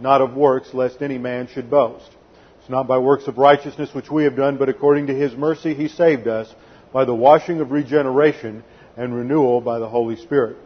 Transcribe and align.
not 0.00 0.20
of 0.20 0.34
works, 0.34 0.72
lest 0.72 1.02
any 1.02 1.18
man 1.18 1.48
should 1.48 1.70
boast. 1.70 2.10
It's 2.60 2.70
not 2.70 2.86
by 2.88 2.98
works 2.98 3.26
of 3.26 3.38
righteousness 3.38 3.94
which 3.94 4.10
we 4.10 4.24
have 4.24 4.36
done, 4.36 4.56
but 4.56 4.68
according 4.68 5.06
to 5.08 5.14
his 5.14 5.34
mercy 5.34 5.74
he 5.74 5.88
saved 5.88 6.26
us 6.26 6.52
by 6.92 7.04
the 7.04 7.14
washing 7.14 7.60
of 7.60 7.70
regeneration 7.70 8.64
and 8.96 9.14
renewal 9.14 9.60
by 9.60 9.78
the 9.78 9.88
Holy 9.88 10.16
Spirit. 10.16 10.56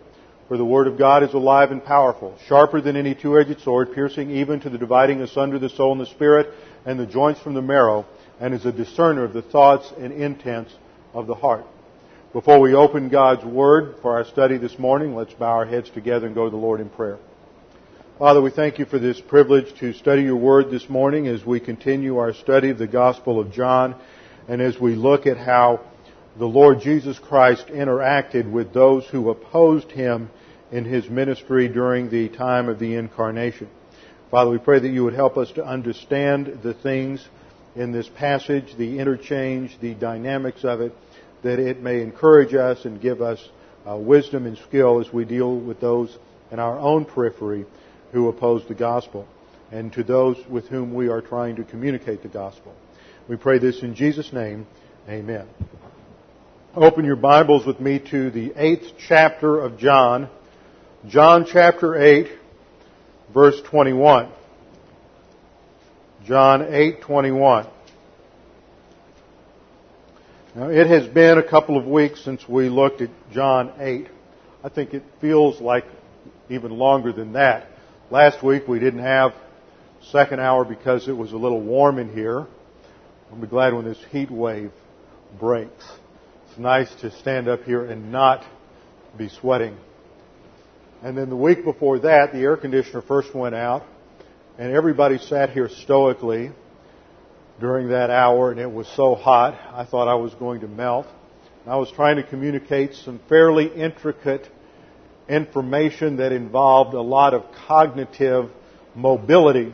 For 0.49 0.57
the 0.57 0.65
word 0.65 0.87
of 0.87 0.99
God 0.99 1.23
is 1.23 1.33
alive 1.33 1.71
and 1.71 1.83
powerful, 1.83 2.37
sharper 2.47 2.81
than 2.81 2.97
any 2.97 3.15
two-edged 3.15 3.61
sword, 3.61 3.95
piercing 3.95 4.31
even 4.31 4.61
to 4.61 4.71
the 4.71 4.79
dividing 4.79 5.23
asunder 5.23 5.59
the 5.59 5.71
soul 5.71 5.93
and 5.93 6.01
the 6.01 6.07
spirit, 6.07 6.53
and 6.85 7.01
the 7.01 7.07
joints 7.07 7.41
from 7.41 7.55
the 7.55 7.63
marrow, 7.63 8.05
and 8.41 8.53
is 8.53 8.67
a 8.67 8.73
discerner 8.73 9.25
of 9.25 9.33
the 9.33 9.43
thoughts 9.43 9.91
and 9.99 10.13
intents 10.13 10.75
of 11.15 11.27
the 11.27 11.35
heart. 11.35 11.65
Before 12.35 12.61
we 12.61 12.75
open 12.75 13.09
God's 13.09 13.45
Word 13.45 13.97
for 14.03 14.17
our 14.17 14.25
study 14.25 14.59
this 14.59 14.79
morning, 14.79 15.15
let's 15.15 15.33
bow 15.33 15.53
our 15.53 15.67
heads 15.67 15.89
together 15.89 16.27
and 16.27 16.35
go 16.35 16.45
to 16.45 16.51
the 16.51 16.57
Lord 16.57 16.81
in 16.81 16.91
prayer. 16.91 17.19
Father, 18.17 18.41
we 18.41 18.53
thank 18.53 18.79
you 18.79 18.85
for 18.85 19.01
this 19.01 19.21
privilege 19.21 19.77
to 19.81 19.93
study 19.93 20.23
your 20.23 20.37
Word 20.37 20.71
this 20.71 20.89
morning 20.89 21.27
as 21.27 21.45
we 21.45 21.59
continue 21.59 22.19
our 22.19 22.33
study 22.33 22.71
of 22.71 22.79
the 22.79 22.87
Gospel 22.87 23.41
of 23.41 23.51
John 23.51 23.97
and 24.47 24.63
as 24.63 24.79
we 24.79 24.95
look 24.95 25.27
at 25.27 25.37
how 25.37 25.81
the 26.39 26.47
Lord 26.47 26.81
Jesus 26.81 27.19
Christ 27.19 27.67
interacted 27.67 28.49
with 28.49 28.73
those 28.73 29.05
who 29.07 29.31
opposed 29.31 29.91
him 29.91 30.31
in 30.71 30.85
his 30.85 31.11
ministry 31.11 31.67
during 31.67 32.09
the 32.09 32.29
time 32.29 32.69
of 32.69 32.79
the 32.79 32.95
incarnation. 32.95 33.69
Father, 34.31 34.49
we 34.49 34.59
pray 34.59 34.79
that 34.79 34.93
you 34.93 35.03
would 35.03 35.15
help 35.15 35.37
us 35.37 35.51
to 35.51 35.67
understand 35.67 36.61
the 36.63 36.75
things 36.75 37.27
in 37.75 37.91
this 37.91 38.09
passage, 38.09 38.77
the 38.79 39.01
interchange, 39.01 39.77
the 39.81 39.95
dynamics 39.95 40.63
of 40.63 40.81
it, 40.81 40.93
that 41.43 41.59
it 41.59 41.83
may 41.83 42.01
encourage 42.01 42.55
us 42.55 42.85
and 42.85 43.01
give 43.01 43.21
us 43.21 43.41
uh, 43.85 43.97
wisdom 43.97 44.47
and 44.47 44.57
skill 44.59 45.01
as 45.01 45.13
we 45.13 45.25
deal 45.25 45.59
with 45.59 45.81
those 45.81 46.17
in 46.53 46.61
our 46.61 46.79
own 46.79 47.05
periphery 47.05 47.67
who 48.15 48.29
oppose 48.29 48.65
the 48.69 48.75
gospel 48.75 49.27
and 49.73 49.93
to 49.93 50.05
those 50.05 50.37
with 50.49 50.69
whom 50.69 50.95
we 50.95 51.09
are 51.09 51.21
trying 51.21 51.57
to 51.57 51.65
communicate 51.65 52.23
the 52.23 52.29
gospel. 52.29 52.73
We 53.29 53.37
pray 53.37 53.59
this 53.59 53.83
in 53.83 53.97
Jesus' 53.97 54.33
name. 54.33 54.69
Amen. 55.09 55.49
Open 56.77 57.05
your 57.05 57.17
Bibles 57.17 57.67
with 57.67 57.81
me 57.81 57.99
to 58.13 58.31
the 58.31 58.53
eighth 58.57 58.93
chapter 59.09 59.61
of 59.61 59.79
John. 59.79 60.31
John 61.09 61.45
chapter 61.45 62.01
8, 62.01 62.29
verse 63.35 63.61
21. 63.63 64.31
John 66.25 66.61
8:21. 66.73 67.67
Now, 70.55 70.69
it 70.69 70.87
has 70.87 71.09
been 71.09 71.39
a 71.39 71.43
couple 71.43 71.77
of 71.77 71.85
weeks 71.85 72.23
since 72.25 72.49
we 72.49 72.69
looked 72.69 73.01
at 73.01 73.11
John 73.33 73.73
8. 73.81 74.07
I 74.63 74.69
think 74.69 74.95
it 74.95 75.03
feels 75.21 75.61
like 75.61 75.85
even 76.49 76.71
longer 76.79 77.13
than 77.13 77.33
that. 77.33 77.67
Last 78.15 78.45
week 78.45 78.69
we 78.69 78.79
didn't 78.79 79.03
have 79.03 79.35
second 80.13 80.39
hour 80.39 80.65
because 80.65 81.09
it 81.09 81.17
was 81.17 81.33
a 81.33 81.37
little 81.37 81.61
warm 81.61 81.99
in 81.99 82.15
here. 82.15 82.47
I'll 83.29 83.41
be 83.41 83.49
glad 83.49 83.75
when 83.75 83.85
this 83.85 83.99
heat 84.13 84.31
wave 84.31 84.71
breaks. 85.41 85.85
It's 86.47 86.57
nice 86.57 86.95
to 87.01 87.11
stand 87.11 87.49
up 87.49 87.65
here 87.65 87.85
and 87.85 88.13
not 88.13 88.45
be 89.19 89.29
sweating. 89.29 89.77
And 91.03 91.19
then 91.19 91.29
the 91.29 91.35
week 91.35 91.65
before 91.65 91.99
that, 91.99 92.33
the 92.33 92.39
air 92.39 92.57
conditioner 92.57 93.03
first 93.03 93.35
went 93.35 93.57
out, 93.57 93.83
and 94.59 94.73
everybody 94.73 95.19
sat 95.19 95.51
here 95.51 95.69
stoically 95.69 96.53
during 97.59 97.89
that 97.89 98.11
hour, 98.11 98.53
and 98.53 98.61
it 98.61 98.71
was 98.71 98.87
so 98.95 99.17
hot, 99.17 99.59
I 99.73 99.85
thought 99.87 100.07
I 100.07 100.15
was 100.15 100.33
going 100.35 100.61
to 100.61 100.69
melt. 100.69 101.09
I 101.67 101.75
was 101.79 101.91
trying 101.91 102.15
to 102.15 102.23
communicate 102.23 102.95
some 102.95 103.21
fairly 103.29 103.67
intricate 103.75 104.49
information 105.29 106.17
that 106.17 106.33
involved 106.33 106.95
a 106.95 107.01
lot 107.01 107.35
of 107.35 107.45
cognitive 107.67 108.51
mobility. 108.95 109.73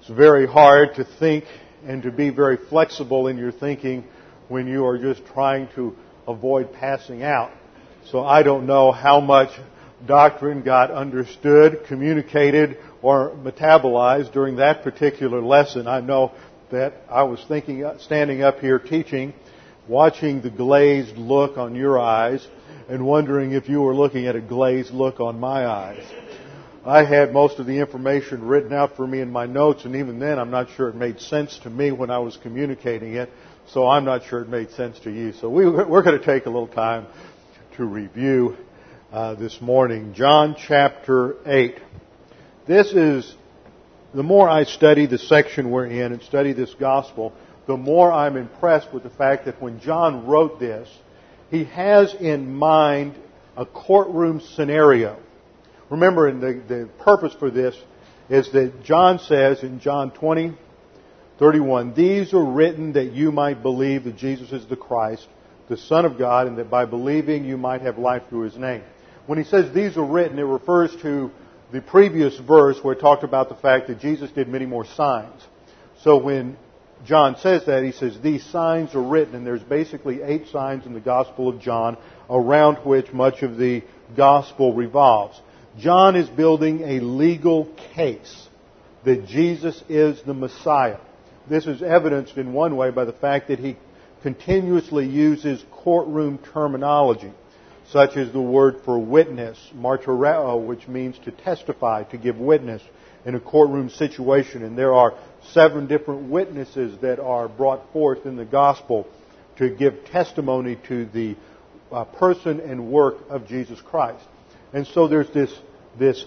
It's 0.00 0.08
very 0.08 0.46
hard 0.46 0.94
to 0.96 1.04
think 1.04 1.44
and 1.86 2.02
to 2.02 2.10
be 2.10 2.30
very 2.30 2.56
flexible 2.56 3.26
in 3.26 3.36
your 3.36 3.52
thinking 3.52 4.04
when 4.48 4.66
you 4.66 4.86
are 4.86 4.98
just 4.98 5.24
trying 5.26 5.68
to 5.74 5.96
avoid 6.26 6.72
passing 6.72 7.22
out. 7.22 7.50
So 8.10 8.24
I 8.24 8.42
don't 8.42 8.66
know 8.66 8.92
how 8.92 9.20
much 9.20 9.50
doctrine 10.06 10.62
got 10.62 10.90
understood, 10.90 11.84
communicated, 11.86 12.78
or 13.02 13.30
metabolized 13.30 14.32
during 14.32 14.56
that 14.56 14.82
particular 14.82 15.40
lesson. 15.40 15.86
I 15.86 16.00
know 16.00 16.32
that 16.70 16.94
I 17.10 17.22
was 17.22 17.42
thinking, 17.48 17.90
standing 18.00 18.42
up 18.42 18.60
here 18.60 18.78
teaching, 18.78 19.32
watching 19.88 20.42
the 20.42 20.50
glazed 20.50 21.16
look 21.16 21.56
on 21.56 21.74
your 21.74 21.98
eyes, 21.98 22.46
and 22.88 23.04
wondering 23.06 23.52
if 23.52 23.68
you 23.68 23.80
were 23.80 23.94
looking 23.94 24.26
at 24.26 24.36
a 24.36 24.40
glazed 24.40 24.92
look 24.92 25.20
on 25.20 25.40
my 25.40 25.66
eyes. 25.66 26.04
I 26.84 27.04
had 27.04 27.32
most 27.32 27.58
of 27.58 27.66
the 27.66 27.78
information 27.78 28.46
written 28.46 28.72
out 28.74 28.96
for 28.96 29.06
me 29.06 29.20
in 29.20 29.30
my 29.30 29.46
notes, 29.46 29.86
and 29.86 29.96
even 29.96 30.18
then 30.18 30.38
I'm 30.38 30.50
not 30.50 30.68
sure 30.76 30.90
it 30.90 30.94
made 30.94 31.18
sense 31.18 31.58
to 31.62 31.70
me 31.70 31.92
when 31.92 32.10
I 32.10 32.18
was 32.18 32.36
communicating 32.36 33.14
it, 33.14 33.30
so 33.68 33.88
I'm 33.88 34.04
not 34.04 34.24
sure 34.24 34.42
it 34.42 34.48
made 34.50 34.70
sense 34.72 34.98
to 35.00 35.10
you. 35.10 35.32
So 35.32 35.48
we, 35.48 35.64
are 35.64 36.02
going 36.02 36.18
to 36.18 36.24
take 36.24 36.44
a 36.44 36.50
little 36.50 36.68
time 36.68 37.06
to 37.76 37.86
review 37.86 38.58
uh, 39.10 39.34
this 39.34 39.62
morning. 39.62 40.12
John 40.12 40.56
chapter 40.58 41.36
8. 41.46 41.78
This 42.66 42.92
is 42.92 43.34
the 44.14 44.22
more 44.22 44.48
I 44.48 44.64
study 44.64 45.06
the 45.06 45.18
section 45.18 45.70
we're 45.70 45.86
in 45.86 46.12
and 46.12 46.22
study 46.22 46.52
this 46.52 46.74
gospel, 46.74 47.32
the 47.66 47.76
more 47.78 48.12
I'm 48.12 48.36
impressed 48.36 48.92
with 48.92 49.04
the 49.04 49.10
fact 49.10 49.46
that 49.46 49.60
when 49.60 49.80
John 49.80 50.26
wrote 50.26 50.60
this, 50.60 50.88
he 51.54 51.64
has 51.64 52.14
in 52.14 52.54
mind 52.54 53.14
a 53.56 53.64
courtroom 53.64 54.40
scenario. 54.40 55.18
Remember, 55.90 56.32
the, 56.32 56.60
the 56.66 56.88
purpose 56.98 57.34
for 57.38 57.50
this 57.50 57.76
is 58.28 58.50
that 58.52 58.84
John 58.84 59.18
says 59.18 59.62
in 59.62 59.80
John 59.80 60.10
20, 60.10 60.56
31, 61.38 61.94
These 61.94 62.32
are 62.32 62.44
written 62.44 62.94
that 62.94 63.12
you 63.12 63.32
might 63.32 63.62
believe 63.62 64.04
that 64.04 64.16
Jesus 64.16 64.52
is 64.52 64.66
the 64.66 64.76
Christ, 64.76 65.26
the 65.68 65.76
Son 65.76 66.04
of 66.04 66.18
God, 66.18 66.46
and 66.46 66.58
that 66.58 66.70
by 66.70 66.84
believing 66.84 67.44
you 67.44 67.56
might 67.56 67.82
have 67.82 67.98
life 67.98 68.22
through 68.28 68.42
His 68.42 68.56
name. 68.56 68.82
When 69.26 69.38
he 69.38 69.44
says 69.44 69.72
these 69.72 69.96
are 69.96 70.04
written, 70.04 70.38
it 70.38 70.42
refers 70.42 70.94
to 71.02 71.30
the 71.72 71.80
previous 71.80 72.38
verse 72.38 72.78
where 72.82 72.94
it 72.94 73.00
talked 73.00 73.24
about 73.24 73.48
the 73.48 73.54
fact 73.54 73.88
that 73.88 73.98
Jesus 73.98 74.30
did 74.30 74.48
many 74.48 74.66
more 74.66 74.84
signs. 74.84 75.42
So 76.02 76.18
when 76.18 76.56
John 77.04 77.36
says 77.36 77.66
that, 77.66 77.84
he 77.84 77.92
says 77.92 78.18
these 78.20 78.44
signs 78.46 78.94
are 78.94 79.02
written, 79.02 79.34
and 79.34 79.46
there's 79.46 79.62
basically 79.62 80.22
eight 80.22 80.48
signs 80.48 80.86
in 80.86 80.94
the 80.94 81.00
Gospel 81.00 81.48
of 81.48 81.60
John 81.60 81.98
around 82.30 82.76
which 82.78 83.12
much 83.12 83.42
of 83.42 83.56
the 83.58 83.82
Gospel 84.16 84.72
revolves. 84.72 85.40
John 85.78 86.16
is 86.16 86.28
building 86.28 86.82
a 86.82 87.00
legal 87.00 87.66
case 87.94 88.48
that 89.04 89.26
Jesus 89.26 89.82
is 89.88 90.22
the 90.22 90.34
Messiah. 90.34 90.98
This 91.48 91.66
is 91.66 91.82
evidenced 91.82 92.36
in 92.38 92.52
one 92.52 92.76
way 92.76 92.90
by 92.90 93.04
the 93.04 93.12
fact 93.12 93.48
that 93.48 93.58
he 93.58 93.76
continuously 94.22 95.06
uses 95.06 95.62
courtroom 95.70 96.38
terminology 96.52 97.32
such 97.90 98.16
as 98.16 98.32
the 98.32 98.40
word 98.40 98.80
for 98.84 98.98
witness, 98.98 99.58
martyreo, 99.74 100.64
which 100.64 100.88
means 100.88 101.18
to 101.24 101.30
testify, 101.30 102.02
to 102.04 102.16
give 102.16 102.38
witness 102.38 102.82
in 103.24 103.34
a 103.34 103.40
courtroom 103.40 103.90
situation. 103.90 104.62
And 104.62 104.76
there 104.76 104.94
are 104.94 105.14
seven 105.52 105.86
different 105.86 106.30
witnesses 106.30 106.98
that 107.00 107.18
are 107.20 107.48
brought 107.48 107.92
forth 107.92 108.26
in 108.26 108.36
the 108.36 108.44
gospel 108.44 109.06
to 109.56 109.70
give 109.70 110.04
testimony 110.06 110.76
to 110.88 111.06
the 111.06 111.36
uh, 111.92 112.04
person 112.04 112.60
and 112.60 112.90
work 112.90 113.16
of 113.28 113.46
Jesus 113.46 113.80
Christ. 113.80 114.24
And 114.72 114.86
so 114.86 115.06
there's 115.06 115.30
this, 115.30 115.56
this 115.98 116.24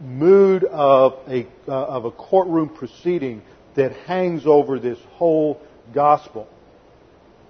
mood 0.00 0.64
of 0.64 1.14
a, 1.28 1.46
uh, 1.68 1.72
of 1.72 2.04
a 2.04 2.10
courtroom 2.10 2.68
proceeding 2.70 3.42
that 3.76 3.92
hangs 3.92 4.46
over 4.46 4.78
this 4.78 4.98
whole 5.12 5.60
gospel. 5.94 6.48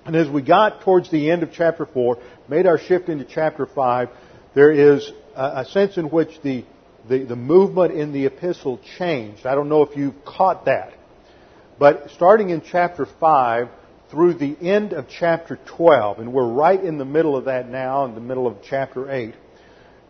And 0.05 0.17
as 0.17 0.29
we 0.29 0.43
got 0.43 0.83
towards 0.83 1.11
the 1.11 1.31
end 1.31 1.43
of 1.43 1.53
chapter 1.53 1.87
4, 1.87 2.19
made 2.49 2.67
our 2.67 2.79
shift 2.79 3.09
into 3.09 3.25
chapter 3.25 3.67
5, 3.67 4.09
there 4.55 4.71
is 4.71 5.11
a, 5.37 5.65
sense 5.65 5.97
in 5.97 6.07
which 6.07 6.41
the, 6.43 6.65
the, 7.11 7.25
the 7.25 7.37
movement 7.37 7.93
in 7.93 8.13
the 8.13 8.27
epistle 8.27 8.79
changed. 8.97 9.45
I 9.45 9.57
don't 9.57 9.69
know 9.69 9.83
if 9.83 9.97
you've 9.97 10.25
caught 10.25 10.67
that. 10.67 10.93
But 11.77 12.11
starting 12.13 12.51
in 12.51 12.63
chapter 12.63 13.05
5 13.05 13.69
through 14.13 14.35
the 14.35 14.57
end 14.61 14.93
of 14.93 15.09
chapter 15.09 15.59
12, 15.77 16.21
and 16.21 16.33
we're 16.33 16.47
right 16.47 16.81
in 16.81 16.99
the 16.99 17.05
middle 17.05 17.37
of 17.37 17.47
that 17.47 17.69
now, 17.69 18.05
in 18.05 18.15
the 18.15 18.21
middle 18.21 18.47
of 18.47 18.59
chapter 18.63 19.11
8, 19.11 19.35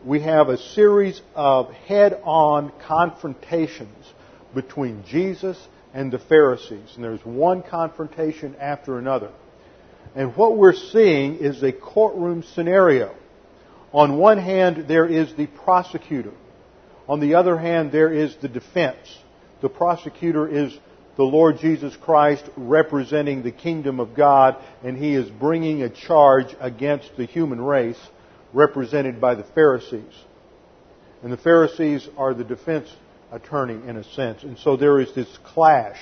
we 0.05 0.21
have 0.21 0.51
a 0.51 0.59
series 0.59 1.23
of 1.35 1.73
head-on 1.73 2.71
confrontations 2.87 4.07
between 4.55 5.03
Jesus 5.09 5.57
and 5.95 6.13
the 6.13 6.19
Pharisees. 6.19 6.93
And 6.97 7.05
there's 7.05 7.25
one 7.25 7.63
confrontation 7.63 8.57
after 8.61 8.99
another. 8.99 9.31
And 10.15 10.37
what 10.37 10.59
we're 10.59 10.75
seeing 10.75 11.37
is 11.37 11.63
a 11.63 11.73
courtroom 11.73 12.43
scenario. 12.43 13.15
On 13.93 14.19
one 14.19 14.39
hand, 14.39 14.85
there 14.87 15.07
is 15.07 15.35
the 15.35 15.47
prosecutor. 15.47 16.33
On 17.11 17.19
the 17.19 17.35
other 17.35 17.59
hand, 17.59 17.91
there 17.91 18.13
is 18.13 18.37
the 18.37 18.47
defense. 18.47 19.19
The 19.63 19.69
prosecutor 19.69 20.47
is 20.47 20.73
the 21.17 21.25
Lord 21.25 21.59
Jesus 21.59 21.97
Christ 21.97 22.45
representing 22.57 23.43
the 23.43 23.51
kingdom 23.51 23.99
of 23.99 24.15
God, 24.15 24.55
and 24.85 24.97
he 24.97 25.17
is 25.17 25.29
bringing 25.29 25.83
a 25.83 25.91
charge 25.91 26.55
against 26.61 27.11
the 27.17 27.25
human 27.25 27.61
race 27.61 27.99
represented 28.53 29.21
by 29.21 29.35
the 29.35 29.43
Pharisees. 29.43 30.15
And 31.25 31.33
the 31.33 31.37
Pharisees 31.37 32.09
are 32.17 32.33
the 32.33 32.45
defense 32.45 32.89
attorney 33.33 33.89
in 33.89 33.97
a 33.97 34.05
sense. 34.05 34.45
And 34.45 34.57
so 34.57 34.77
there 34.77 35.01
is 35.01 35.13
this 35.13 35.37
clash 35.43 35.99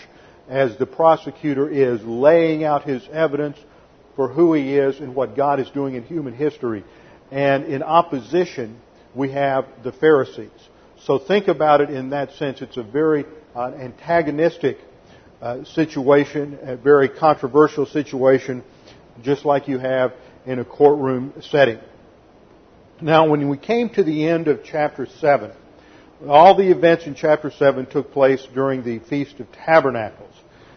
as 0.47 0.77
the 0.77 0.85
prosecutor 0.85 1.71
is 1.71 2.03
laying 2.05 2.65
out 2.65 2.85
his 2.85 3.03
evidence 3.11 3.57
for 4.15 4.29
who 4.29 4.53
he 4.53 4.77
is 4.77 5.01
and 5.01 5.15
what 5.15 5.35
God 5.35 5.59
is 5.59 5.71
doing 5.71 5.95
in 5.95 6.03
human 6.03 6.35
history. 6.35 6.85
And 7.31 7.65
in 7.65 7.83
opposition, 7.83 8.79
we 9.15 9.33
have 9.33 9.65
the 9.83 9.93
Pharisees. 9.93 10.51
So 11.05 11.19
think 11.19 11.49
about 11.49 11.81
it 11.81 11.91
in 11.91 12.11
that 12.11 12.33
sense. 12.33 12.61
It's 12.63 12.77
a 12.77 12.83
very 12.83 13.25
uh, 13.55 13.73
antagonistic 13.73 14.79
uh, 15.41 15.65
situation, 15.65 16.59
a 16.63 16.77
very 16.77 17.09
controversial 17.09 17.87
situation, 17.87 18.63
just 19.23 19.45
like 19.45 19.69
you 19.69 19.79
have 19.79 20.13
in 20.47 20.59
a 20.59 20.65
courtroom 20.65 21.33
setting. 21.41 21.79
Now, 23.01 23.29
when 23.29 23.49
we 23.49 23.57
came 23.57 23.91
to 23.91 24.03
the 24.03 24.29
end 24.29 24.49
of 24.49 24.65
chapter 24.65 25.07
7, 25.07 25.53
all 26.27 26.57
the 26.57 26.71
events 26.71 27.07
in 27.07 27.15
chapter 27.15 27.51
7 27.51 27.87
took 27.87 28.13
place 28.13 28.45
during 28.53 28.83
the 28.83 28.99
Feast 28.99 29.39
of 29.39 29.47
Tabernacles. 29.53 30.35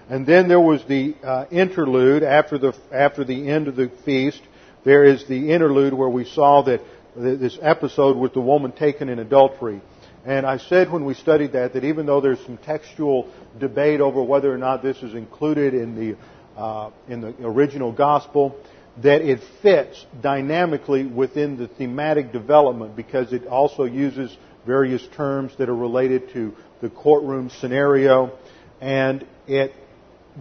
And 0.07 0.27
then 0.27 0.47
there 0.47 0.59
was 0.59 0.83
the 0.85 1.15
uh, 1.23 1.45
interlude 1.49 2.21
after 2.21 2.57
the, 2.57 2.73
after 2.91 3.23
the 3.23 3.49
end 3.49 3.67
of 3.67 3.75
the 3.75 3.89
feast. 4.03 4.41
There 4.83 5.03
is 5.03 5.25
the 5.25 5.51
interlude 5.51 5.93
where 5.93 6.09
we 6.09 6.25
saw 6.25 6.61
that 6.63 6.81
this 7.15 7.57
episode 7.61 8.17
with 8.17 8.33
the 8.33 8.41
woman 8.41 8.71
taken 8.71 9.09
in 9.09 9.19
adultery. 9.19 9.81
And 10.25 10.45
I 10.45 10.57
said 10.57 10.91
when 10.91 11.05
we 11.05 11.15
studied 11.15 11.53
that 11.53 11.73
that 11.73 11.83
even 11.83 12.05
though 12.05 12.21
there's 12.21 12.43
some 12.45 12.57
textual 12.57 13.31
debate 13.59 14.01
over 14.01 14.21
whether 14.21 14.53
or 14.53 14.57
not 14.57 14.83
this 14.83 14.97
is 14.97 15.15
included 15.15 15.73
in 15.73 15.95
the 15.95 16.17
uh, 16.59 16.91
in 17.07 17.21
the 17.21 17.33
original 17.43 17.91
gospel, 17.91 18.55
that 18.97 19.21
it 19.21 19.39
fits 19.61 20.05
dynamically 20.21 21.05
within 21.05 21.57
the 21.57 21.67
thematic 21.67 22.31
development 22.31 22.95
because 22.95 23.33
it 23.33 23.47
also 23.47 23.85
uses 23.85 24.35
various 24.65 25.05
terms 25.15 25.53
that 25.57 25.69
are 25.69 25.75
related 25.75 26.29
to 26.33 26.53
the 26.81 26.89
courtroom 26.89 27.49
scenario, 27.49 28.37
and 28.79 29.25
it 29.47 29.73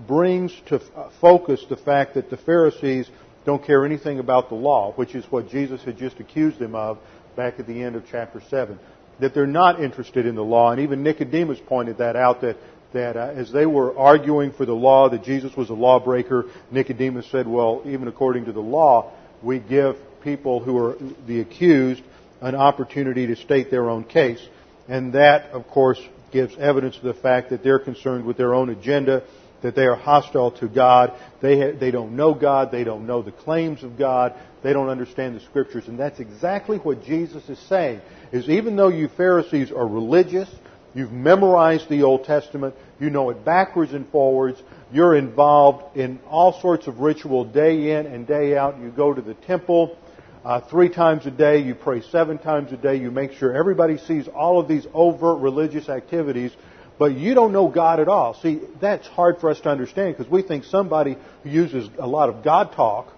brings 0.06 0.52
to 0.66 0.80
focus 1.20 1.64
the 1.70 1.76
fact 1.76 2.14
that 2.14 2.28
the 2.28 2.36
Pharisees 2.36 3.08
don't 3.46 3.64
care 3.64 3.86
anything 3.86 4.18
about 4.18 4.48
the 4.48 4.54
law, 4.54 4.92
which 4.96 5.14
is 5.14 5.24
what 5.30 5.48
Jesus 5.48 5.82
had 5.84 5.96
just 5.96 6.20
accused 6.20 6.58
them 6.58 6.74
of 6.74 6.98
back 7.36 7.58
at 7.58 7.66
the 7.66 7.82
end 7.82 7.96
of 7.96 8.04
chapter 8.10 8.42
7 8.50 8.78
that 9.20 9.34
they're 9.34 9.46
not 9.46 9.82
interested 9.82 10.26
in 10.26 10.34
the 10.34 10.44
law. 10.44 10.72
And 10.72 10.80
even 10.80 11.02
Nicodemus 11.02 11.58
pointed 11.66 11.98
that 11.98 12.16
out 12.16 12.40
that, 12.42 12.56
that 12.92 13.16
uh, 13.16 13.32
as 13.34 13.52
they 13.52 13.66
were 13.66 13.96
arguing 13.96 14.52
for 14.52 14.66
the 14.66 14.74
law, 14.74 15.08
that 15.08 15.22
Jesus 15.22 15.54
was 15.56 15.70
a 15.70 15.74
lawbreaker, 15.74 16.46
Nicodemus 16.70 17.30
said, 17.30 17.46
well, 17.46 17.82
even 17.86 18.08
according 18.08 18.46
to 18.46 18.52
the 18.52 18.60
law, 18.60 19.12
we 19.42 19.58
give 19.58 19.96
people 20.22 20.60
who 20.60 20.76
are 20.78 20.96
the 21.26 21.40
accused 21.40 22.02
an 22.40 22.54
opportunity 22.54 23.26
to 23.26 23.36
state 23.36 23.70
their 23.70 23.90
own 23.90 24.04
case. 24.04 24.40
And 24.88 25.12
that, 25.12 25.50
of 25.50 25.66
course, 25.68 26.00
gives 26.32 26.56
evidence 26.56 26.96
of 26.96 27.02
the 27.02 27.14
fact 27.14 27.50
that 27.50 27.62
they're 27.62 27.78
concerned 27.78 28.24
with 28.24 28.36
their 28.36 28.54
own 28.54 28.70
agenda, 28.70 29.22
that 29.62 29.74
they 29.74 29.86
are 29.86 29.96
hostile 29.96 30.50
to 30.52 30.68
God. 30.68 31.12
They, 31.40 31.72
they 31.72 31.90
don't 31.90 32.16
know 32.16 32.34
God. 32.34 32.70
They 32.70 32.84
don't 32.84 33.06
know 33.06 33.22
the 33.22 33.32
claims 33.32 33.82
of 33.82 33.98
God. 33.98 34.34
They 34.62 34.72
don't 34.72 34.88
understand 34.88 35.36
the 35.36 35.40
scriptures. 35.40 35.88
And 35.88 35.98
that's 35.98 36.20
exactly 36.20 36.78
what 36.78 37.02
Jesus 37.04 37.48
is 37.48 37.58
saying 37.68 38.00
is 38.32 38.48
even 38.48 38.76
though 38.76 38.88
you 38.88 39.08
Pharisees 39.08 39.72
are 39.72 39.86
religious, 39.86 40.48
you've 40.94 41.12
memorized 41.12 41.88
the 41.88 42.02
Old 42.02 42.24
Testament, 42.24 42.74
you 42.98 43.10
know 43.10 43.30
it 43.30 43.44
backwards 43.44 43.92
and 43.92 44.08
forwards, 44.10 44.62
you're 44.92 45.14
involved 45.14 45.96
in 45.96 46.20
all 46.28 46.60
sorts 46.60 46.86
of 46.86 47.00
ritual 47.00 47.44
day 47.44 47.92
in 47.92 48.06
and 48.06 48.26
day 48.26 48.56
out. 48.56 48.78
You 48.78 48.90
go 48.90 49.14
to 49.14 49.22
the 49.22 49.34
temple 49.34 49.96
uh, 50.44 50.60
three 50.60 50.88
times 50.88 51.26
a 51.26 51.30
day, 51.30 51.58
you 51.58 51.74
pray 51.74 52.00
seven 52.00 52.38
times 52.38 52.72
a 52.72 52.76
day, 52.76 52.96
you 52.96 53.10
make 53.10 53.32
sure 53.32 53.54
everybody 53.54 53.98
sees 53.98 54.26
all 54.28 54.58
of 54.58 54.68
these 54.68 54.86
overt 54.94 55.38
religious 55.40 55.88
activities, 55.88 56.52
but 57.00 57.16
you 57.16 57.32
don't 57.32 57.52
know 57.52 57.66
God 57.66 57.98
at 57.98 58.08
all. 58.08 58.34
See, 58.42 58.60
that's 58.78 59.06
hard 59.06 59.40
for 59.40 59.48
us 59.48 59.58
to 59.60 59.70
understand 59.70 60.18
because 60.18 60.30
we 60.30 60.42
think 60.42 60.64
somebody 60.64 61.16
who 61.42 61.48
uses 61.48 61.88
a 61.98 62.06
lot 62.06 62.28
of 62.28 62.44
God 62.44 62.72
talk 62.72 63.10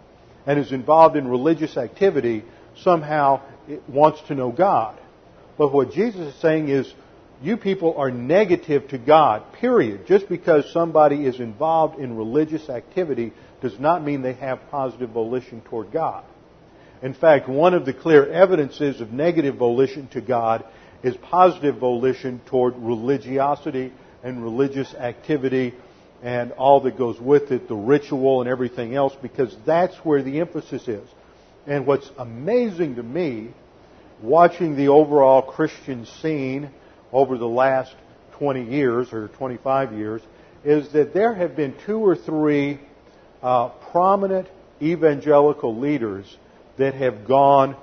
and 0.47 0.57
is 0.57 0.71
involved 0.71 1.17
in 1.17 1.27
religious 1.27 1.77
activity 1.77 2.45
somehow 2.85 3.41
wants 3.89 4.21
to 4.29 4.37
know 4.37 4.53
God. 4.53 4.97
But 5.59 5.73
what 5.73 5.91
Jesus 5.91 6.33
is 6.33 6.41
saying 6.41 6.69
is, 6.69 6.95
you 7.43 7.57
people 7.57 7.97
are 7.97 8.13
negative 8.13 8.87
to 8.91 8.99
God, 8.99 9.53
period. 9.55 10.07
Just 10.07 10.29
because 10.29 10.73
somebody 10.73 11.27
is 11.27 11.41
involved 11.41 11.99
in 11.99 12.17
religious 12.17 12.69
activity 12.69 13.33
does 13.63 13.77
not 13.81 14.05
mean 14.05 14.23
they 14.23 14.35
have 14.35 14.61
positive 14.71 15.11
volition 15.11 15.61
toward 15.61 15.91
God. 15.91 16.25
In 17.03 17.15
fact, 17.15 17.49
one 17.49 17.75
of 17.75 17.85
the 17.85 17.93
clear 17.93 18.33
evidences 18.33 19.01
of 19.01 19.11
negative 19.11 19.57
volition 19.57 20.07
to 20.13 20.21
God 20.21 20.65
is 21.03 21.17
positive 21.17 21.77
volition 21.79 22.41
toward 22.47 22.75
religiosity 22.77 23.93
and 24.23 24.43
religious 24.43 24.95
activity 24.95 25.75
and 26.23 26.53
all 26.53 26.81
that 26.83 26.97
goes 26.97 27.21
with 27.21 27.51
it, 27.51 27.67
the 27.67 27.75
ritual 27.75 28.41
and 28.41 28.49
everything 28.49 28.95
else, 28.95 29.13
because 29.21 29.55
that's 29.67 29.97
where 30.05 30.23
the 30.23 30.39
emphasis 30.39 30.87
is. 30.87 31.09
And 31.67 31.87
what's 31.87 32.09
amazing 32.17 32.97
to 32.97 33.03
me 33.03 33.51
watching 34.21 34.77
the 34.77 34.89
overall 34.89 35.43
Christian 35.43 36.07
scene 36.07 36.71
over 37.13 37.37
the 37.37 37.49
last 37.49 37.93
20 38.39 38.65
years 38.65 39.13
or 39.13 39.29
25 39.29 39.93
years 39.93 40.23
is 40.65 40.93
that 40.93 41.13
there 41.13 41.35
have 41.35 41.57
been 41.57 41.75
two 41.87 41.99
or 41.99 42.15
three 42.15 42.81
uh, 43.43 43.69
prominent 43.91 44.49
evangelical 44.81 45.77
leaders 45.77 46.37
that 46.79 46.95
have 46.95 47.27
gone 47.27 47.77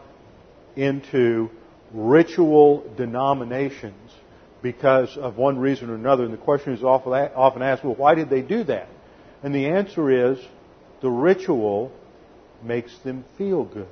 into 0.76 1.50
ritual 1.94 2.84
denominations 2.96 4.12
because 4.62 5.18
of 5.18 5.38
one 5.38 5.58
reason 5.58 5.90
or 5.90 5.96
another. 5.96 6.24
And 6.24 6.34
the 6.34 6.38
question 6.38 6.74
is 6.74 6.84
often 6.84 7.62
asked, 7.62 7.84
well, 7.84 7.96
why 7.96 8.16
did 8.16 8.30
they 8.30 8.42
do 8.42 8.64
that? 8.66 8.88
And 9.42 9.56
the 9.56 9.68
answer 9.68 10.32
is 10.32 10.38
the 11.02 11.10
ritual 11.10 11.92
makes 12.62 12.98
them 13.00 13.24
feel 13.38 13.64
good. 13.64 13.88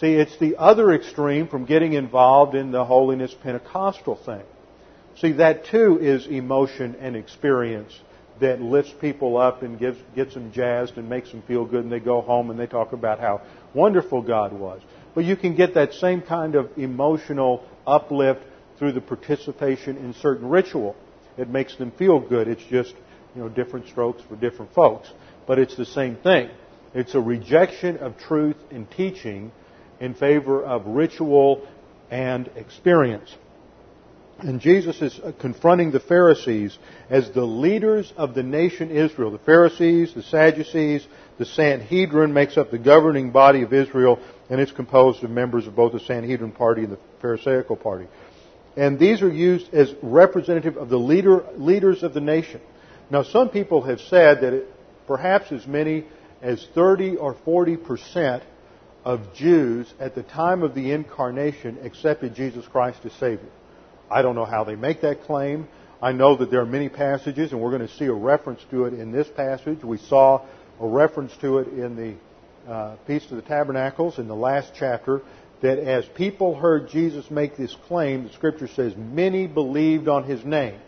See, 0.00 0.14
it's 0.14 0.38
the 0.38 0.56
other 0.56 0.92
extreme 0.92 1.48
from 1.48 1.64
getting 1.64 1.92
involved 1.92 2.54
in 2.54 2.70
the 2.70 2.84
holiness 2.84 3.34
Pentecostal 3.42 4.16
thing. 4.16 4.42
See, 5.18 5.32
that 5.32 5.66
too 5.66 5.98
is 6.00 6.26
emotion 6.26 6.96
and 7.00 7.16
experience 7.16 7.92
that 8.40 8.60
lifts 8.60 8.92
people 9.00 9.36
up 9.36 9.62
and 9.62 9.78
gives, 9.78 9.98
gets 10.16 10.34
them 10.34 10.52
jazzed 10.52 10.96
and 10.96 11.08
makes 11.08 11.30
them 11.30 11.42
feel 11.42 11.64
good 11.64 11.84
and 11.84 11.92
they 11.92 12.00
go 12.00 12.20
home 12.20 12.50
and 12.50 12.58
they 12.58 12.66
talk 12.66 12.92
about 12.92 13.20
how 13.20 13.42
wonderful 13.74 14.22
God 14.22 14.52
was. 14.52 14.80
But 15.14 15.24
you 15.24 15.36
can 15.36 15.54
get 15.54 15.74
that 15.74 15.92
same 15.94 16.22
kind 16.22 16.54
of 16.54 16.70
emotional 16.76 17.64
uplift 17.86 18.40
through 18.78 18.92
the 18.92 19.00
participation 19.00 19.96
in 19.96 20.14
certain 20.14 20.48
ritual. 20.48 20.96
It 21.36 21.48
makes 21.48 21.76
them 21.76 21.92
feel 21.92 22.20
good. 22.20 22.48
It's 22.48 22.64
just, 22.64 22.94
you 23.34 23.42
know, 23.42 23.48
different 23.48 23.88
strokes 23.88 24.22
for 24.28 24.36
different 24.36 24.72
folks. 24.74 25.10
But 25.46 25.58
it's 25.58 25.76
the 25.76 25.86
same 25.86 26.16
thing. 26.16 26.50
It's 26.94 27.14
a 27.14 27.20
rejection 27.20 27.98
of 27.98 28.18
truth 28.18 28.56
and 28.70 28.90
teaching 28.90 29.52
in 30.00 30.14
favor 30.14 30.62
of 30.62 30.86
ritual 30.86 31.66
and 32.10 32.50
experience. 32.56 33.34
And 34.38 34.60
Jesus 34.60 35.00
is 35.00 35.18
uh, 35.20 35.32
confronting 35.40 35.92
the 35.92 36.00
Pharisees 36.00 36.76
as 37.08 37.30
the 37.30 37.44
leaders 37.44 38.12
of 38.16 38.34
the 38.34 38.42
nation 38.42 38.90
Israel. 38.90 39.30
The 39.30 39.38
Pharisees, 39.38 40.14
the 40.14 40.22
Sadducees, 40.22 41.06
the 41.38 41.46
Sanhedrin 41.46 42.32
makes 42.32 42.56
up 42.56 42.70
the 42.70 42.78
governing 42.78 43.30
body 43.30 43.62
of 43.62 43.72
Israel, 43.72 44.18
and 44.52 44.60
it's 44.60 44.70
composed 44.70 45.24
of 45.24 45.30
members 45.30 45.66
of 45.66 45.74
both 45.74 45.92
the 45.92 46.00
Sanhedrin 46.00 46.52
party 46.52 46.82
and 46.82 46.92
the 46.92 46.98
Pharisaical 47.22 47.74
party. 47.74 48.06
And 48.76 48.98
these 48.98 49.22
are 49.22 49.32
used 49.32 49.72
as 49.72 49.94
representative 50.02 50.76
of 50.76 50.90
the 50.90 50.98
leader, 50.98 51.46
leaders 51.56 52.02
of 52.02 52.12
the 52.12 52.20
nation. 52.20 52.60
Now, 53.08 53.22
some 53.22 53.48
people 53.48 53.80
have 53.80 53.98
said 53.98 54.42
that 54.42 54.52
it, 54.52 54.68
perhaps 55.06 55.50
as 55.52 55.66
many 55.66 56.04
as 56.42 56.66
30 56.74 57.16
or 57.16 57.32
40 57.46 57.78
percent 57.78 58.42
of 59.06 59.32
Jews 59.32 59.90
at 59.98 60.14
the 60.14 60.22
time 60.22 60.62
of 60.62 60.74
the 60.74 60.92
incarnation 60.92 61.78
accepted 61.82 62.34
Jesus 62.34 62.66
Christ 62.66 62.98
as 63.06 63.12
Savior. 63.14 63.48
I 64.10 64.20
don't 64.20 64.34
know 64.34 64.44
how 64.44 64.64
they 64.64 64.76
make 64.76 65.00
that 65.00 65.22
claim. 65.22 65.66
I 66.02 66.12
know 66.12 66.36
that 66.36 66.50
there 66.50 66.60
are 66.60 66.66
many 66.66 66.90
passages, 66.90 67.52
and 67.52 67.60
we're 67.62 67.70
going 67.70 67.88
to 67.88 67.94
see 67.94 68.04
a 68.04 68.12
reference 68.12 68.60
to 68.70 68.84
it 68.84 68.92
in 68.92 69.12
this 69.12 69.28
passage. 69.28 69.82
We 69.82 69.96
saw 69.96 70.44
a 70.78 70.86
reference 70.86 71.34
to 71.40 71.60
it 71.60 71.68
in 71.68 71.96
the 71.96 72.16
uh, 72.68 72.96
Feast 73.06 73.30
of 73.30 73.36
the 73.36 73.42
Tabernacles 73.42 74.18
in 74.18 74.28
the 74.28 74.36
last 74.36 74.72
chapter 74.78 75.22
that 75.62 75.78
as 75.78 76.04
people 76.16 76.54
heard 76.56 76.90
Jesus 76.90 77.30
make 77.30 77.56
this 77.56 77.74
claim, 77.86 78.24
the 78.24 78.32
scripture 78.32 78.68
says 78.68 78.94
many 78.96 79.46
believed 79.46 80.08
on 80.08 80.24
his 80.24 80.44
name. 80.44 80.78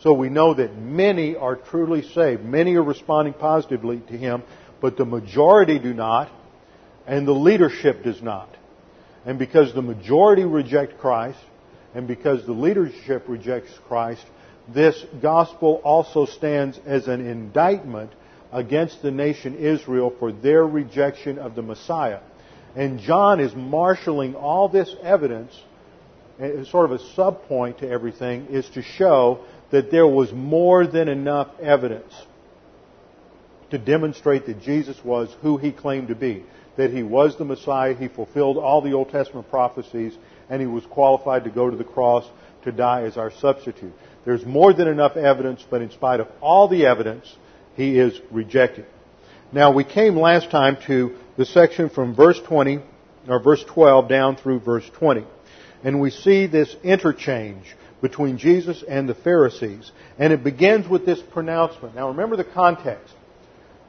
So 0.00 0.12
we 0.12 0.28
know 0.28 0.52
that 0.54 0.76
many 0.76 1.36
are 1.36 1.56
truly 1.56 2.02
saved. 2.02 2.44
Many 2.44 2.74
are 2.74 2.82
responding 2.82 3.34
positively 3.34 4.00
to 4.08 4.18
him, 4.18 4.42
but 4.80 4.96
the 4.96 5.04
majority 5.04 5.78
do 5.78 5.94
not, 5.94 6.30
and 7.06 7.26
the 7.26 7.32
leadership 7.32 8.02
does 8.02 8.20
not. 8.20 8.48
And 9.24 9.38
because 9.38 9.72
the 9.72 9.82
majority 9.82 10.44
reject 10.44 10.98
Christ, 10.98 11.38
and 11.94 12.08
because 12.08 12.44
the 12.44 12.52
leadership 12.52 13.24
rejects 13.28 13.72
Christ, 13.86 14.24
this 14.68 15.02
gospel 15.20 15.80
also 15.84 16.26
stands 16.26 16.78
as 16.84 17.06
an 17.06 17.26
indictment 17.26 18.12
against 18.52 19.02
the 19.02 19.10
nation 19.10 19.56
Israel 19.56 20.14
for 20.18 20.30
their 20.30 20.66
rejection 20.66 21.38
of 21.38 21.54
the 21.54 21.62
Messiah. 21.62 22.20
And 22.76 23.00
John 23.00 23.40
is 23.40 23.54
marshaling 23.54 24.34
all 24.34 24.68
this 24.68 24.94
evidence, 25.02 25.58
sort 26.70 26.90
of 26.90 26.92
a 26.92 27.04
subpoint 27.16 27.78
to 27.78 27.88
everything, 27.88 28.46
is 28.46 28.68
to 28.70 28.82
show 28.82 29.44
that 29.70 29.90
there 29.90 30.06
was 30.06 30.32
more 30.32 30.86
than 30.86 31.08
enough 31.08 31.48
evidence 31.60 32.12
to 33.70 33.78
demonstrate 33.78 34.46
that 34.46 34.60
Jesus 34.60 35.02
was 35.02 35.34
who 35.40 35.56
he 35.56 35.72
claimed 35.72 36.08
to 36.08 36.14
be. 36.14 36.44
That 36.76 36.90
he 36.90 37.02
was 37.02 37.36
the 37.36 37.44
Messiah, 37.44 37.94
he 37.94 38.08
fulfilled 38.08 38.56
all 38.56 38.80
the 38.80 38.92
Old 38.92 39.10
Testament 39.10 39.50
prophecies, 39.50 40.16
and 40.48 40.60
he 40.60 40.66
was 40.66 40.84
qualified 40.86 41.44
to 41.44 41.50
go 41.50 41.70
to 41.70 41.76
the 41.76 41.84
cross 41.84 42.26
to 42.64 42.72
die 42.72 43.02
as 43.02 43.16
our 43.16 43.30
substitute. 43.30 43.92
There's 44.24 44.44
more 44.44 44.72
than 44.72 44.88
enough 44.88 45.16
evidence, 45.16 45.64
but 45.68 45.82
in 45.82 45.90
spite 45.90 46.20
of 46.20 46.28
all 46.40 46.68
the 46.68 46.86
evidence, 46.86 47.34
he 47.76 47.98
is 47.98 48.18
rejected. 48.30 48.86
Now 49.52 49.72
we 49.72 49.84
came 49.84 50.16
last 50.16 50.50
time 50.50 50.78
to 50.86 51.16
the 51.36 51.44
section 51.44 51.90
from 51.90 52.14
verse 52.14 52.40
20, 52.46 52.80
or 53.28 53.40
verse 53.40 53.64
12 53.64 54.08
down 54.08 54.36
through 54.36 54.60
verse 54.60 54.88
20. 54.98 55.24
And 55.84 56.00
we 56.00 56.10
see 56.10 56.46
this 56.46 56.74
interchange 56.82 57.64
between 58.00 58.38
Jesus 58.38 58.82
and 58.86 59.08
the 59.08 59.14
Pharisees. 59.14 59.90
And 60.18 60.32
it 60.32 60.44
begins 60.44 60.88
with 60.88 61.06
this 61.06 61.20
pronouncement. 61.20 61.94
Now 61.94 62.08
remember 62.08 62.36
the 62.36 62.44
context. 62.44 63.14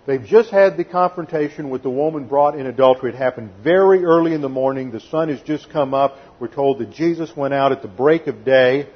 They've 0.06 0.24
just 0.24 0.50
had 0.50 0.76
the 0.76 0.84
confrontation 0.84 1.70
with 1.70 1.82
the 1.82 1.90
woman 1.90 2.28
brought 2.28 2.60
in 2.60 2.66
adultery. 2.66 3.12
It 3.12 3.16
happened 3.16 3.52
very 3.64 4.04
early 4.04 4.34
in 4.34 4.42
the 4.42 4.50
morning. 4.50 4.92
The 4.92 5.00
sun 5.00 5.30
has 5.30 5.42
just 5.42 5.70
come 5.70 5.94
up. 5.94 6.18
We're 6.40 6.50
told 6.50 6.80
that 6.80 6.92
Jesus 6.92 7.36
went 7.38 7.54
out 7.54 7.72
at 7.72 7.82
the 7.82 7.88
break 7.88 8.28
of 8.28 8.44
day 8.44 8.90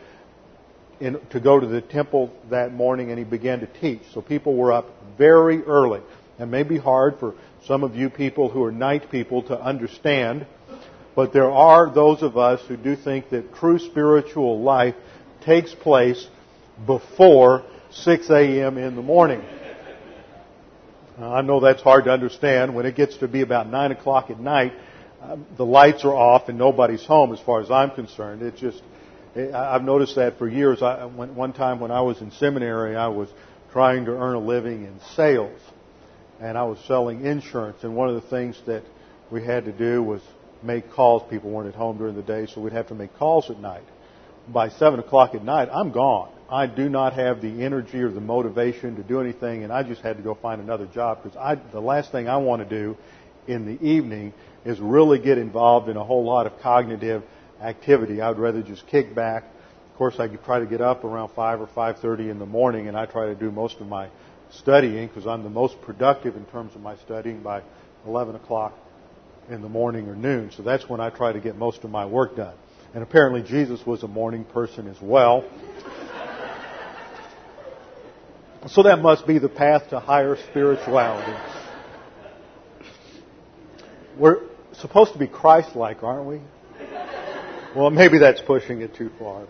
in, 0.99 1.19
to 1.29 1.39
go 1.39 1.59
to 1.59 1.67
the 1.67 1.81
temple 1.81 2.31
that 2.49 2.73
morning 2.73 3.09
and 3.09 3.19
he 3.19 3.25
began 3.25 3.59
to 3.59 3.67
teach. 3.67 4.01
So 4.13 4.21
people 4.21 4.55
were 4.55 4.71
up 4.71 4.89
very 5.17 5.63
early. 5.63 6.01
It 6.39 6.45
may 6.45 6.63
be 6.63 6.77
hard 6.77 7.19
for 7.19 7.35
some 7.65 7.83
of 7.83 7.95
you 7.95 8.09
people 8.09 8.49
who 8.49 8.63
are 8.63 8.71
night 8.71 9.09
people 9.09 9.43
to 9.43 9.59
understand, 9.59 10.45
but 11.15 11.33
there 11.33 11.51
are 11.51 11.93
those 11.93 12.21
of 12.21 12.37
us 12.37 12.61
who 12.67 12.77
do 12.77 12.95
think 12.95 13.29
that 13.31 13.55
true 13.55 13.79
spiritual 13.79 14.61
life 14.61 14.95
takes 15.41 15.73
place 15.73 16.27
before 16.85 17.63
6 17.91 18.29
a.m. 18.29 18.77
in 18.77 18.95
the 18.95 19.01
morning. 19.01 19.41
I 21.19 21.41
know 21.41 21.59
that's 21.59 21.81
hard 21.81 22.05
to 22.05 22.11
understand. 22.11 22.75
When 22.75 22.85
it 22.85 22.95
gets 22.95 23.17
to 23.17 23.27
be 23.27 23.41
about 23.41 23.67
9 23.69 23.91
o'clock 23.91 24.29
at 24.29 24.39
night, 24.39 24.73
uh, 25.21 25.37
the 25.57 25.65
lights 25.65 26.05
are 26.05 26.13
off 26.13 26.47
and 26.47 26.59
nobody's 26.59 27.03
home 27.03 27.33
as 27.33 27.39
far 27.39 27.61
as 27.61 27.71
I'm 27.71 27.89
concerned. 27.89 28.43
It 28.43 28.55
just, 28.55 28.83
Eh, 29.37 29.51
I've 29.53 29.83
noticed 29.83 30.15
that 30.15 30.37
for 30.37 30.47
years. 30.47 30.81
I, 30.81 31.05
one 31.05 31.53
time 31.53 31.79
when 31.79 31.91
I 31.91 32.01
was 32.01 32.21
in 32.21 32.31
seminary, 32.31 32.95
I 32.95 33.07
was 33.07 33.29
trying 33.71 34.05
to 34.05 34.11
earn 34.11 34.35
a 34.35 34.39
living 34.39 34.85
in 34.85 34.99
sales. 35.15 35.59
And 36.39 36.57
I 36.57 36.63
was 36.63 36.79
selling 36.87 37.25
insurance. 37.25 37.83
And 37.83 37.95
one 37.95 38.09
of 38.09 38.15
the 38.15 38.29
things 38.29 38.59
that 38.65 38.83
we 39.31 39.43
had 39.43 39.65
to 39.65 39.71
do 39.71 40.01
was 40.01 40.21
make 40.63 40.91
calls. 40.91 41.23
People 41.29 41.51
weren't 41.51 41.67
at 41.67 41.75
home 41.75 41.97
during 41.97 42.15
the 42.15 42.23
day, 42.23 42.47
so 42.47 42.61
we'd 42.61 42.73
have 42.73 42.87
to 42.87 42.95
make 42.95 43.15
calls 43.17 43.49
at 43.49 43.59
night. 43.59 43.83
By 44.47 44.69
7 44.69 44.99
o'clock 44.99 45.35
at 45.35 45.43
night, 45.43 45.69
I'm 45.71 45.91
gone. 45.91 46.31
I 46.49 46.65
do 46.67 46.87
not 46.87 47.13
have 47.13 47.41
the 47.41 47.63
energy 47.63 47.99
or 47.99 48.09
the 48.09 48.21
motivation 48.21 48.95
to 48.95 49.03
do 49.03 49.19
anything, 49.19 49.63
and 49.63 49.73
I 49.73 49.83
just 49.83 50.01
had 50.01 50.15
to 50.17 50.23
go 50.23 50.35
find 50.35 50.61
another 50.61 50.85
job 50.85 51.21
because 51.21 51.59
the 51.73 51.81
last 51.81 52.11
thing 52.13 52.29
I 52.29 52.37
want 52.37 52.67
to 52.67 52.69
do 52.69 52.95
in 53.47 53.65
the 53.65 53.83
evening 53.85 54.33
is 54.63 54.79
really 54.79 55.19
get 55.19 55.37
involved 55.37 55.89
in 55.89 55.97
a 55.97 56.03
whole 56.03 56.23
lot 56.23 56.47
of 56.47 56.57
cognitive 56.61 57.23
activity. 57.61 58.21
I 58.21 58.29
would 58.29 58.39
rather 58.39 58.61
just 58.61 58.87
kick 58.87 59.13
back. 59.15 59.43
Of 59.91 59.97
course, 59.97 60.19
I 60.19 60.27
try 60.27 60.59
to 60.59 60.65
get 60.65 60.81
up 60.81 61.03
around 61.03 61.29
5 61.29 61.61
or 61.61 61.67
5.30 61.67 62.29
in 62.29 62.39
the 62.39 62.45
morning, 62.45 62.87
and 62.87 62.95
I 62.95 63.05
try 63.05 63.27
to 63.27 63.35
do 63.35 63.51
most 63.51 63.79
of 63.79 63.87
my 63.87 64.09
studying 64.51 65.07
because 65.07 65.25
I'm 65.27 65.43
the 65.43 65.49
most 65.49 65.81
productive 65.81 66.35
in 66.35 66.45
terms 66.45 66.75
of 66.75 66.81
my 66.81 66.95
studying 66.97 67.41
by 67.41 67.63
11 68.05 68.35
o'clock 68.35 68.73
in 69.49 69.61
the 69.61 69.69
morning 69.69 70.07
or 70.07 70.15
noon. 70.15 70.51
So 70.51 70.63
that's 70.63 70.87
when 70.87 70.99
I 70.99 71.09
try 71.09 71.33
to 71.33 71.39
get 71.39 71.55
most 71.55 71.83
of 71.83 71.89
my 71.89 72.05
work 72.05 72.35
done. 72.35 72.55
And 72.93 73.03
apparently 73.03 73.43
Jesus 73.43 73.85
was 73.85 74.03
a 74.03 74.07
morning 74.07 74.45
person 74.45 74.87
as 74.87 75.01
well. 75.01 75.43
So 78.65 78.83
that 78.83 78.99
must 78.99 79.25
be 79.25 79.37
the 79.37 79.47
path 79.47 79.91
to 79.91 79.99
higher 79.99 80.35
spirituality. 80.49 81.31
We're 84.17 84.41
supposed 84.73 85.13
to 85.13 85.19
be 85.19 85.27
Christ-like, 85.27 86.03
aren't 86.03 86.25
we? 86.25 86.41
Well, 87.77 87.91
maybe 87.91 88.17
that's 88.17 88.41
pushing 88.41 88.81
it 88.81 88.95
too 88.95 89.11
far. 89.19 89.45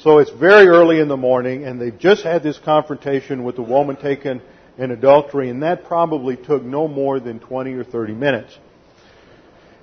So 0.00 0.18
it's 0.18 0.30
very 0.30 0.68
early 0.68 1.00
in 1.00 1.08
the 1.08 1.16
morning, 1.16 1.64
and 1.64 1.80
they've 1.80 1.98
just 1.98 2.22
had 2.22 2.42
this 2.42 2.58
confrontation 2.58 3.44
with 3.44 3.56
the 3.56 3.62
woman 3.62 3.96
taken 3.96 4.42
in 4.76 4.90
adultery, 4.90 5.48
and 5.48 5.62
that 5.62 5.86
probably 5.86 6.36
took 6.36 6.62
no 6.62 6.86
more 6.86 7.18
than 7.18 7.40
20 7.40 7.72
or 7.72 7.82
30 7.82 8.12
minutes. 8.12 8.58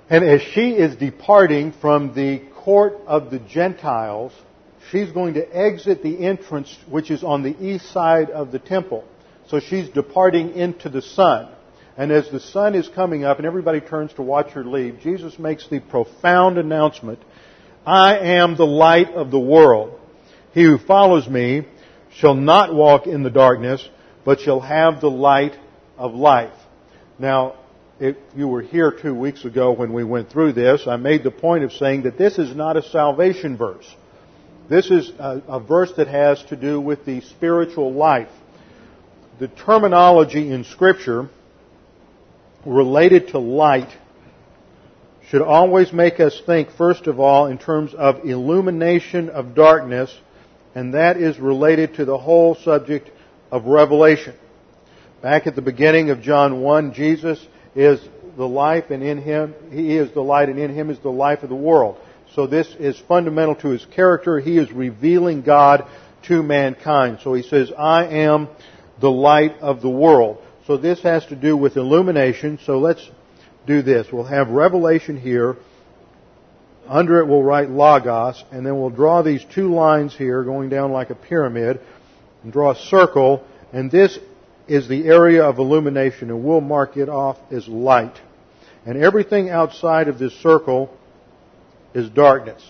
And 0.08 0.24
as 0.24 0.40
she 0.40 0.70
is 0.70 0.94
departing 0.94 1.72
from 1.72 2.14
the 2.14 2.42
court 2.54 2.94
of 3.08 3.32
the 3.32 3.40
Gentiles, 3.40 4.32
she's 4.92 5.10
going 5.10 5.34
to 5.34 5.44
exit 5.44 6.04
the 6.04 6.24
entrance, 6.24 6.72
which 6.88 7.10
is 7.10 7.24
on 7.24 7.42
the 7.42 7.60
east 7.60 7.90
side 7.90 8.30
of 8.30 8.52
the 8.52 8.60
temple. 8.60 9.04
So 9.48 9.58
she's 9.58 9.88
departing 9.88 10.54
into 10.54 10.90
the 10.90 11.02
sun. 11.02 11.48
And 11.96 12.12
as 12.12 12.30
the 12.30 12.38
sun 12.38 12.76
is 12.76 12.88
coming 12.88 13.24
up 13.24 13.38
and 13.38 13.46
everybody 13.46 13.80
turns 13.80 14.12
to 14.12 14.22
watch 14.22 14.50
her 14.50 14.64
leave, 14.64 15.00
Jesus 15.00 15.36
makes 15.36 15.66
the 15.66 15.80
profound 15.80 16.56
announcement, 16.56 17.18
I 17.88 18.18
am 18.18 18.54
the 18.54 18.66
light 18.66 19.14
of 19.14 19.30
the 19.30 19.40
world. 19.40 19.98
He 20.52 20.62
who 20.62 20.76
follows 20.76 21.26
me 21.26 21.66
shall 22.12 22.34
not 22.34 22.74
walk 22.74 23.06
in 23.06 23.22
the 23.22 23.30
darkness, 23.30 23.88
but 24.26 24.40
shall 24.40 24.60
have 24.60 25.00
the 25.00 25.10
light 25.10 25.54
of 25.96 26.12
life. 26.12 26.52
Now, 27.18 27.54
if 27.98 28.16
you 28.36 28.46
were 28.46 28.60
here 28.60 28.90
two 28.90 29.14
weeks 29.14 29.46
ago 29.46 29.72
when 29.72 29.94
we 29.94 30.04
went 30.04 30.28
through 30.28 30.52
this, 30.52 30.86
I 30.86 30.96
made 30.96 31.24
the 31.24 31.30
point 31.30 31.64
of 31.64 31.72
saying 31.72 32.02
that 32.02 32.18
this 32.18 32.38
is 32.38 32.54
not 32.54 32.76
a 32.76 32.82
salvation 32.82 33.56
verse. 33.56 33.90
This 34.68 34.90
is 34.90 35.10
a, 35.18 35.40
a 35.48 35.58
verse 35.58 35.94
that 35.96 36.08
has 36.08 36.42
to 36.50 36.56
do 36.56 36.78
with 36.78 37.06
the 37.06 37.22
spiritual 37.22 37.94
life. 37.94 38.28
The 39.38 39.48
terminology 39.48 40.52
in 40.52 40.64
Scripture 40.64 41.30
related 42.66 43.28
to 43.28 43.38
light 43.38 43.88
should 45.30 45.42
always 45.42 45.92
make 45.92 46.20
us 46.20 46.40
think, 46.46 46.70
first 46.70 47.06
of 47.06 47.20
all, 47.20 47.46
in 47.46 47.58
terms 47.58 47.92
of 47.94 48.24
illumination 48.24 49.28
of 49.28 49.54
darkness, 49.54 50.14
and 50.74 50.94
that 50.94 51.18
is 51.18 51.38
related 51.38 51.94
to 51.94 52.04
the 52.04 52.16
whole 52.16 52.54
subject 52.54 53.10
of 53.50 53.66
revelation. 53.66 54.34
Back 55.20 55.46
at 55.46 55.54
the 55.54 55.62
beginning 55.62 56.10
of 56.10 56.22
John 56.22 56.60
1, 56.60 56.94
Jesus 56.94 57.44
is 57.74 58.00
the 58.36 58.48
life, 58.48 58.90
and 58.90 59.02
in 59.02 59.18
him, 59.18 59.54
he 59.70 59.96
is 59.96 60.12
the 60.14 60.22
light, 60.22 60.48
and 60.48 60.58
in 60.58 60.74
him 60.74 60.90
is 60.90 60.98
the 61.00 61.10
life 61.10 61.42
of 61.42 61.48
the 61.48 61.54
world. 61.54 61.98
So 62.34 62.46
this 62.46 62.68
is 62.78 62.98
fundamental 63.08 63.56
to 63.56 63.68
his 63.68 63.84
character. 63.84 64.38
He 64.38 64.56
is 64.56 64.70
revealing 64.70 65.42
God 65.42 65.86
to 66.28 66.42
mankind. 66.42 67.18
So 67.22 67.34
he 67.34 67.42
says, 67.42 67.72
I 67.76 68.06
am 68.06 68.48
the 69.00 69.10
light 69.10 69.58
of 69.60 69.82
the 69.82 69.90
world. 69.90 70.38
So 70.66 70.76
this 70.76 71.02
has 71.02 71.24
to 71.26 71.36
do 71.36 71.56
with 71.56 71.76
illumination. 71.76 72.58
So 72.64 72.78
let's 72.78 73.10
do 73.68 73.82
this. 73.82 74.08
We'll 74.12 74.24
have 74.24 74.48
revelation 74.48 75.16
here. 75.16 75.56
Under 76.88 77.20
it 77.20 77.28
we'll 77.28 77.42
write 77.42 77.70
Logos, 77.70 78.42
and 78.50 78.66
then 78.66 78.80
we'll 78.80 78.90
draw 78.90 79.22
these 79.22 79.44
two 79.54 79.72
lines 79.72 80.16
here 80.16 80.42
going 80.42 80.70
down 80.70 80.90
like 80.90 81.10
a 81.10 81.14
pyramid, 81.14 81.80
and 82.42 82.52
draw 82.52 82.72
a 82.72 82.76
circle, 82.76 83.44
and 83.72 83.90
this 83.90 84.18
is 84.66 84.88
the 84.88 85.06
area 85.06 85.44
of 85.44 85.58
illumination, 85.58 86.30
and 86.30 86.42
we'll 86.42 86.60
mark 86.60 86.96
it 86.96 87.08
off 87.08 87.36
as 87.50 87.68
light. 87.68 88.18
And 88.86 89.02
everything 89.02 89.50
outside 89.50 90.08
of 90.08 90.18
this 90.18 90.32
circle 90.40 90.90
is 91.94 92.08
darkness. 92.08 92.62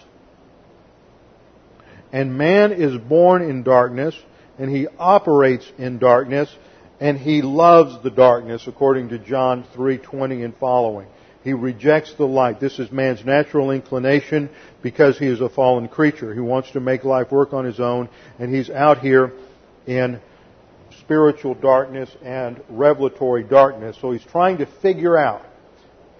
And 2.12 2.36
man 2.36 2.72
is 2.72 2.96
born 2.96 3.42
in 3.42 3.62
darkness, 3.62 4.14
and 4.58 4.70
he 4.70 4.88
operates 4.98 5.70
in 5.78 5.98
darkness, 5.98 6.52
and 7.00 7.18
he 7.18 7.42
loves 7.42 8.02
the 8.02 8.10
darkness 8.10 8.66
according 8.66 9.10
to 9.10 9.18
John 9.18 9.64
3:20 9.74 10.42
and 10.44 10.56
following. 10.56 11.06
He 11.44 11.52
rejects 11.52 12.14
the 12.14 12.26
light. 12.26 12.60
This 12.60 12.78
is 12.78 12.90
man's 12.90 13.24
natural 13.24 13.70
inclination 13.70 14.50
because 14.82 15.18
he 15.18 15.26
is 15.26 15.40
a 15.40 15.48
fallen 15.48 15.88
creature. 15.88 16.34
He 16.34 16.40
wants 16.40 16.72
to 16.72 16.80
make 16.80 17.04
life 17.04 17.30
work 17.30 17.52
on 17.52 17.64
his 17.64 17.80
own 17.80 18.08
and 18.38 18.54
he's 18.54 18.70
out 18.70 18.98
here 18.98 19.32
in 19.86 20.20
spiritual 21.00 21.54
darkness 21.54 22.10
and 22.22 22.60
revelatory 22.68 23.44
darkness. 23.44 23.96
So 24.00 24.10
he's 24.10 24.24
trying 24.24 24.58
to 24.58 24.66
figure 24.66 25.16
out 25.16 25.42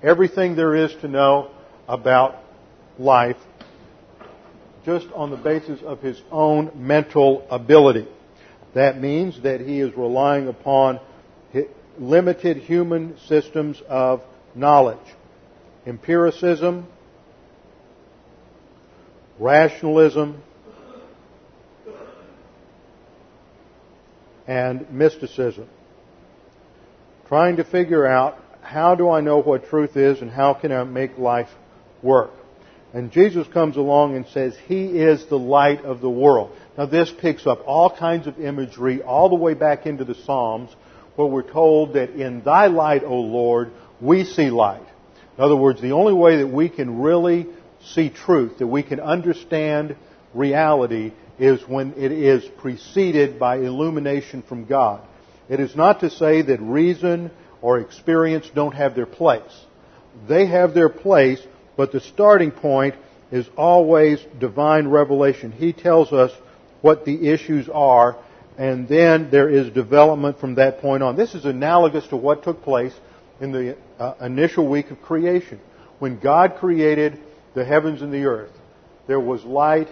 everything 0.02 0.54
there 0.54 0.74
is 0.74 0.94
to 1.02 1.08
know 1.08 1.50
about 1.88 2.36
life 2.98 3.36
just 4.86 5.06
on 5.14 5.30
the 5.30 5.36
basis 5.36 5.82
of 5.82 6.00
his 6.00 6.22
own 6.30 6.70
mental 6.74 7.46
ability. 7.50 8.06
That 8.74 9.00
means 9.00 9.42
that 9.42 9.60
he 9.60 9.80
is 9.80 9.96
relying 9.96 10.48
upon 10.48 11.00
limited 11.98 12.58
human 12.58 13.18
systems 13.26 13.82
of 13.88 14.22
knowledge. 14.54 14.98
Empiricism, 15.86 16.86
rationalism, 19.38 20.42
and 24.46 24.90
mysticism. 24.90 25.68
Trying 27.28 27.56
to 27.56 27.64
figure 27.64 28.06
out 28.06 28.38
how 28.62 28.94
do 28.94 29.10
I 29.10 29.20
know 29.20 29.38
what 29.38 29.68
truth 29.68 29.96
is 29.96 30.20
and 30.20 30.30
how 30.30 30.54
can 30.54 30.72
I 30.72 30.84
make 30.84 31.18
life 31.18 31.50
work. 32.02 32.30
And 32.94 33.12
Jesus 33.12 33.46
comes 33.48 33.76
along 33.76 34.16
and 34.16 34.26
says, 34.28 34.56
He 34.66 34.86
is 34.86 35.26
the 35.26 35.38
light 35.38 35.84
of 35.84 36.00
the 36.00 36.10
world. 36.10 36.56
Now 36.76 36.86
this 36.86 37.10
picks 37.10 37.46
up 37.46 37.62
all 37.66 37.94
kinds 37.94 38.26
of 38.26 38.40
imagery 38.40 39.02
all 39.02 39.28
the 39.28 39.34
way 39.34 39.54
back 39.54 39.86
into 39.86 40.04
the 40.04 40.14
Psalms 40.14 40.74
where 41.16 41.26
we're 41.26 41.42
told 41.42 41.94
that 41.94 42.10
in 42.10 42.42
Thy 42.42 42.68
light, 42.68 43.04
O 43.04 43.16
Lord, 43.16 43.72
we 44.00 44.24
see 44.24 44.50
light. 44.50 44.86
In 45.36 45.44
other 45.44 45.56
words, 45.56 45.80
the 45.80 45.92
only 45.92 46.14
way 46.14 46.38
that 46.38 46.46
we 46.46 46.68
can 46.68 47.00
really 47.00 47.46
see 47.92 48.08
truth, 48.08 48.58
that 48.58 48.66
we 48.66 48.82
can 48.82 49.00
understand 49.00 49.96
reality, 50.32 51.12
is 51.38 51.60
when 51.68 51.94
it 51.96 52.12
is 52.12 52.44
preceded 52.58 53.38
by 53.38 53.56
illumination 53.58 54.42
from 54.42 54.64
God. 54.64 55.02
It 55.48 55.60
is 55.60 55.74
not 55.76 56.00
to 56.00 56.10
say 56.10 56.42
that 56.42 56.60
reason 56.60 57.30
or 57.62 57.78
experience 57.78 58.50
don't 58.54 58.74
have 58.74 58.94
their 58.94 59.06
place. 59.06 59.42
They 60.28 60.46
have 60.46 60.74
their 60.74 60.88
place, 60.88 61.40
but 61.78 61.92
the 61.92 62.00
starting 62.00 62.50
point 62.50 62.96
is 63.30 63.48
always 63.56 64.18
divine 64.40 64.88
revelation. 64.88 65.52
He 65.52 65.72
tells 65.72 66.12
us 66.12 66.32
what 66.80 67.04
the 67.04 67.28
issues 67.28 67.68
are, 67.68 68.18
and 68.58 68.88
then 68.88 69.30
there 69.30 69.48
is 69.48 69.70
development 69.70 70.40
from 70.40 70.56
that 70.56 70.80
point 70.80 71.04
on. 71.04 71.14
This 71.14 71.36
is 71.36 71.44
analogous 71.44 72.04
to 72.08 72.16
what 72.16 72.42
took 72.42 72.64
place 72.64 72.92
in 73.40 73.52
the 73.52 73.76
uh, 73.96 74.14
initial 74.20 74.66
week 74.66 74.90
of 74.90 75.00
creation. 75.02 75.60
When 76.00 76.18
God 76.18 76.56
created 76.58 77.20
the 77.54 77.64
heavens 77.64 78.02
and 78.02 78.12
the 78.12 78.24
earth, 78.24 78.52
there 79.06 79.20
was 79.20 79.44
light, 79.44 79.88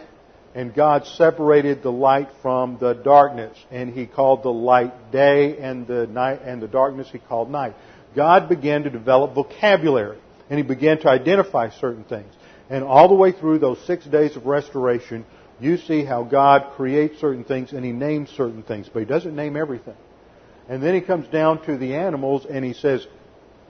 and 0.57 0.75
God 0.75 1.07
separated 1.07 1.85
the 1.85 1.93
light 1.93 2.31
from 2.43 2.79
the 2.81 2.95
darkness, 2.95 3.57
and 3.71 3.95
He 3.95 4.07
called 4.07 4.43
the 4.43 4.53
light 4.53 5.13
day, 5.13 5.57
and 5.59 5.87
the 5.87 6.09
night 6.09 6.41
and 6.43 6.61
the 6.61 6.67
darkness 6.67 7.09
He 7.13 7.21
called 7.21 7.49
night. 7.49 7.75
God 8.17 8.49
began 8.49 8.83
to 8.83 8.91
develop 8.91 9.35
vocabulary, 9.35 10.19
and 10.49 10.59
He 10.59 10.63
began 10.63 10.99
to 11.01 11.09
identify 11.09 11.71
certain 11.71 12.05
things. 12.05 12.33
And 12.69 12.85
all 12.85 13.09
the 13.09 13.15
way 13.15 13.33
through 13.33 13.59
those 13.59 13.79
six 13.87 14.05
days 14.05 14.37
of 14.37 14.47
restoration, 14.47 15.25
you 15.61 15.77
see 15.77 16.05
how 16.05 16.25
God 16.25 16.75
creates 16.77 17.21
certain 17.21 17.45
things 17.45 17.73
and 17.73 17.85
He 17.85 17.93
names 17.93 18.31
certain 18.31 18.63
things, 18.63 18.89
but 18.93 19.01
He 19.01 19.07
doesn't 19.07 19.35
name 19.35 19.57
everything. 19.57 19.97
And 20.69 20.83
then 20.83 20.95
He 20.95 21.01
comes 21.01 21.29
down 21.29 21.65
to 21.67 21.77
the 21.77 21.95
animals 21.95 22.47
and 22.49 22.65
He 22.65 22.73
says, 22.73 23.07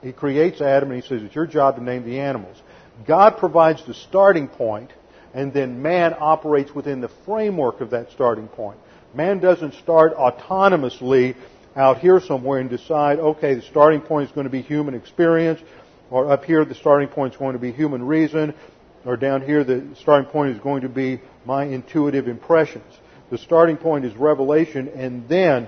He 0.01 0.11
creates 0.11 0.61
Adam 0.61 0.91
and 0.91 1.01
He 1.01 1.07
says, 1.07 1.21
it's 1.23 1.35
your 1.35 1.47
job 1.47 1.75
to 1.75 1.83
name 1.83 2.03
the 2.05 2.19
animals. 2.19 2.57
God 3.05 3.37
provides 3.37 3.85
the 3.85 3.93
starting 3.93 4.47
point 4.47 4.91
and 5.33 5.53
then 5.53 5.81
man 5.81 6.15
operates 6.19 6.73
within 6.73 7.01
the 7.01 7.11
framework 7.25 7.81
of 7.81 7.91
that 7.91 8.11
starting 8.11 8.47
point. 8.47 8.79
Man 9.13 9.39
doesn't 9.39 9.75
start 9.75 10.15
autonomously 10.15 11.35
out 11.75 11.99
here 11.99 12.19
somewhere 12.19 12.59
and 12.59 12.69
decide, 12.69 13.19
okay, 13.19 13.53
the 13.53 13.61
starting 13.61 14.01
point 14.01 14.29
is 14.29 14.33
going 14.33 14.45
to 14.45 14.51
be 14.51 14.61
human 14.61 14.95
experience, 14.95 15.59
or 16.09 16.31
up 16.31 16.45
here 16.45 16.63
the 16.65 16.75
starting 16.75 17.07
point 17.07 17.33
is 17.33 17.39
going 17.39 17.53
to 17.53 17.59
be 17.59 17.71
human 17.71 18.05
reason, 18.05 18.53
or 19.05 19.17
down 19.17 19.41
here 19.41 19.63
the 19.63 19.95
starting 20.01 20.29
point 20.29 20.55
is 20.55 20.61
going 20.61 20.81
to 20.81 20.89
be 20.89 21.21
my 21.45 21.65
intuitive 21.65 22.27
impressions. 22.27 22.93
The 23.29 23.37
starting 23.37 23.77
point 23.77 24.05
is 24.05 24.15
revelation, 24.15 24.87
and 24.89 25.27
then 25.27 25.67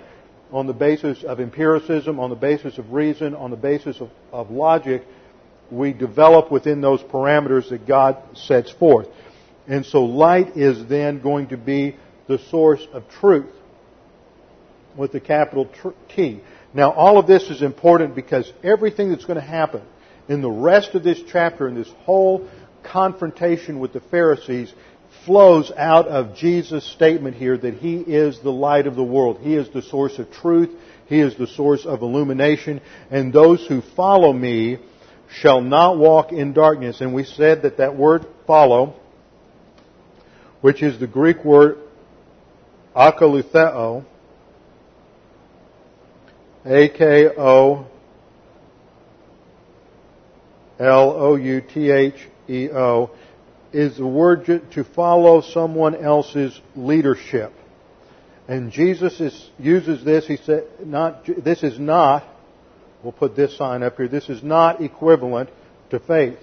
on 0.51 0.65
the 0.65 0.73
basis 0.73 1.23
of 1.23 1.39
empiricism, 1.39 2.19
on 2.19 2.29
the 2.29 2.35
basis 2.35 2.77
of 2.77 2.91
reason, 2.91 3.35
on 3.35 3.51
the 3.51 3.57
basis 3.57 3.99
of, 3.99 4.09
of 4.31 4.49
logic, 4.49 5.03
we 5.71 5.93
develop 5.93 6.51
within 6.51 6.81
those 6.81 7.01
parameters 7.01 7.69
that 7.69 7.85
God 7.85 8.17
sets 8.33 8.71
forth. 8.71 9.07
And 9.67 9.85
so 9.85 10.05
light 10.05 10.57
is 10.57 10.87
then 10.87 11.21
going 11.21 11.49
to 11.49 11.57
be 11.57 11.95
the 12.27 12.39
source 12.49 12.85
of 12.91 13.07
truth 13.09 13.51
with 14.97 15.11
the 15.11 15.19
capital 15.19 15.69
T. 16.15 16.41
Now 16.73 16.91
all 16.91 17.19
of 17.19 17.27
this 17.27 17.43
is 17.43 17.61
important 17.61 18.15
because 18.15 18.51
everything 18.63 19.09
that's 19.09 19.25
going 19.25 19.39
to 19.39 19.45
happen 19.45 19.81
in 20.29 20.41
the 20.41 20.49
rest 20.49 20.93
of 20.93 21.03
this 21.03 21.21
chapter, 21.29 21.67
in 21.67 21.75
this 21.75 21.89
whole 22.03 22.47
confrontation 22.83 23.79
with 23.79 23.91
the 23.91 23.99
Pharisees, 23.99 24.71
flows 25.25 25.71
out 25.75 26.07
of 26.07 26.35
Jesus' 26.35 26.85
statement 26.85 27.35
here 27.35 27.57
that 27.57 27.73
He 27.73 27.97
is 27.97 28.39
the 28.39 28.51
light 28.51 28.87
of 28.87 28.95
the 28.95 29.03
world. 29.03 29.39
He 29.41 29.55
is 29.55 29.69
the 29.69 29.81
source 29.81 30.19
of 30.19 30.31
truth. 30.31 30.69
He 31.07 31.19
is 31.19 31.35
the 31.35 31.47
source 31.47 31.85
of 31.85 32.03
illumination. 32.03 32.79
And 33.09 33.33
those 33.33 33.65
who 33.65 33.81
follow 33.81 34.31
me 34.31 34.77
shall 35.31 35.61
not 35.61 35.97
walk 35.97 36.31
in 36.31 36.53
darkness. 36.53 37.01
And 37.01 37.13
we 37.13 37.23
said 37.23 37.63
that 37.63 37.77
that 37.77 37.97
word 37.97 38.25
follow, 38.45 38.95
which 40.61 40.83
is 40.83 40.99
the 40.99 41.07
Greek 41.07 41.43
word 41.43 41.79
akoloutheo, 42.95 44.05
A-K-O 46.65 47.87
L-O-U-T-H-E-O, 50.79 52.31
is 53.71 53.97
the 53.97 54.07
word 54.07 54.45
to 54.45 54.83
follow 54.83 55.41
someone 55.41 55.95
else's 55.95 56.59
leadership. 56.75 57.53
And 58.47 58.71
Jesus 58.71 59.19
is, 59.19 59.49
uses 59.59 60.03
this, 60.03 60.25
he 60.25 60.37
said, 60.37 60.63
not, 60.83 61.29
this 61.43 61.61
is 61.61 61.77
not 61.79 62.23
We'll 63.03 63.13
put 63.13 63.35
this 63.35 63.57
sign 63.57 63.83
up 63.83 63.97
here. 63.97 64.07
This 64.07 64.29
is 64.29 64.43
not 64.43 64.81
equivalent 64.81 65.49
to 65.89 65.99
faith, 65.99 66.39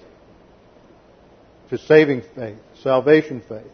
to 1.71 1.79
saving 1.79 2.23
faith, 2.35 2.59
salvation 2.83 3.43
faith. 3.47 3.71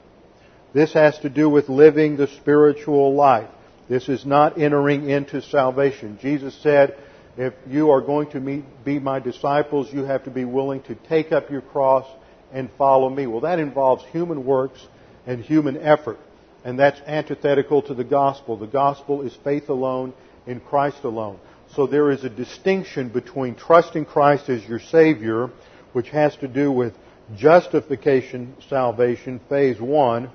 This 0.74 0.92
has 0.94 1.18
to 1.18 1.28
do 1.28 1.48
with 1.48 1.68
living 1.68 2.16
the 2.16 2.26
spiritual 2.26 3.14
life. 3.14 3.48
This 3.88 4.08
is 4.08 4.24
not 4.24 4.58
entering 4.60 5.08
into 5.08 5.42
salvation. 5.42 6.18
Jesus 6.20 6.54
said, 6.62 6.96
if 7.36 7.54
you 7.66 7.90
are 7.90 8.00
going 8.00 8.30
to 8.30 8.40
meet, 8.40 8.64
be 8.84 8.98
my 8.98 9.18
disciples, 9.18 9.92
you 9.92 10.04
have 10.04 10.24
to 10.24 10.30
be 10.30 10.44
willing 10.44 10.82
to 10.82 10.94
take 10.94 11.32
up 11.32 11.50
your 11.50 11.62
cross 11.62 12.06
and 12.52 12.70
follow 12.76 13.08
me. 13.08 13.26
Well, 13.26 13.40
that 13.40 13.58
involves 13.58 14.04
human 14.12 14.44
works 14.44 14.86
and 15.26 15.42
human 15.42 15.78
effort. 15.78 16.18
And 16.64 16.78
that's 16.78 17.00
antithetical 17.06 17.82
to 17.82 17.94
the 17.94 18.04
gospel. 18.04 18.56
The 18.56 18.66
gospel 18.66 19.22
is 19.22 19.36
faith 19.42 19.68
alone 19.68 20.12
in 20.46 20.60
Christ 20.60 21.04
alone. 21.04 21.38
So 21.74 21.86
there 21.86 22.10
is 22.10 22.22
a 22.22 22.28
distinction 22.28 23.08
between 23.08 23.54
trusting 23.54 24.04
Christ 24.04 24.50
as 24.50 24.62
your 24.64 24.78
Savior, 24.78 25.50
which 25.92 26.10
has 26.10 26.36
to 26.36 26.48
do 26.48 26.70
with 26.70 26.92
justification, 27.36 28.54
salvation, 28.68 29.40
phase 29.48 29.80
one, 29.80 30.30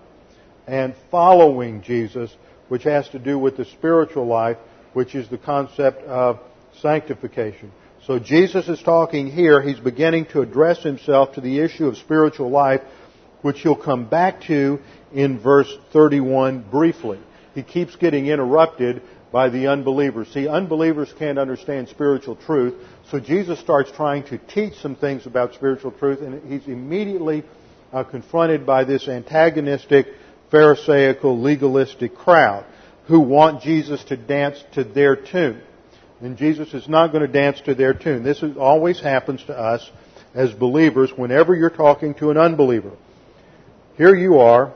and 0.66 0.96
following 1.12 1.84
Jesus, 1.84 2.36
which 2.70 2.84
has 2.84 3.08
to 3.10 3.20
do 3.20 3.38
with 3.38 3.56
the 3.56 3.66
spiritual 3.66 4.26
life, 4.26 4.58
which 4.94 5.14
is 5.14 5.30
the 5.30 5.38
concept 5.38 6.02
of 6.04 6.40
sanctification. 6.82 7.72
So 8.06 8.20
Jesus 8.20 8.68
is 8.68 8.82
talking 8.82 9.32
here, 9.32 9.62
he's 9.62 9.80
beginning 9.80 10.28
to 10.28 10.42
address 10.42 10.82
himself 10.82 11.34
to 11.34 11.42
the 11.42 11.60
issue 11.60 11.88
of 11.88 11.98
spiritual 11.98 12.50
life, 12.50 12.82
which 13.42 13.62
he'll 13.62 13.76
come 13.76 14.08
back 14.08 14.42
to 14.44 14.80
in 15.14 15.40
verse 15.40 15.72
31 15.92 16.70
briefly. 16.70 17.20
He 17.54 17.64
keeps 17.64 17.96
getting 17.96 18.28
interrupted 18.28 19.02
by 19.32 19.50
the 19.50 19.68
unbelievers. 19.68 20.30
See, 20.34 20.48
unbelievers 20.48 21.14
can't 21.20 21.38
understand 21.38 21.90
spiritual 21.90 22.36
truth, 22.36 22.76
so 23.12 23.20
Jesus 23.20 23.60
starts 23.60 23.92
trying 23.92 24.24
to 24.26 24.38
teach 24.38 24.76
some 24.76 24.96
things 24.96 25.26
about 25.26 25.54
spiritual 25.54 25.92
truth, 25.92 26.22
and 26.22 26.50
he's 26.50 26.68
immediately 26.68 27.44
uh, 27.92 28.04
confronted 28.04 28.66
by 28.66 28.84
this 28.84 29.08
antagonistic, 29.08 30.08
Pharisaical, 30.50 31.42
legalistic 31.42 32.16
crowd 32.16 32.66
who 33.08 33.20
want 33.20 33.62
Jesus 33.62 34.04
to 34.06 34.18
dance 34.18 34.64
to 34.74 34.84
their 34.84 35.16
tune. 35.16 35.62
And 36.22 36.38
Jesus 36.38 36.74
is 36.74 36.88
not 36.90 37.12
going 37.12 37.26
to 37.26 37.32
dance 37.32 37.62
to 37.62 37.76
their 37.76 37.94
tune. 37.94 38.24
This 38.24 38.42
is, 38.42 38.58
always 38.58 39.00
happens 39.00 39.44
to 39.46 39.58
us 39.58 39.90
as 40.34 40.52
believers 40.52 41.12
whenever 41.16 41.56
you're 41.56 41.70
talking 41.70 42.14
to 42.16 42.32
an 42.32 42.38
unbeliever. 42.38 42.92
Here 43.98 44.16
you 44.16 44.40
are, 44.40 44.74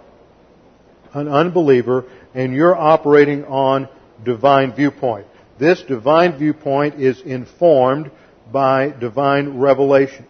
an 1.13 1.27
unbeliever, 1.27 2.05
and 2.33 2.53
you're 2.53 2.75
operating 2.75 3.45
on 3.45 3.89
divine 4.23 4.73
viewpoint. 4.73 5.27
This 5.59 5.81
divine 5.83 6.37
viewpoint 6.37 6.95
is 6.99 7.21
informed 7.21 8.11
by 8.51 8.89
divine 8.89 9.59
revelation. 9.59 10.25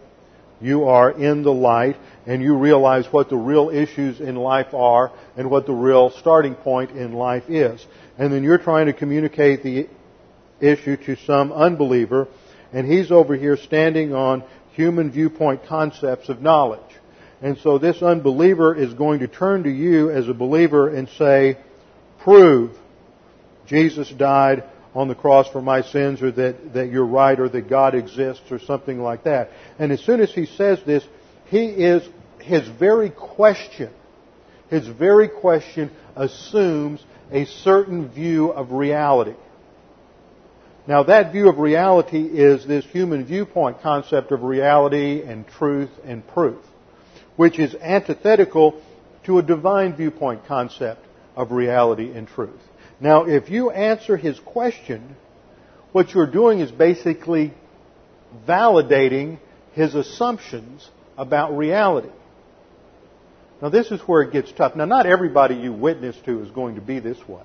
You 0.60 0.84
are 0.84 1.10
in 1.10 1.42
the 1.42 1.52
light 1.52 1.96
and 2.26 2.42
you 2.42 2.56
realize 2.56 3.06
what 3.06 3.28
the 3.28 3.36
real 3.36 3.70
issues 3.70 4.20
in 4.20 4.36
life 4.36 4.72
are 4.74 5.10
and 5.36 5.50
what 5.50 5.66
the 5.66 5.72
real 5.72 6.10
starting 6.10 6.54
point 6.54 6.92
in 6.92 7.14
life 7.14 7.44
is. 7.48 7.84
And 8.16 8.32
then 8.32 8.44
you're 8.44 8.58
trying 8.58 8.86
to 8.86 8.92
communicate 8.92 9.62
the 9.62 9.88
issue 10.62 10.96
to 10.96 11.16
some 11.16 11.52
unbeliever 11.52 12.28
and 12.72 12.90
he's 12.90 13.10
over 13.10 13.36
here 13.36 13.56
standing 13.56 14.14
on 14.14 14.44
human 14.72 15.10
viewpoint 15.10 15.66
concepts 15.66 16.28
of 16.28 16.40
knowledge. 16.40 16.80
And 17.42 17.58
so 17.58 17.78
this 17.78 18.02
unbeliever 18.02 18.74
is 18.74 18.94
going 18.94 19.20
to 19.20 19.28
turn 19.28 19.64
to 19.64 19.70
you 19.70 20.10
as 20.10 20.28
a 20.28 20.34
believer 20.34 20.88
and 20.88 21.08
say, 21.18 21.58
prove 22.20 22.70
Jesus 23.66 24.10
died 24.10 24.64
on 24.94 25.08
the 25.08 25.14
cross 25.14 25.48
for 25.48 25.60
my 25.60 25.82
sins 25.82 26.22
or 26.22 26.30
that, 26.32 26.74
that 26.74 26.90
you're 26.90 27.06
right 27.06 27.38
or 27.38 27.48
that 27.48 27.68
God 27.68 27.94
exists 27.94 28.44
or 28.50 28.58
something 28.58 29.00
like 29.00 29.24
that. 29.24 29.50
And 29.78 29.92
as 29.92 30.00
soon 30.00 30.20
as 30.20 30.32
he 30.32 30.46
says 30.46 30.80
this, 30.86 31.04
he 31.46 31.66
is, 31.66 32.06
his 32.40 32.66
very 32.68 33.10
question, 33.10 33.90
his 34.70 34.86
very 34.86 35.28
question 35.28 35.90
assumes 36.16 37.04
a 37.30 37.44
certain 37.46 38.08
view 38.08 38.50
of 38.50 38.72
reality. 38.72 39.34
Now 40.86 41.04
that 41.04 41.32
view 41.32 41.48
of 41.48 41.58
reality 41.58 42.22
is 42.22 42.66
this 42.66 42.84
human 42.84 43.24
viewpoint 43.24 43.82
concept 43.82 44.32
of 44.32 44.42
reality 44.42 45.22
and 45.22 45.46
truth 45.46 45.90
and 46.04 46.26
proof 46.26 46.58
which 47.36 47.58
is 47.58 47.74
antithetical 47.74 48.80
to 49.24 49.38
a 49.38 49.42
divine 49.42 49.96
viewpoint 49.96 50.46
concept 50.46 51.04
of 51.36 51.52
reality 51.52 52.12
and 52.12 52.28
truth. 52.28 52.60
Now, 53.00 53.24
if 53.24 53.50
you 53.50 53.70
answer 53.70 54.16
his 54.16 54.38
question, 54.40 55.16
what 55.92 56.12
you're 56.14 56.30
doing 56.30 56.60
is 56.60 56.70
basically 56.70 57.52
validating 58.46 59.38
his 59.72 59.94
assumptions 59.94 60.88
about 61.16 61.56
reality. 61.56 62.10
Now, 63.60 63.68
this 63.68 63.90
is 63.90 64.00
where 64.02 64.22
it 64.22 64.32
gets 64.32 64.52
tough. 64.52 64.76
Now, 64.76 64.84
not 64.84 65.06
everybody 65.06 65.54
you 65.54 65.72
witness 65.72 66.16
to 66.26 66.42
is 66.42 66.50
going 66.50 66.74
to 66.74 66.80
be 66.80 66.98
this 66.98 67.18
way. 67.28 67.42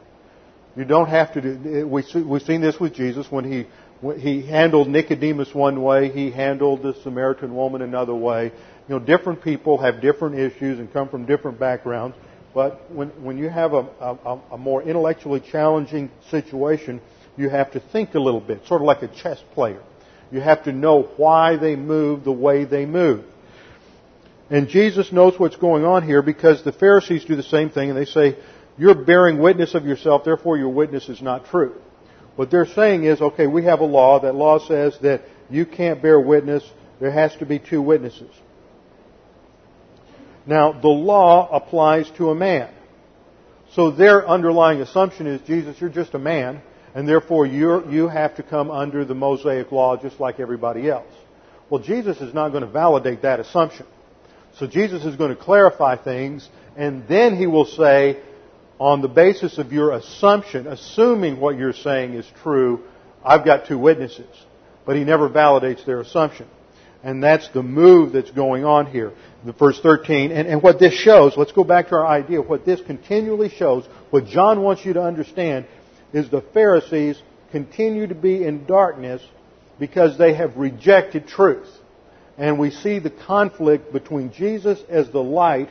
You 0.78 0.86
don't 0.86 1.10
have 1.10 1.34
to 1.34 1.42
do, 1.42 1.88
we, 1.88 2.04
we've 2.22 2.42
seen 2.44 2.62
this 2.62 2.80
with 2.80 2.94
Jesus 2.94 3.26
when 3.32 3.52
he, 3.52 3.68
when 4.00 4.20
he 4.20 4.46
handled 4.46 4.88
Nicodemus 4.88 5.54
one 5.54 5.82
way, 5.82 6.12
he 6.12 6.30
handled 6.30 6.84
the 6.84 6.94
Samaritan 7.02 7.56
woman 7.56 7.82
another 7.82 8.14
way. 8.14 8.52
You 8.88 8.96
know, 8.96 9.00
different 9.00 9.44
people 9.44 9.80
have 9.80 10.02
different 10.02 10.38
issues 10.38 10.78
and 10.78 10.94
come 10.94 11.10
from 11.10 11.26
different 11.26 11.60
backgrounds. 11.60 12.16
But 12.54 12.92
when, 12.92 13.10
when 13.24 13.40
you 13.40 13.50
have 13.50 13.74
a, 13.74 13.88
a, 14.00 14.40
a 14.52 14.58
more 14.58 14.84
intellectually 14.84 15.40
challenging 15.40 16.12
situation, 16.30 17.02
you 17.38 17.50
have 17.50 17.72
to 17.72 17.80
think 17.80 18.14
a 18.14 18.20
little 18.20 18.40
bit, 18.40 18.62
sort 18.68 18.82
of 18.82 18.86
like 18.86 19.02
a 19.02 19.08
chess 19.08 19.40
player. 19.56 19.82
You 20.32 20.42
have 20.42 20.64
to 20.66 20.72
know 20.72 21.10
why 21.18 21.58
they 21.58 21.76
move 21.76 22.24
the 22.24 22.32
way 22.32 22.66
they 22.66 22.86
move. 22.86 23.26
And 24.50 24.70
Jesus 24.70 25.12
knows 25.12 25.40
what's 25.40 25.56
going 25.56 25.86
on 25.86 26.04
here 26.04 26.22
because 26.22 26.64
the 26.64 26.72
Pharisees 26.72 27.26
do 27.26 27.36
the 27.36 27.44
same 27.44 27.70
thing 27.70 27.90
and 27.90 27.98
they 27.98 28.06
say, 28.06 28.38
you're 28.78 28.96
bearing 28.96 29.40
witness 29.40 29.74
of 29.74 29.86
yourself, 29.86 30.24
therefore 30.24 30.58
your 30.58 30.70
witness 30.70 31.10
is 31.10 31.22
not 31.22 31.46
true. 31.46 31.76
What 32.36 32.52
they're 32.52 32.68
saying 32.68 33.04
is, 33.04 33.20
okay, 33.20 33.48
we 33.48 33.64
have 33.66 33.80
a 33.80 33.86
law. 33.86 34.20
That 34.20 34.36
law 34.36 34.60
says 34.60 34.98
that 35.02 35.24
you 35.50 35.66
can't 35.66 36.02
bear 36.02 36.20
witness. 36.20 36.64
There 37.00 37.12
has 37.12 37.36
to 37.38 37.46
be 37.46 37.58
two 37.58 37.82
witnesses. 37.82 38.30
Now, 40.46 40.72
the 40.72 40.88
law 40.88 41.50
applies 41.52 42.10
to 42.18 42.30
a 42.30 42.36
man. 42.36 42.70
So 43.74 43.92
their 43.92 44.28
underlying 44.28 44.82
assumption 44.82 45.28
is, 45.28 45.42
Jesus, 45.42 45.80
you're 45.82 45.90
just 45.90 46.14
a 46.14 46.20
man, 46.20 46.62
and 46.96 47.08
therefore 47.08 47.46
you 47.46 47.90
you 47.90 48.08
have 48.08 48.36
to 48.36 48.44
come 48.44 48.72
under 48.72 49.04
the 49.04 49.14
Mosaic 49.14 49.72
law 49.72 49.98
just 49.98 50.20
like 50.20 50.40
everybody 50.40 50.90
else. 50.90 51.12
Well, 51.70 51.82
Jesus 51.82 52.22
is 52.22 52.34
not 52.34 52.50
going 52.50 52.64
to 52.64 52.70
validate 52.70 53.24
that 53.24 53.40
assumption. 53.40 53.86
So 54.58 54.68
Jesus 54.68 55.04
is 55.04 55.16
going 55.16 55.36
to 55.36 55.42
clarify 55.42 55.98
things, 55.98 56.48
and 56.78 57.08
then 57.08 57.36
he 57.36 57.46
will 57.46 57.66
say, 57.66 58.22
on 58.80 59.02
the 59.02 59.08
basis 59.08 59.58
of 59.58 59.74
your 59.74 59.92
assumption, 59.94 60.68
assuming 60.68 61.40
what 61.40 61.58
you're 61.58 61.74
saying 61.74 62.14
is 62.14 62.26
true, 62.44 62.84
I've 63.26 63.44
got 63.44 63.68
two 63.68 63.78
witnesses. 63.78 64.28
But 64.86 64.96
he 64.96 65.04
never 65.04 65.30
validates 65.30 65.86
their 65.86 66.00
assumption. 66.00 66.48
And 67.04 67.24
that's 67.24 67.48
the 67.50 67.64
move 67.64 68.14
that's 68.14 68.32
going 68.32 68.66
on 68.66 68.88
here. 68.88 69.14
The 69.46 69.54
verse 69.54 69.80
13. 69.80 70.32
And, 70.32 70.48
and 70.48 70.64
what 70.64 70.80
this 70.80 70.94
shows, 70.94 71.36
let's 71.38 71.52
go 71.52 71.64
back 71.64 71.90
to 71.90 71.96
our 71.96 72.08
idea. 72.08 72.42
What 72.42 72.66
this 72.66 72.82
continually 72.82 73.50
shows, 73.50 73.86
what 74.10 74.26
John 74.26 74.62
wants 74.62 74.86
you 74.86 74.94
to 74.94 75.02
understand, 75.02 75.66
is 76.14 76.30
the 76.30 76.42
Pharisees 76.54 77.22
continue 77.52 78.08
to 78.08 78.16
be 78.16 78.44
in 78.44 78.66
darkness 78.66 79.22
because 79.80 80.18
they 80.18 80.34
have 80.34 80.58
rejected 80.58 81.28
truth. 81.28 81.68
And 82.38 82.60
we 82.60 82.72
see 82.72 83.00
the 83.00 83.10
conflict 83.10 83.92
between 83.92 84.32
Jesus 84.32 84.80
as 84.90 85.10
the 85.10 85.24
light 85.24 85.70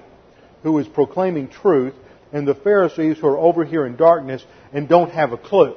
who 0.62 0.78
is 0.78 0.88
proclaiming 0.88 1.48
truth 1.48 1.94
and 2.32 2.46
the 2.46 2.54
Pharisees 2.54 3.18
who 3.18 3.26
are 3.28 3.38
over 3.38 3.64
here 3.64 3.86
in 3.86 3.96
darkness 3.96 4.44
and 4.72 4.88
don't 4.88 5.10
have 5.10 5.32
a 5.32 5.36
clue. 5.36 5.74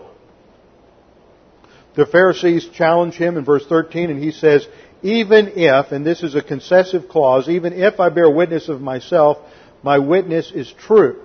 The 1.95 2.05
Pharisees 2.05 2.67
challenge 2.73 3.15
him 3.15 3.37
in 3.37 3.45
verse 3.45 3.65
13 3.67 4.09
and 4.09 4.23
he 4.23 4.31
says, 4.31 4.67
even 5.01 5.53
if, 5.55 5.91
and 5.91 6.05
this 6.05 6.23
is 6.23 6.35
a 6.35 6.41
concessive 6.41 7.07
clause, 7.07 7.47
even 7.47 7.73
if 7.73 7.99
I 7.99 8.09
bear 8.09 8.29
witness 8.29 8.69
of 8.69 8.81
myself, 8.81 9.37
my 9.81 9.97
witness 9.97 10.51
is 10.51 10.71
true. 10.71 11.21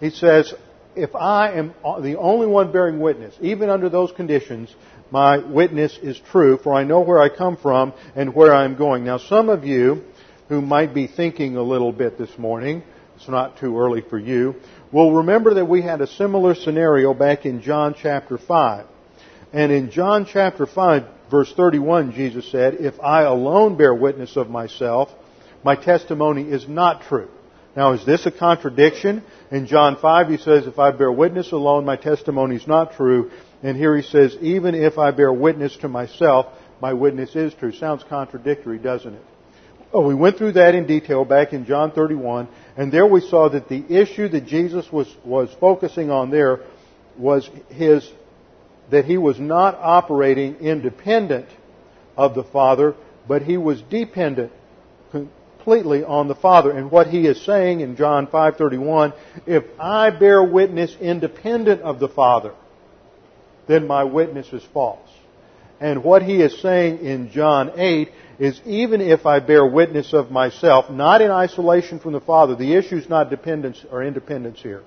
He 0.00 0.10
says, 0.10 0.52
if 0.94 1.14
I 1.14 1.52
am 1.52 1.74
the 2.00 2.16
only 2.18 2.46
one 2.46 2.72
bearing 2.72 3.00
witness, 3.00 3.34
even 3.40 3.70
under 3.70 3.88
those 3.88 4.12
conditions, 4.12 4.74
my 5.10 5.38
witness 5.38 5.98
is 6.02 6.18
true, 6.30 6.58
for 6.58 6.74
I 6.74 6.84
know 6.84 7.00
where 7.00 7.20
I 7.20 7.28
come 7.28 7.56
from 7.56 7.94
and 8.14 8.34
where 8.34 8.54
I 8.54 8.64
am 8.64 8.76
going. 8.76 9.04
Now, 9.04 9.18
some 9.18 9.48
of 9.48 9.64
you 9.64 10.04
who 10.48 10.60
might 10.60 10.94
be 10.94 11.06
thinking 11.06 11.56
a 11.56 11.62
little 11.62 11.92
bit 11.92 12.18
this 12.18 12.36
morning, 12.38 12.82
it's 13.24 13.30
not 13.30 13.58
too 13.58 13.78
early 13.78 14.02
for 14.02 14.18
you, 14.18 14.54
Well, 14.92 15.12
remember 15.12 15.54
that 15.54 15.64
we 15.64 15.80
had 15.80 16.02
a 16.02 16.06
similar 16.06 16.54
scenario 16.54 17.14
back 17.14 17.46
in 17.46 17.62
John 17.62 17.94
chapter 18.00 18.36
5. 18.36 18.86
And 19.52 19.72
in 19.72 19.90
John 19.90 20.26
chapter 20.30 20.66
5, 20.66 21.04
verse 21.30 21.52
31, 21.56 22.12
Jesus 22.12 22.50
said, 22.52 22.74
If 22.74 23.00
I 23.00 23.22
alone 23.22 23.76
bear 23.78 23.94
witness 23.94 24.36
of 24.36 24.50
myself, 24.50 25.08
my 25.64 25.74
testimony 25.74 26.42
is 26.42 26.68
not 26.68 27.02
true. 27.08 27.30
Now, 27.74 27.94
is 27.94 28.04
this 28.04 28.26
a 28.26 28.30
contradiction? 28.30 29.22
In 29.50 29.66
John 29.66 29.96
5, 29.96 30.28
he 30.28 30.36
says, 30.36 30.66
If 30.66 30.78
I 30.78 30.90
bear 30.90 31.10
witness 31.10 31.50
alone, 31.50 31.86
my 31.86 31.96
testimony 31.96 32.56
is 32.56 32.66
not 32.66 32.94
true. 32.94 33.30
And 33.62 33.76
here 33.76 33.96
he 33.96 34.02
says, 34.02 34.36
Even 34.42 34.74
if 34.74 34.98
I 34.98 35.12
bear 35.12 35.32
witness 35.32 35.74
to 35.78 35.88
myself, 35.88 36.46
my 36.80 36.92
witness 36.92 37.34
is 37.34 37.54
true. 37.54 37.72
Sounds 37.72 38.04
contradictory, 38.06 38.78
doesn't 38.78 39.14
it? 39.14 39.24
Oh, 39.94 40.00
we 40.00 40.14
went 40.14 40.38
through 40.38 40.52
that 40.52 40.74
in 40.74 40.88
detail 40.88 41.24
back 41.24 41.52
in 41.52 41.66
John 41.66 41.92
31, 41.92 42.48
and 42.76 42.90
there 42.90 43.06
we 43.06 43.20
saw 43.20 43.48
that 43.50 43.68
the 43.68 43.84
issue 43.88 44.26
that 44.28 44.44
Jesus 44.44 44.90
was, 44.90 45.06
was 45.24 45.54
focusing 45.60 46.10
on 46.10 46.30
there 46.30 46.62
was 47.16 47.48
his 47.68 48.10
that 48.90 49.04
he 49.04 49.16
was 49.16 49.38
not 49.38 49.76
operating 49.80 50.56
independent 50.56 51.46
of 52.16 52.34
the 52.34 52.42
Father, 52.42 52.96
but 53.28 53.42
he 53.42 53.56
was 53.56 53.80
dependent 53.82 54.50
completely 55.12 56.02
on 56.02 56.26
the 56.26 56.34
Father. 56.34 56.72
And 56.72 56.90
what 56.90 57.06
he 57.06 57.26
is 57.26 57.40
saying 57.44 57.80
in 57.80 57.94
John 57.94 58.26
5:31, 58.26 59.14
if 59.46 59.62
I 59.78 60.10
bear 60.10 60.42
witness 60.42 60.96
independent 61.00 61.82
of 61.82 62.00
the 62.00 62.08
Father, 62.08 62.52
then 63.68 63.86
my 63.86 64.02
witness 64.02 64.52
is 64.52 64.64
false. 64.74 65.08
And 65.84 66.02
what 66.02 66.22
he 66.22 66.40
is 66.40 66.62
saying 66.62 67.00
in 67.00 67.30
John 67.30 67.72
8 67.76 68.10
is 68.38 68.58
even 68.64 69.02
if 69.02 69.26
I 69.26 69.40
bear 69.40 69.66
witness 69.66 70.14
of 70.14 70.30
myself, 70.30 70.88
not 70.88 71.20
in 71.20 71.30
isolation 71.30 71.98
from 71.98 72.14
the 72.14 72.22
Father, 72.22 72.56
the 72.56 72.72
issue 72.72 72.96
is 72.96 73.10
not 73.10 73.28
dependence 73.28 73.84
or 73.92 74.02
independence 74.02 74.62
here. 74.62 74.82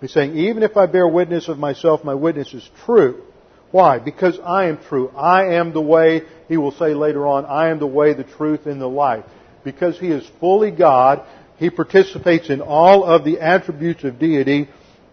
He's 0.00 0.12
saying, 0.12 0.36
even 0.36 0.62
if 0.62 0.76
I 0.76 0.86
bear 0.86 1.08
witness 1.08 1.48
of 1.48 1.58
myself, 1.58 2.04
my 2.04 2.14
witness 2.14 2.54
is 2.54 2.70
true. 2.86 3.24
Why? 3.72 3.98
Because 3.98 4.38
I 4.38 4.66
am 4.66 4.78
true. 4.78 5.08
I 5.16 5.56
am 5.56 5.72
the 5.72 5.82
way, 5.82 6.22
he 6.46 6.56
will 6.56 6.70
say 6.70 6.94
later 6.94 7.26
on, 7.26 7.44
I 7.44 7.70
am 7.70 7.80
the 7.80 7.88
way, 7.88 8.14
the 8.14 8.22
truth, 8.22 8.66
and 8.66 8.80
the 8.80 8.86
life. 8.86 9.24
Because 9.64 9.98
he 9.98 10.12
is 10.12 10.24
fully 10.38 10.70
God, 10.70 11.26
he 11.56 11.70
participates 11.70 12.50
in 12.50 12.60
all 12.60 13.02
of 13.02 13.24
the 13.24 13.40
attributes 13.40 14.04
of 14.04 14.20
deity, 14.20 14.68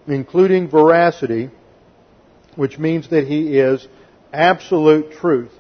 including 0.06 0.70
veracity, 0.70 1.50
which 2.56 2.78
means 2.78 3.10
that 3.10 3.26
he 3.26 3.58
is 3.58 3.88
absolute 4.34 5.14
truth. 5.14 5.52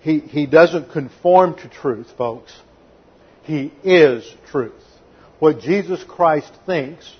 He, 0.00 0.20
he 0.20 0.46
doesn't 0.46 0.92
conform 0.92 1.56
to 1.56 1.68
truth, 1.68 2.08
folks. 2.16 2.52
He 3.42 3.72
is 3.82 4.30
truth. 4.50 4.72
What 5.38 5.60
Jesus 5.60 6.02
Christ 6.04 6.52
thinks 6.66 7.10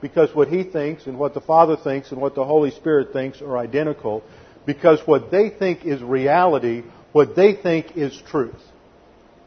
because 0.00 0.34
what 0.34 0.48
he 0.48 0.64
thinks 0.64 1.06
and 1.06 1.18
what 1.18 1.32
the 1.32 1.40
Father 1.40 1.76
thinks 1.76 2.10
and 2.10 2.20
what 2.20 2.34
the 2.34 2.44
Holy 2.44 2.72
Spirit 2.72 3.12
thinks 3.12 3.40
are 3.40 3.56
identical 3.56 4.22
because 4.66 5.00
what 5.06 5.30
they 5.30 5.48
think 5.48 5.84
is 5.84 6.02
reality, 6.02 6.82
what 7.12 7.34
they 7.34 7.54
think 7.54 7.96
is 7.96 8.20
truth. 8.28 8.60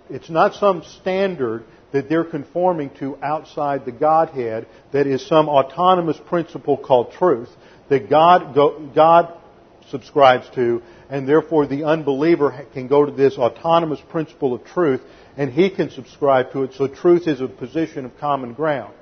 It's 0.10 0.30
not 0.30 0.56
some 0.56 0.84
standard 1.02 1.66
that 1.92 2.10
they're 2.10 2.26
conforming 2.26 2.90
to 3.00 3.18
outside 3.24 3.86
the 3.86 3.92
Godhead 3.92 4.68
that 4.92 5.08
is 5.08 5.26
some 5.28 5.50
autonomous 5.50 6.18
principle 6.28 6.78
called 6.78 7.12
truth 7.14 7.50
that 7.90 8.10
God, 8.10 8.56
God 8.96 9.34
subscribes 9.90 10.50
to 10.56 10.82
and 11.10 11.28
therefore 11.28 11.68
the 11.68 11.84
unbeliever 11.84 12.66
can 12.74 12.88
go 12.88 13.06
to 13.06 13.12
this 13.12 13.38
autonomous 13.38 14.00
principle 14.10 14.54
of 14.54 14.64
truth 14.66 15.02
and 15.38 15.52
he 15.52 15.70
can 15.70 15.90
subscribe 15.90 16.52
to 16.52 16.64
it 16.64 16.74
so 16.74 16.88
truth 16.88 17.28
is 17.28 17.42
a 17.42 17.48
position 17.48 18.06
of 18.06 18.18
common 18.18 18.54
ground. 18.54 18.94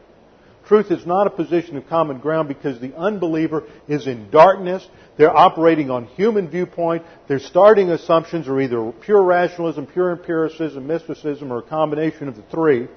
Truth 0.66 0.92
is 0.92 1.06
not 1.06 1.28
a 1.28 1.30
position 1.30 1.76
of 1.76 1.88
common 1.88 2.20
ground 2.20 2.48
because 2.48 2.80
the 2.80 2.96
unbeliever 2.96 3.64
is 3.88 4.08
in 4.08 4.30
darkness. 4.30 4.88
They're 5.18 5.36
operating 5.36 5.92
on 5.92 6.06
human 6.06 6.50
viewpoint. 6.50 7.04
Their 7.28 7.40
starting 7.40 7.90
assumptions 7.90 8.48
are 8.48 8.60
either 8.62 8.92
pure 9.02 9.22
rationalism, 9.22 9.88
pure 9.88 10.12
empiricism, 10.12 10.88
mysticism, 10.88 11.52
or 11.52 11.60
a 11.60 11.64
combination 11.64 12.30
of 12.30 12.38
the 12.38 12.44
three. 12.44 12.88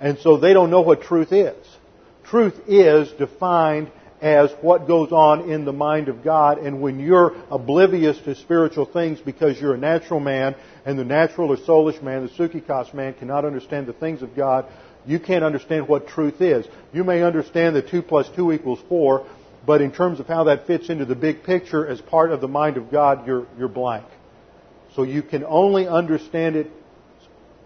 And 0.00 0.18
so 0.20 0.36
they 0.36 0.52
don't 0.52 0.70
know 0.70 0.82
what 0.82 1.02
truth 1.02 1.32
is. 1.32 1.56
Truth 2.24 2.60
is 2.68 3.10
defined 3.12 3.90
as 4.20 4.50
what 4.60 4.86
goes 4.86 5.12
on 5.12 5.50
in 5.50 5.64
the 5.64 5.72
mind 5.72 6.08
of 6.08 6.24
God. 6.24 6.58
And 6.58 6.80
when 6.80 6.98
you're 6.98 7.36
oblivious 7.50 8.18
to 8.22 8.34
spiritual 8.34 8.86
things 8.86 9.20
because 9.20 9.60
you're 9.60 9.74
a 9.74 9.78
natural 9.78 10.20
man, 10.20 10.56
and 10.84 10.98
the 10.98 11.04
natural 11.04 11.52
or 11.52 11.56
soulish 11.56 12.02
man, 12.02 12.26
the 12.26 12.32
psychikos 12.32 12.92
man, 12.94 13.14
cannot 13.14 13.44
understand 13.44 13.86
the 13.86 13.92
things 13.92 14.22
of 14.22 14.34
God, 14.34 14.66
you 15.06 15.20
can't 15.20 15.44
understand 15.44 15.88
what 15.88 16.08
truth 16.08 16.40
is. 16.40 16.66
You 16.92 17.04
may 17.04 17.22
understand 17.22 17.76
that 17.76 17.88
2 17.88 18.02
plus 18.02 18.28
2 18.34 18.52
equals 18.52 18.80
4, 18.88 19.26
but 19.66 19.80
in 19.80 19.92
terms 19.92 20.20
of 20.20 20.26
how 20.26 20.44
that 20.44 20.66
fits 20.66 20.88
into 20.88 21.04
the 21.04 21.14
big 21.14 21.44
picture 21.44 21.86
as 21.86 22.00
part 22.00 22.32
of 22.32 22.40
the 22.40 22.48
mind 22.48 22.76
of 22.76 22.90
God, 22.90 23.26
you're, 23.26 23.46
you're 23.58 23.68
blank. 23.68 24.06
So 24.96 25.02
you 25.02 25.22
can 25.22 25.44
only 25.44 25.86
understand 25.86 26.56
it, 26.56 26.70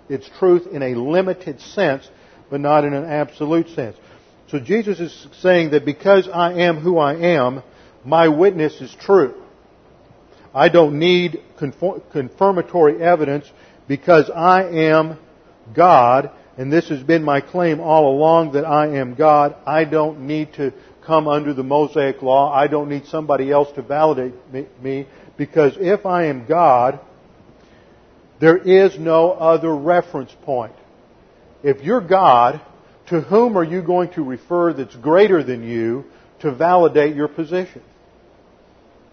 its 0.08 0.28
truth 0.38 0.66
in 0.66 0.82
a 0.82 0.94
limited 0.94 1.60
sense, 1.60 2.08
but 2.50 2.60
not 2.60 2.84
in 2.84 2.92
an 2.92 3.04
absolute 3.04 3.68
sense. 3.70 3.96
So 4.52 4.58
Jesus 4.60 5.00
is 5.00 5.26
saying 5.40 5.70
that 5.70 5.86
because 5.86 6.28
I 6.28 6.52
am 6.52 6.76
who 6.76 6.98
I 6.98 7.14
am, 7.14 7.62
my 8.04 8.28
witness 8.28 8.82
is 8.82 8.94
true. 9.00 9.34
I 10.54 10.68
don't 10.68 10.98
need 10.98 11.42
confirmatory 11.58 13.02
evidence 13.02 13.50
because 13.88 14.28
I 14.28 14.64
am 14.64 15.16
God, 15.74 16.30
and 16.58 16.70
this 16.70 16.90
has 16.90 17.02
been 17.02 17.22
my 17.22 17.40
claim 17.40 17.80
all 17.80 18.14
along 18.14 18.52
that 18.52 18.66
I 18.66 18.98
am 18.98 19.14
God. 19.14 19.56
I 19.64 19.86
don't 19.86 20.26
need 20.26 20.52
to 20.54 20.74
come 21.06 21.28
under 21.28 21.54
the 21.54 21.62
Mosaic 21.62 22.20
law. 22.20 22.52
I 22.52 22.66
don't 22.66 22.90
need 22.90 23.06
somebody 23.06 23.50
else 23.50 23.72
to 23.76 23.80
validate 23.80 24.34
me 24.82 25.06
because 25.38 25.78
if 25.80 26.04
I 26.04 26.26
am 26.26 26.44
God, 26.44 27.00
there 28.38 28.58
is 28.58 28.98
no 28.98 29.30
other 29.32 29.74
reference 29.74 30.36
point. 30.42 30.74
If 31.62 31.82
you're 31.82 32.06
God, 32.06 32.60
to 33.12 33.20
whom 33.20 33.58
are 33.58 33.64
you 33.64 33.82
going 33.82 34.10
to 34.10 34.24
refer 34.24 34.72
that's 34.72 34.96
greater 34.96 35.42
than 35.42 35.62
you 35.62 36.04
to 36.40 36.50
validate 36.50 37.14
your 37.14 37.28
position? 37.28 37.82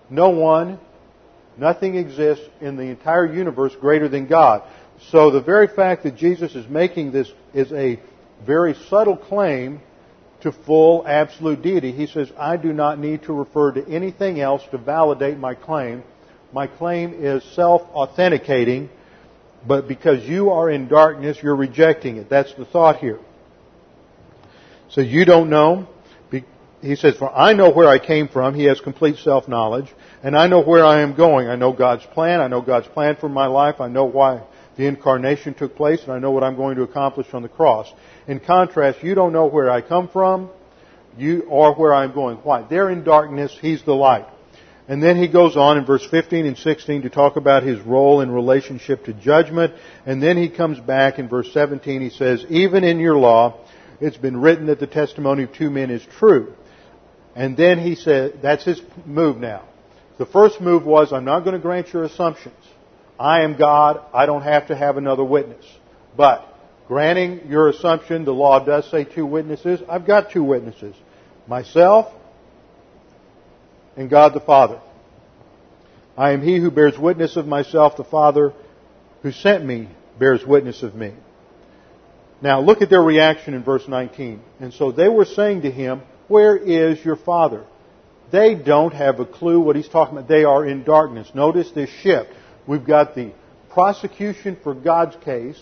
No 0.09 0.29
one, 0.29 0.79
nothing 1.57 1.95
exists 1.95 2.45
in 2.61 2.77
the 2.77 2.83
entire 2.83 3.25
universe 3.25 3.75
greater 3.75 4.07
than 4.07 4.25
God. 4.25 4.63
So 5.11 5.31
the 5.31 5.41
very 5.41 5.67
fact 5.67 6.03
that 6.03 6.15
Jesus 6.15 6.55
is 6.55 6.65
making 6.69 7.11
this 7.11 7.29
is 7.53 7.73
a 7.73 7.99
very 8.45 8.73
subtle 8.89 9.17
claim 9.17 9.81
to 10.43 10.53
full 10.53 11.05
absolute 11.05 11.61
deity. 11.61 11.91
He 11.91 12.07
says, 12.07 12.31
I 12.37 12.55
do 12.55 12.71
not 12.71 12.99
need 12.99 13.23
to 13.23 13.33
refer 13.33 13.73
to 13.73 13.85
anything 13.85 14.39
else 14.39 14.63
to 14.71 14.77
validate 14.77 15.37
my 15.37 15.55
claim. 15.55 16.03
My 16.53 16.67
claim 16.67 17.13
is 17.13 17.43
self-authenticating, 17.53 18.89
but 19.67 19.89
because 19.89 20.23
you 20.23 20.51
are 20.51 20.69
in 20.69 20.87
darkness, 20.87 21.37
you're 21.43 21.53
rejecting 21.53 22.15
it. 22.15 22.29
That's 22.29 22.53
the 22.53 22.63
thought 22.63 22.99
here. 22.99 23.19
So 24.89 25.01
you 25.01 25.25
don't 25.25 25.49
know. 25.49 25.87
He 26.81 26.95
says, 26.95 27.17
for 27.17 27.29
I 27.29 27.51
know 27.51 27.71
where 27.71 27.89
I 27.89 27.99
came 27.99 28.29
from. 28.29 28.55
He 28.55 28.63
has 28.63 28.79
complete 28.79 29.17
self-knowledge. 29.17 29.93
And 30.23 30.33
I 30.33 30.47
know 30.47 30.61
where 30.61 30.85
I 30.85 31.01
am 31.01 31.13
going. 31.13 31.49
I 31.49 31.57
know 31.57 31.73
God's 31.73 32.05
plan. 32.05 32.39
I 32.39 32.47
know 32.47 32.61
God's 32.61 32.87
plan 32.87 33.17
for 33.17 33.27
my 33.27 33.47
life. 33.47 33.81
I 33.81 33.89
know 33.89 34.05
why 34.05 34.43
the 34.77 34.85
incarnation 34.85 35.53
took 35.53 35.75
place. 35.75 36.01
And 36.03 36.13
I 36.13 36.19
know 36.19 36.31
what 36.31 36.41
I'm 36.41 36.55
going 36.55 36.77
to 36.77 36.83
accomplish 36.83 37.27
on 37.33 37.41
the 37.41 37.49
cross. 37.49 37.91
In 38.29 38.39
contrast, 38.39 39.03
you 39.03 39.13
don't 39.13 39.33
know 39.33 39.47
where 39.47 39.69
I 39.69 39.81
come 39.81 40.07
from. 40.07 40.49
You, 41.17 41.41
or 41.49 41.75
where 41.75 41.93
I'm 41.93 42.13
going. 42.13 42.37
Why? 42.37 42.61
They're 42.61 42.89
in 42.89 43.03
darkness. 43.03 43.57
He's 43.59 43.83
the 43.83 43.93
light. 43.93 44.25
And 44.87 45.03
then 45.03 45.17
he 45.17 45.27
goes 45.27 45.57
on 45.57 45.77
in 45.77 45.85
verse 45.85 46.07
15 46.09 46.45
and 46.45 46.57
16 46.57 47.01
to 47.01 47.09
talk 47.09 47.35
about 47.35 47.63
his 47.63 47.79
role 47.81 48.21
in 48.21 48.31
relationship 48.31 49.03
to 49.05 49.13
judgment. 49.13 49.73
And 50.05 50.23
then 50.23 50.37
he 50.37 50.47
comes 50.47 50.79
back 50.79 51.19
in 51.19 51.27
verse 51.27 51.51
17. 51.53 52.01
He 52.01 52.09
says, 52.09 52.45
even 52.49 52.85
in 52.85 52.99
your 52.99 53.17
law, 53.17 53.65
it's 54.01 54.17
been 54.17 54.39
written 54.39 54.67
that 54.67 54.79
the 54.79 54.87
testimony 54.87 55.43
of 55.43 55.53
two 55.53 55.69
men 55.69 55.89
is 55.89 56.05
true. 56.17 56.53
And 57.35 57.55
then 57.55 57.79
he 57.79 57.95
said, 57.95 58.39
that's 58.41 58.63
his 58.63 58.81
move 59.05 59.37
now. 59.37 59.65
The 60.17 60.25
first 60.25 60.59
move 60.59 60.85
was, 60.85 61.13
I'm 61.13 61.25
not 61.25 61.41
going 61.41 61.53
to 61.53 61.59
grant 61.59 61.93
your 61.93 62.03
assumptions. 62.03 62.55
I 63.19 63.41
am 63.41 63.57
God. 63.57 64.01
I 64.13 64.25
don't 64.25 64.41
have 64.41 64.67
to 64.67 64.75
have 64.75 64.97
another 64.97 65.23
witness. 65.23 65.65
But, 66.17 66.45
granting 66.87 67.47
your 67.49 67.69
assumption, 67.69 68.25
the 68.25 68.33
law 68.33 68.63
does 68.63 68.89
say 68.89 69.03
two 69.03 69.25
witnesses. 69.25 69.81
I've 69.87 70.07
got 70.07 70.31
two 70.31 70.43
witnesses. 70.43 70.95
Myself 71.47 72.13
and 73.95 74.09
God 74.09 74.33
the 74.33 74.39
Father. 74.39 74.81
I 76.17 76.31
am 76.31 76.41
he 76.41 76.57
who 76.57 76.71
bears 76.71 76.97
witness 76.97 77.37
of 77.37 77.45
myself. 77.45 77.95
The 77.97 78.03
Father 78.03 78.53
who 79.21 79.31
sent 79.31 79.65
me 79.65 79.89
bears 80.17 80.45
witness 80.45 80.83
of 80.83 80.95
me. 80.95 81.13
Now 82.41 82.61
look 82.61 82.81
at 82.81 82.89
their 82.89 83.01
reaction 83.01 83.53
in 83.53 83.63
verse 83.63 83.87
19. 83.87 84.41
And 84.59 84.73
so 84.73 84.91
they 84.91 85.09
were 85.09 85.25
saying 85.25 85.63
to 85.63 85.71
him, 85.71 86.01
Where 86.27 86.55
is 86.55 87.03
your 87.03 87.17
father? 87.17 87.65
They 88.31 88.55
don't 88.55 88.93
have 88.93 89.19
a 89.19 89.25
clue 89.25 89.59
what 89.59 89.75
he's 89.75 89.89
talking 89.89 90.17
about. 90.17 90.29
They 90.29 90.43
are 90.43 90.65
in 90.65 90.83
darkness. 90.83 91.29
Notice 91.33 91.71
this 91.71 91.89
shift. 92.01 92.29
We've 92.67 92.85
got 92.85 93.15
the 93.15 93.33
prosecution 93.71 94.57
for 94.63 94.73
God's 94.73 95.15
case 95.23 95.59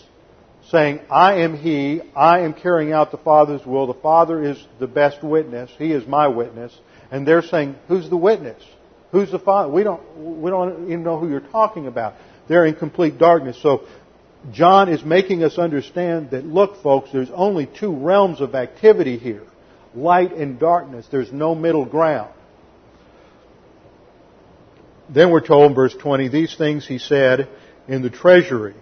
saying, 0.70 1.00
I 1.10 1.40
am 1.40 1.56
he, 1.56 2.02
I 2.14 2.40
am 2.40 2.52
carrying 2.52 2.92
out 2.92 3.10
the 3.10 3.18
Father's 3.18 3.64
will, 3.64 3.86
the 3.86 3.94
Father 3.94 4.42
is 4.42 4.62
the 4.78 4.86
best 4.86 5.22
witness, 5.22 5.70
he 5.78 5.92
is 5.92 6.06
my 6.06 6.28
witness, 6.28 6.76
and 7.10 7.26
they're 7.26 7.42
saying, 7.42 7.76
who's 7.86 8.10
the 8.10 8.16
witness? 8.16 8.62
Who's 9.12 9.30
the 9.30 9.38
Father? 9.38 9.72
We 9.72 9.82
don't, 9.82 10.40
we 10.40 10.50
don't 10.50 10.86
even 10.86 11.02
know 11.02 11.18
who 11.18 11.30
you're 11.30 11.40
talking 11.40 11.86
about. 11.86 12.14
They're 12.48 12.66
in 12.66 12.74
complete 12.74 13.18
darkness. 13.18 13.58
So 13.62 13.86
John 14.52 14.88
is 14.88 15.04
making 15.04 15.42
us 15.42 15.58
understand 15.58 16.30
that, 16.30 16.44
look, 16.44 16.82
folks, 16.82 17.10
there's 17.12 17.30
only 17.30 17.66
two 17.66 17.94
realms 17.94 18.40
of 18.40 18.54
activity 18.54 19.18
here 19.18 19.42
light 19.94 20.32
and 20.32 20.58
darkness. 20.58 21.08
There's 21.10 21.32
no 21.32 21.54
middle 21.54 21.84
ground. 21.84 22.32
Then 25.08 25.30
we're 25.30 25.44
told 25.44 25.70
in 25.70 25.74
verse 25.74 25.94
20, 25.94 26.28
these 26.28 26.54
things 26.56 26.86
he 26.86 26.98
said 26.98 27.48
in 27.88 28.02
the 28.02 28.10
treasury, 28.10 28.74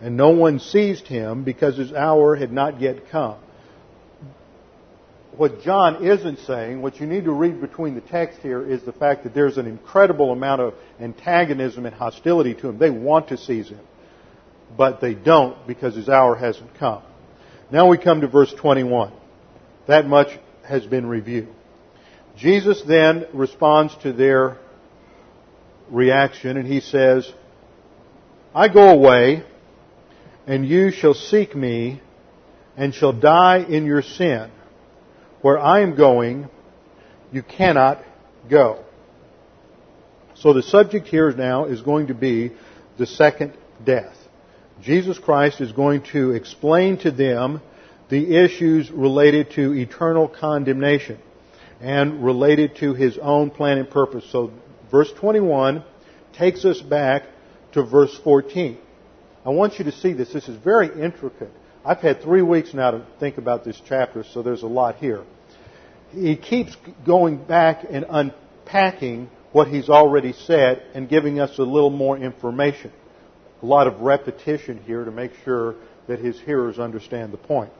and 0.00 0.16
no 0.16 0.30
one 0.30 0.58
seized 0.58 1.06
him 1.06 1.44
because 1.44 1.76
his 1.76 1.92
hour 1.92 2.34
had 2.34 2.50
not 2.50 2.80
yet 2.80 3.10
come. 3.10 3.36
What 5.36 5.62
John 5.62 6.04
isn't 6.04 6.38
saying, 6.40 6.80
what 6.80 6.98
you 6.98 7.06
need 7.06 7.24
to 7.24 7.32
read 7.32 7.60
between 7.60 7.94
the 7.94 8.00
text 8.00 8.38
here, 8.40 8.66
is 8.68 8.82
the 8.82 8.92
fact 8.92 9.24
that 9.24 9.34
there's 9.34 9.58
an 9.58 9.66
incredible 9.66 10.32
amount 10.32 10.62
of 10.62 10.74
antagonism 10.98 11.86
and 11.86 11.94
hostility 11.94 12.54
to 12.54 12.68
him. 12.68 12.78
They 12.78 12.90
want 12.90 13.28
to 13.28 13.36
seize 13.36 13.68
him 13.68 13.80
but 14.76 15.00
they 15.00 15.14
don't 15.14 15.66
because 15.66 15.94
his 15.94 16.08
hour 16.08 16.34
hasn't 16.34 16.74
come. 16.78 17.02
Now 17.70 17.88
we 17.88 17.98
come 17.98 18.20
to 18.20 18.28
verse 18.28 18.52
21. 18.52 19.12
That 19.86 20.06
much 20.06 20.28
has 20.64 20.84
been 20.86 21.06
reviewed. 21.06 21.48
Jesus 22.36 22.82
then 22.82 23.26
responds 23.32 23.94
to 23.98 24.12
their 24.12 24.58
reaction 25.90 26.56
and 26.56 26.66
he 26.66 26.80
says, 26.80 27.30
I 28.54 28.68
go 28.68 28.90
away 28.90 29.44
and 30.46 30.66
you 30.66 30.90
shall 30.90 31.14
seek 31.14 31.54
me 31.54 32.00
and 32.76 32.94
shall 32.94 33.12
die 33.12 33.58
in 33.58 33.86
your 33.86 34.02
sin. 34.02 34.50
Where 35.42 35.58
I 35.58 35.80
am 35.80 35.96
going, 35.96 36.48
you 37.32 37.42
cannot 37.42 38.02
go. 38.48 38.84
So 40.34 40.52
the 40.52 40.62
subject 40.62 41.06
here 41.06 41.30
now 41.30 41.66
is 41.66 41.82
going 41.82 42.08
to 42.08 42.14
be 42.14 42.52
the 42.98 43.06
second 43.06 43.54
death. 43.84 44.16
Jesus 44.82 45.18
Christ 45.18 45.60
is 45.60 45.72
going 45.72 46.02
to 46.12 46.32
explain 46.32 46.98
to 46.98 47.10
them 47.10 47.60
the 48.08 48.36
issues 48.36 48.90
related 48.90 49.52
to 49.52 49.72
eternal 49.72 50.28
condemnation 50.28 51.18
and 51.80 52.24
related 52.24 52.76
to 52.76 52.94
his 52.94 53.18
own 53.18 53.50
plan 53.50 53.78
and 53.78 53.88
purpose. 53.88 54.24
So 54.30 54.52
verse 54.90 55.10
21 55.18 55.84
takes 56.32 56.64
us 56.64 56.80
back 56.80 57.24
to 57.72 57.82
verse 57.82 58.16
14. 58.22 58.78
I 59.44 59.50
want 59.50 59.78
you 59.78 59.84
to 59.84 59.92
see 59.92 60.12
this. 60.12 60.32
This 60.32 60.48
is 60.48 60.56
very 60.56 60.88
intricate. 61.02 61.50
I've 61.84 61.98
had 61.98 62.22
three 62.22 62.42
weeks 62.42 62.72
now 62.72 62.92
to 62.92 63.06
think 63.20 63.36
about 63.36 63.64
this 63.64 63.80
chapter, 63.86 64.24
so 64.24 64.42
there's 64.42 64.62
a 64.62 64.66
lot 64.66 64.96
here. 64.96 65.22
He 66.12 66.36
keeps 66.36 66.76
going 67.04 67.44
back 67.44 67.84
and 67.88 68.06
unpacking 68.08 69.28
what 69.52 69.68
he's 69.68 69.88
already 69.88 70.32
said 70.32 70.82
and 70.94 71.08
giving 71.08 71.40
us 71.40 71.58
a 71.58 71.62
little 71.62 71.90
more 71.90 72.16
information 72.16 72.92
a 73.62 73.66
lot 73.66 73.86
of 73.86 74.00
repetition 74.00 74.78
here 74.84 75.04
to 75.04 75.10
make 75.10 75.32
sure 75.44 75.76
that 76.06 76.18
his 76.18 76.38
hearers 76.40 76.78
understand 76.78 77.32
the 77.32 77.38
point. 77.38 77.72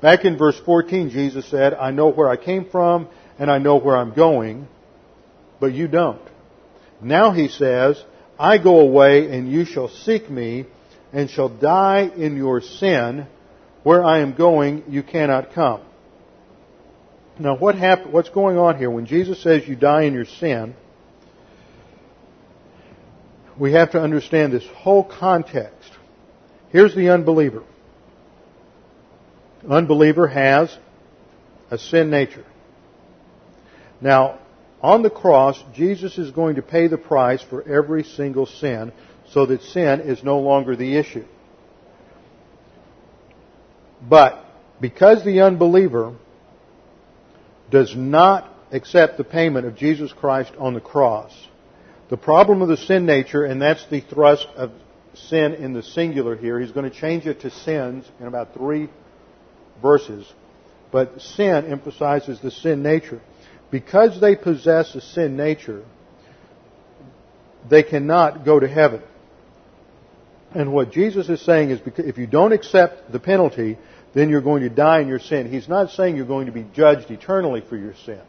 Back 0.00 0.24
in 0.24 0.36
verse 0.36 0.60
14, 0.64 1.10
Jesus 1.10 1.48
said, 1.48 1.74
I 1.74 1.90
know 1.90 2.08
where 2.10 2.28
I 2.28 2.36
came 2.36 2.68
from 2.68 3.08
and 3.38 3.50
I 3.50 3.58
know 3.58 3.76
where 3.76 3.96
I'm 3.96 4.14
going, 4.14 4.68
but 5.60 5.72
you 5.72 5.88
don't. 5.88 6.20
Now 7.00 7.32
he 7.32 7.48
says, 7.48 8.02
I 8.38 8.58
go 8.58 8.80
away 8.80 9.30
and 9.30 9.50
you 9.50 9.64
shall 9.64 9.88
seek 9.88 10.28
me 10.28 10.66
and 11.12 11.30
shall 11.30 11.48
die 11.48 12.10
in 12.16 12.36
your 12.36 12.60
sin. 12.60 13.26
Where 13.82 14.04
I 14.04 14.20
am 14.20 14.34
going, 14.34 14.84
you 14.88 15.02
cannot 15.02 15.52
come. 15.52 15.82
Now, 17.38 17.56
what 17.56 17.76
what's 18.10 18.28
going 18.28 18.58
on 18.58 18.78
here? 18.78 18.90
When 18.90 19.06
Jesus 19.06 19.42
says 19.42 19.66
you 19.66 19.74
die 19.74 20.02
in 20.02 20.14
your 20.14 20.26
sin, 20.26 20.74
we 23.58 23.72
have 23.72 23.92
to 23.92 24.00
understand 24.00 24.52
this 24.52 24.66
whole 24.66 25.04
context. 25.04 25.90
Here's 26.70 26.94
the 26.94 27.10
unbeliever. 27.10 27.64
Unbeliever 29.68 30.26
has 30.26 30.76
a 31.70 31.78
sin 31.78 32.10
nature. 32.10 32.44
Now, 34.00 34.38
on 34.80 35.02
the 35.02 35.10
cross, 35.10 35.62
Jesus 35.74 36.18
is 36.18 36.32
going 36.32 36.56
to 36.56 36.62
pay 36.62 36.88
the 36.88 36.98
price 36.98 37.42
for 37.42 37.62
every 37.62 38.02
single 38.02 38.46
sin 38.46 38.92
so 39.30 39.46
that 39.46 39.62
sin 39.62 40.00
is 40.00 40.24
no 40.24 40.40
longer 40.40 40.74
the 40.74 40.96
issue. 40.96 41.24
But 44.02 44.44
because 44.80 45.24
the 45.24 45.42
unbeliever 45.42 46.16
does 47.70 47.94
not 47.96 48.50
accept 48.72 49.16
the 49.16 49.24
payment 49.24 49.66
of 49.66 49.76
Jesus 49.76 50.12
Christ 50.12 50.52
on 50.58 50.74
the 50.74 50.80
cross, 50.80 51.32
the 52.12 52.18
problem 52.18 52.60
of 52.60 52.68
the 52.68 52.76
sin 52.76 53.06
nature, 53.06 53.46
and 53.46 53.62
that's 53.62 53.86
the 53.86 54.02
thrust 54.02 54.46
of 54.54 54.70
sin 55.14 55.54
in 55.54 55.72
the 55.72 55.82
singular 55.82 56.36
here, 56.36 56.60
he's 56.60 56.70
going 56.70 56.84
to 56.84 56.94
change 56.94 57.24
it 57.24 57.40
to 57.40 57.48
sins 57.48 58.04
in 58.20 58.26
about 58.26 58.52
three 58.52 58.90
verses. 59.80 60.30
But 60.90 61.22
sin 61.22 61.64
emphasizes 61.72 62.38
the 62.38 62.50
sin 62.50 62.82
nature. 62.82 63.22
Because 63.70 64.20
they 64.20 64.36
possess 64.36 64.94
a 64.94 65.00
sin 65.00 65.38
nature, 65.38 65.86
they 67.70 67.82
cannot 67.82 68.44
go 68.44 68.60
to 68.60 68.68
heaven. 68.68 69.00
And 70.54 70.70
what 70.70 70.92
Jesus 70.92 71.30
is 71.30 71.40
saying 71.40 71.70
is 71.70 71.80
if 71.96 72.18
you 72.18 72.26
don't 72.26 72.52
accept 72.52 73.10
the 73.10 73.20
penalty, 73.20 73.78
then 74.12 74.28
you're 74.28 74.42
going 74.42 74.64
to 74.64 74.68
die 74.68 75.00
in 75.00 75.08
your 75.08 75.18
sin. 75.18 75.50
He's 75.50 75.66
not 75.66 75.88
saying 75.92 76.16
you're 76.16 76.26
going 76.26 76.44
to 76.44 76.52
be 76.52 76.66
judged 76.74 77.10
eternally 77.10 77.62
for 77.66 77.78
your 77.78 77.94
sins. 78.04 78.20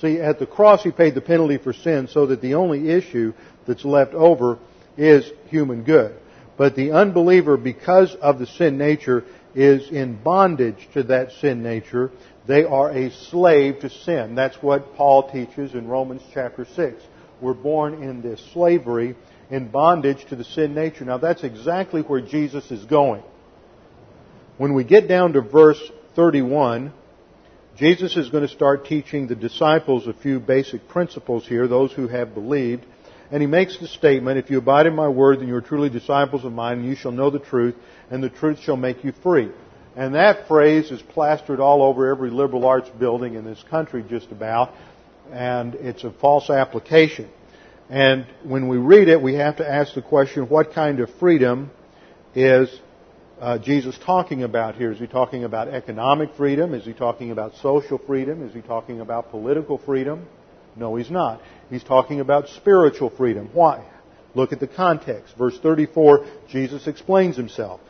See, 0.00 0.18
at 0.18 0.38
the 0.38 0.46
cross, 0.46 0.82
He 0.82 0.90
paid 0.90 1.14
the 1.14 1.20
penalty 1.20 1.58
for 1.58 1.72
sin 1.72 2.08
so 2.08 2.26
that 2.26 2.40
the 2.40 2.54
only 2.54 2.90
issue 2.90 3.32
that's 3.66 3.84
left 3.84 4.14
over 4.14 4.58
is 4.96 5.30
human 5.48 5.82
good. 5.82 6.14
But 6.56 6.76
the 6.76 6.92
unbeliever, 6.92 7.56
because 7.56 8.14
of 8.16 8.38
the 8.38 8.46
sin 8.46 8.78
nature, 8.78 9.24
is 9.54 9.90
in 9.90 10.22
bondage 10.22 10.88
to 10.94 11.02
that 11.04 11.32
sin 11.40 11.62
nature. 11.62 12.10
They 12.46 12.64
are 12.64 12.90
a 12.90 13.10
slave 13.10 13.80
to 13.80 13.90
sin. 13.90 14.34
That's 14.34 14.56
what 14.62 14.94
Paul 14.94 15.30
teaches 15.30 15.74
in 15.74 15.88
Romans 15.88 16.22
chapter 16.32 16.64
6. 16.64 17.02
We're 17.40 17.54
born 17.54 18.02
in 18.02 18.22
this 18.22 18.42
slavery, 18.52 19.16
in 19.50 19.68
bondage 19.68 20.24
to 20.26 20.36
the 20.36 20.44
sin 20.44 20.74
nature. 20.74 21.04
Now 21.04 21.18
that's 21.18 21.44
exactly 21.44 22.02
where 22.02 22.20
Jesus 22.20 22.70
is 22.70 22.84
going. 22.84 23.22
When 24.58 24.74
we 24.74 24.84
get 24.84 25.08
down 25.08 25.32
to 25.32 25.40
verse 25.40 25.80
31, 26.14 26.92
Jesus 27.80 28.14
is 28.14 28.28
going 28.28 28.46
to 28.46 28.54
start 28.54 28.84
teaching 28.84 29.26
the 29.26 29.34
disciples 29.34 30.06
a 30.06 30.12
few 30.12 30.38
basic 30.38 30.86
principles 30.86 31.48
here, 31.48 31.66
those 31.66 31.90
who 31.90 32.08
have 32.08 32.34
believed. 32.34 32.84
And 33.30 33.40
he 33.40 33.46
makes 33.46 33.78
the 33.78 33.88
statement, 33.88 34.36
if 34.36 34.50
you 34.50 34.58
abide 34.58 34.84
in 34.84 34.94
my 34.94 35.08
word, 35.08 35.40
then 35.40 35.48
you 35.48 35.54
are 35.54 35.62
truly 35.62 35.88
disciples 35.88 36.44
of 36.44 36.52
mine, 36.52 36.80
and 36.80 36.86
you 36.86 36.94
shall 36.94 37.10
know 37.10 37.30
the 37.30 37.38
truth, 37.38 37.74
and 38.10 38.22
the 38.22 38.28
truth 38.28 38.58
shall 38.58 38.76
make 38.76 39.02
you 39.02 39.12
free. 39.22 39.48
And 39.96 40.14
that 40.14 40.46
phrase 40.46 40.90
is 40.90 41.00
plastered 41.00 41.58
all 41.58 41.82
over 41.82 42.10
every 42.10 42.28
liberal 42.28 42.66
arts 42.66 42.90
building 42.90 43.32
in 43.32 43.46
this 43.46 43.64
country 43.70 44.04
just 44.06 44.30
about, 44.30 44.74
and 45.32 45.74
it's 45.74 46.04
a 46.04 46.10
false 46.10 46.50
application. 46.50 47.30
And 47.88 48.26
when 48.44 48.68
we 48.68 48.76
read 48.76 49.08
it, 49.08 49.22
we 49.22 49.36
have 49.36 49.56
to 49.56 49.66
ask 49.66 49.94
the 49.94 50.02
question, 50.02 50.50
what 50.50 50.74
kind 50.74 51.00
of 51.00 51.08
freedom 51.14 51.70
is 52.34 52.68
uh, 53.40 53.58
Jesus 53.58 53.98
talking 54.04 54.42
about 54.42 54.74
here? 54.74 54.92
Is 54.92 54.98
he 54.98 55.06
talking 55.06 55.44
about 55.44 55.68
economic 55.68 56.34
freedom? 56.36 56.74
Is 56.74 56.84
he 56.84 56.92
talking 56.92 57.30
about 57.30 57.54
social 57.56 57.98
freedom? 57.98 58.46
Is 58.46 58.52
he 58.52 58.60
talking 58.60 59.00
about 59.00 59.30
political 59.30 59.78
freedom? 59.78 60.26
No, 60.76 60.94
he's 60.96 61.10
not. 61.10 61.40
He's 61.70 61.82
talking 61.82 62.20
about 62.20 62.48
spiritual 62.48 63.10
freedom. 63.10 63.48
Why? 63.52 63.84
Look 64.34 64.52
at 64.52 64.60
the 64.60 64.68
context. 64.68 65.34
Verse 65.36 65.58
34, 65.58 66.26
Jesus 66.48 66.86
explains 66.86 67.36
himself. 67.36 67.80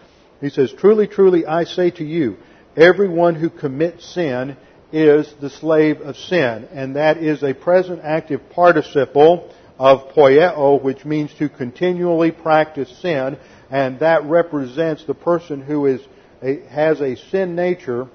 He 0.41 0.51
says, 0.51 0.73
Truly, 0.73 1.07
truly, 1.07 1.45
I 1.45 1.65
say 1.65 1.91
to 1.93 2.05
you, 2.05 2.37
everyone 2.77 3.35
who 3.35 3.51
commits 3.51 4.15
sin 4.15 4.57
is 4.93 5.33
the 5.41 5.51
slave 5.51 6.01
of 6.01 6.17
sin. 6.17 6.69
And 6.73 6.97
that 6.97 7.19
is 7.19 7.43
a 7.43 7.55
present 7.55 8.01
active 8.05 8.49
participle 8.51 9.53
of 9.79 10.13
poieo, 10.15 10.83
which 10.83 11.05
means 11.05 11.35
to 11.39 11.49
continually 11.49 12.31
practice 12.31 12.91
sin 13.01 13.37
and 13.70 14.00
that 14.00 14.24
represents 14.24 15.04
the 15.04 15.14
person 15.14 15.61
who 15.61 15.87
is 15.87 16.00
a, 16.42 16.61
has 16.68 17.00
a 17.00 17.16
sin 17.16 17.54
nature 17.54 18.09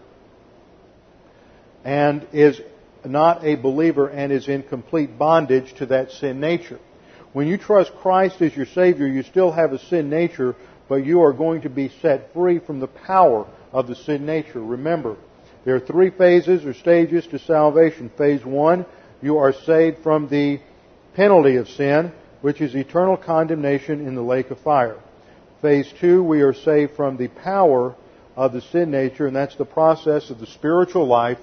and 1.83 2.27
is 2.33 2.59
not 3.05 3.45
a 3.45 3.55
believer 3.55 4.07
and 4.07 4.31
is 4.31 4.47
in 4.47 4.63
complete 4.63 5.17
bondage 5.17 5.73
to 5.75 5.85
that 5.85 6.11
sin 6.11 6.39
nature. 6.39 6.79
When 7.33 7.47
you 7.47 7.57
trust 7.57 7.93
Christ 7.95 8.41
as 8.41 8.55
your 8.55 8.65
Savior, 8.65 9.07
you 9.07 9.23
still 9.23 9.51
have 9.51 9.73
a 9.73 9.79
sin 9.79 10.09
nature, 10.09 10.55
but 10.89 11.05
you 11.05 11.21
are 11.21 11.33
going 11.33 11.61
to 11.61 11.69
be 11.69 11.89
set 12.01 12.33
free 12.33 12.59
from 12.59 12.79
the 12.79 12.87
power 12.87 13.45
of 13.71 13.87
the 13.87 13.95
sin 13.95 14.25
nature. 14.25 14.61
Remember, 14.61 15.17
there 15.63 15.75
are 15.75 15.79
three 15.79 16.09
phases 16.09 16.65
or 16.65 16.73
stages 16.73 17.27
to 17.27 17.39
salvation. 17.39 18.09
Phase 18.17 18.43
one, 18.45 18.85
you 19.21 19.37
are 19.37 19.53
saved 19.53 19.99
from 20.01 20.27
the 20.27 20.59
penalty 21.13 21.57
of 21.57 21.67
sin, 21.69 22.11
which 22.41 22.61
is 22.61 22.75
eternal 22.75 23.17
condemnation 23.17 24.07
in 24.07 24.15
the 24.15 24.21
lake 24.21 24.49
of 24.49 24.59
fire. 24.59 24.97
Phase 25.65 25.91
two, 25.99 26.21
we 26.21 26.43
are 26.43 26.53
saved 26.53 26.95
from 26.95 27.17
the 27.17 27.27
power 27.27 27.95
of 28.35 28.53
the 28.53 28.61
sin 28.61 28.91
nature, 28.91 29.25
and 29.25 29.35
that's 29.35 29.55
the 29.55 29.65
process 29.65 30.29
of 30.29 30.39
the 30.39 30.45
spiritual 30.45 31.07
life 31.07 31.39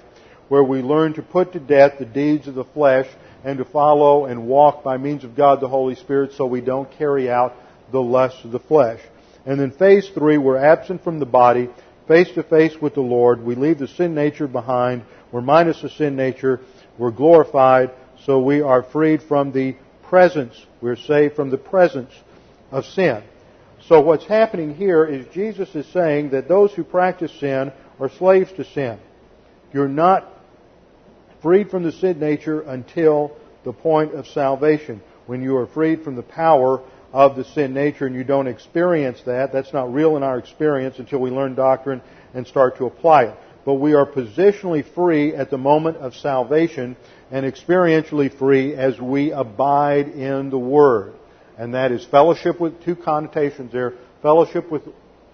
where 0.47 0.63
we 0.63 0.81
learn 0.81 1.13
to 1.15 1.21
put 1.21 1.51
to 1.51 1.59
death 1.59 1.99
the 1.99 2.05
deeds 2.05 2.47
of 2.47 2.55
the 2.55 2.63
flesh 2.63 3.05
and 3.43 3.57
to 3.57 3.65
follow 3.65 4.23
and 4.23 4.47
walk 4.47 4.81
by 4.81 4.95
means 4.95 5.25
of 5.25 5.35
God 5.35 5.59
the 5.59 5.67
Holy 5.67 5.95
Spirit 5.95 6.31
so 6.31 6.45
we 6.45 6.61
don't 6.61 6.89
carry 6.97 7.29
out 7.29 7.53
the 7.91 7.99
lusts 8.01 8.45
of 8.45 8.53
the 8.53 8.61
flesh. 8.61 9.01
And 9.45 9.59
then 9.59 9.71
phase 9.71 10.09
three, 10.13 10.37
we're 10.37 10.55
absent 10.55 11.03
from 11.03 11.19
the 11.19 11.25
body, 11.25 11.67
face 12.07 12.31
to 12.35 12.43
face 12.43 12.77
with 12.81 12.93
the 12.93 13.01
Lord. 13.01 13.43
We 13.43 13.55
leave 13.55 13.79
the 13.79 13.89
sin 13.89 14.15
nature 14.15 14.47
behind. 14.47 15.03
We're 15.33 15.41
minus 15.41 15.81
the 15.81 15.89
sin 15.89 16.15
nature. 16.15 16.61
We're 16.97 17.11
glorified. 17.11 17.91
So 18.23 18.39
we 18.39 18.61
are 18.61 18.83
freed 18.83 19.21
from 19.21 19.51
the 19.51 19.75
presence. 20.03 20.55
We're 20.79 20.95
saved 20.95 21.35
from 21.35 21.49
the 21.49 21.57
presence 21.57 22.13
of 22.71 22.85
sin. 22.85 23.21
So 23.87 23.99
what's 23.99 24.25
happening 24.25 24.75
here 24.75 25.03
is 25.05 25.25
Jesus 25.33 25.75
is 25.75 25.85
saying 25.87 26.29
that 26.29 26.47
those 26.47 26.71
who 26.73 26.85
practice 26.85 27.31
sin 27.39 27.73
are 27.99 28.09
slaves 28.09 28.51
to 28.53 28.63
sin. 28.63 28.97
You're 29.73 29.89
not 29.89 30.25
freed 31.41 31.69
from 31.69 31.83
the 31.83 31.91
sin 31.91 32.17
nature 32.17 32.61
until 32.61 33.35
the 33.65 33.73
point 33.73 34.13
of 34.13 34.25
salvation. 34.27 35.01
When 35.25 35.41
you 35.41 35.57
are 35.57 35.67
freed 35.67 36.03
from 36.03 36.15
the 36.15 36.23
power 36.23 36.81
of 37.11 37.35
the 37.35 37.43
sin 37.43 37.73
nature 37.73 38.05
and 38.05 38.15
you 38.15 38.23
don't 38.23 38.47
experience 38.47 39.21
that, 39.25 39.51
that's 39.51 39.73
not 39.73 39.93
real 39.93 40.15
in 40.15 40.23
our 40.23 40.37
experience 40.37 40.97
until 40.99 41.19
we 41.19 41.29
learn 41.29 41.53
doctrine 41.53 42.01
and 42.33 42.47
start 42.47 42.77
to 42.77 42.85
apply 42.85 43.25
it. 43.25 43.37
But 43.65 43.75
we 43.75 43.95
are 43.95 44.05
positionally 44.05 44.85
free 44.93 45.35
at 45.35 45.49
the 45.49 45.57
moment 45.57 45.97
of 45.97 46.15
salvation 46.15 46.95
and 47.31 47.45
experientially 47.45 48.37
free 48.37 48.75
as 48.75 48.99
we 48.99 49.31
abide 49.31 50.07
in 50.07 50.49
the 50.49 50.59
Word 50.59 51.15
and 51.57 51.73
that 51.73 51.91
is 51.91 52.05
fellowship 52.05 52.59
with 52.59 52.83
two 52.83 52.95
connotations 52.95 53.71
there 53.71 53.93
fellowship 54.23 54.71
with, 54.71 54.81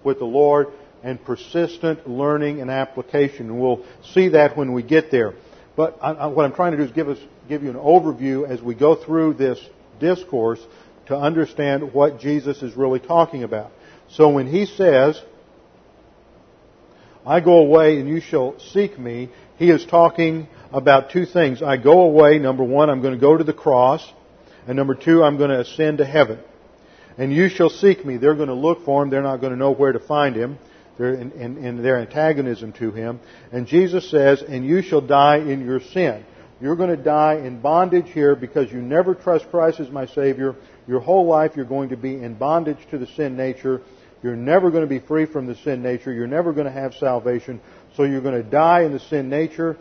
with 0.04 0.18
the 0.18 0.26
Lord 0.26 0.66
and 1.02 1.24
persistent 1.24 2.06
learning 2.06 2.60
and 2.60 2.70
application. 2.70 3.46
And 3.48 3.58
we'll 3.58 3.86
see 4.12 4.28
that 4.30 4.58
when 4.58 4.74
we 4.74 4.82
get 4.82 5.10
there. 5.10 5.32
But 5.76 5.96
I, 6.02 6.10
I, 6.10 6.26
what 6.26 6.44
I'm 6.44 6.52
trying 6.52 6.72
to 6.72 6.76
do 6.76 6.82
is 6.82 6.90
give, 6.90 7.08
us, 7.08 7.18
give 7.48 7.62
you 7.62 7.70
an 7.70 7.76
overview 7.76 8.46
as 8.46 8.60
we 8.60 8.74
go 8.74 8.96
through 8.96 9.34
this 9.34 9.58
discourse 9.98 10.60
to 11.06 11.16
understand 11.16 11.94
what 11.94 12.20
Jesus 12.20 12.62
is 12.62 12.76
really 12.76 12.98
talking 12.98 13.44
about. 13.44 13.70
So 14.10 14.28
when 14.28 14.46
he 14.46 14.66
says, 14.66 15.22
I 17.24 17.40
go 17.40 17.58
away 17.58 17.98
and 17.98 18.08
you 18.08 18.20
shall 18.20 18.58
seek 18.58 18.98
me, 18.98 19.30
he 19.56 19.70
is 19.70 19.86
talking 19.86 20.48
about 20.72 21.10
two 21.10 21.26
things. 21.26 21.62
I 21.62 21.76
go 21.76 22.02
away, 22.02 22.38
number 22.38 22.64
one, 22.64 22.90
I'm 22.90 23.02
going 23.02 23.14
to 23.14 23.20
go 23.20 23.36
to 23.36 23.44
the 23.44 23.52
cross. 23.52 24.06
And 24.70 24.76
number 24.76 24.94
two, 24.94 25.24
I'm 25.24 25.36
going 25.36 25.50
to 25.50 25.58
ascend 25.58 25.98
to 25.98 26.04
heaven. 26.04 26.38
And 27.18 27.32
you 27.34 27.48
shall 27.48 27.70
seek 27.70 28.06
me. 28.06 28.18
They're 28.18 28.36
going 28.36 28.50
to 28.50 28.54
look 28.54 28.84
for 28.84 29.02
him. 29.02 29.10
They're 29.10 29.20
not 29.20 29.40
going 29.40 29.52
to 29.52 29.58
know 29.58 29.72
where 29.72 29.90
to 29.90 29.98
find 29.98 30.36
him. 30.36 30.60
They're 30.96 31.14
in, 31.14 31.32
in, 31.32 31.58
in 31.58 31.82
their 31.82 31.98
antagonism 31.98 32.74
to 32.74 32.92
him. 32.92 33.18
And 33.50 33.66
Jesus 33.66 34.08
says, 34.08 34.42
and 34.42 34.64
you 34.64 34.82
shall 34.82 35.00
die 35.00 35.38
in 35.38 35.64
your 35.66 35.80
sin. 35.80 36.24
You're 36.60 36.76
going 36.76 36.96
to 36.96 37.02
die 37.02 37.38
in 37.38 37.60
bondage 37.60 38.12
here 38.12 38.36
because 38.36 38.70
you 38.70 38.80
never 38.80 39.16
trust 39.16 39.50
Christ 39.50 39.80
as 39.80 39.90
my 39.90 40.06
Savior. 40.06 40.54
Your 40.86 41.00
whole 41.00 41.26
life 41.26 41.54
you're 41.56 41.64
going 41.64 41.88
to 41.88 41.96
be 41.96 42.14
in 42.14 42.34
bondage 42.34 42.78
to 42.92 42.98
the 42.98 43.08
sin 43.08 43.36
nature. 43.36 43.82
You're 44.22 44.36
never 44.36 44.70
going 44.70 44.84
to 44.84 44.88
be 44.88 45.04
free 45.04 45.26
from 45.26 45.46
the 45.46 45.56
sin 45.56 45.82
nature. 45.82 46.12
You're 46.12 46.28
never 46.28 46.52
going 46.52 46.66
to 46.66 46.72
have 46.72 46.94
salvation. 46.94 47.60
So 47.96 48.04
you're 48.04 48.20
going 48.20 48.40
to 48.40 48.48
die 48.48 48.82
in 48.82 48.92
the 48.92 49.00
sin 49.00 49.30
nature 49.30 49.76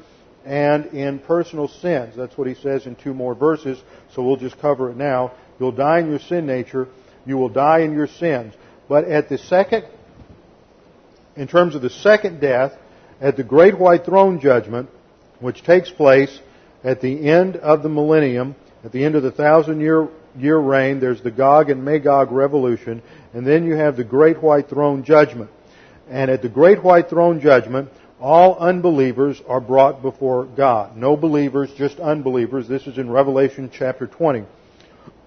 and 0.49 0.87
in 0.87 1.19
personal 1.19 1.67
sins. 1.67 2.15
That's 2.17 2.35
what 2.35 2.47
he 2.47 2.55
says 2.55 2.87
in 2.87 2.95
two 2.95 3.13
more 3.13 3.35
verses, 3.35 3.79
so 4.15 4.23
we'll 4.23 4.35
just 4.35 4.59
cover 4.59 4.89
it 4.89 4.97
now. 4.97 5.31
You'll 5.59 5.71
die 5.71 5.99
in 5.99 6.09
your 6.09 6.17
sin 6.17 6.47
nature. 6.47 6.87
You 7.23 7.37
will 7.37 7.49
die 7.49 7.81
in 7.81 7.93
your 7.93 8.07
sins. 8.07 8.55
But 8.89 9.05
at 9.05 9.29
the 9.29 9.37
second, 9.37 9.85
in 11.35 11.47
terms 11.47 11.75
of 11.75 11.83
the 11.83 11.91
second 11.91 12.41
death, 12.41 12.73
at 13.21 13.37
the 13.37 13.43
great 13.43 13.77
white 13.77 14.05
throne 14.05 14.39
judgment, 14.39 14.89
which 15.39 15.63
takes 15.63 15.91
place 15.91 16.39
at 16.83 16.99
the 16.99 17.29
end 17.29 17.55
of 17.57 17.83
the 17.83 17.89
millennium, 17.89 18.55
at 18.83 18.91
the 18.91 19.03
end 19.03 19.13
of 19.13 19.21
the 19.21 19.31
thousand 19.31 19.81
year, 19.81 20.07
year 20.35 20.57
reign. 20.57 20.99
There's 20.99 21.21
the 21.21 21.29
Gog 21.29 21.69
and 21.69 21.85
Magog 21.85 22.31
revolution, 22.31 23.03
and 23.35 23.45
then 23.45 23.67
you 23.67 23.75
have 23.75 23.97
the 23.97 24.03
great 24.03 24.41
white 24.41 24.67
throne 24.67 25.03
judgment. 25.03 25.51
And 26.09 26.31
at 26.31 26.41
the 26.41 26.49
great 26.49 26.83
white 26.83 27.07
throne 27.07 27.39
judgment, 27.39 27.89
all 28.19 28.57
unbelievers 28.57 29.41
are 29.47 29.61
brought 29.61 30.01
before 30.01 30.45
God. 30.45 30.97
No 30.97 31.15
believers, 31.15 31.71
just 31.77 31.99
unbelievers. 31.99 32.67
This 32.67 32.85
is 32.85 32.97
in 32.97 33.09
Revelation 33.09 33.71
chapter 33.73 34.07
20. 34.07 34.43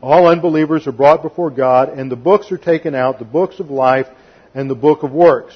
All 0.03 0.26
unbelievers 0.26 0.86
are 0.86 0.93
brought 0.93 1.22
before 1.22 1.51
God, 1.51 1.90
and 1.90 2.11
the 2.11 2.16
books 2.16 2.53
are 2.53 2.59
taken 2.59 2.95
out, 2.95 3.18
the 3.18 3.24
books 3.24 3.61
of 3.61 3.70
life 3.70 4.09
and 4.55 4.68
the 4.68 4.74
book 4.74 5.05
of 5.05 5.12
works. 5.12 5.55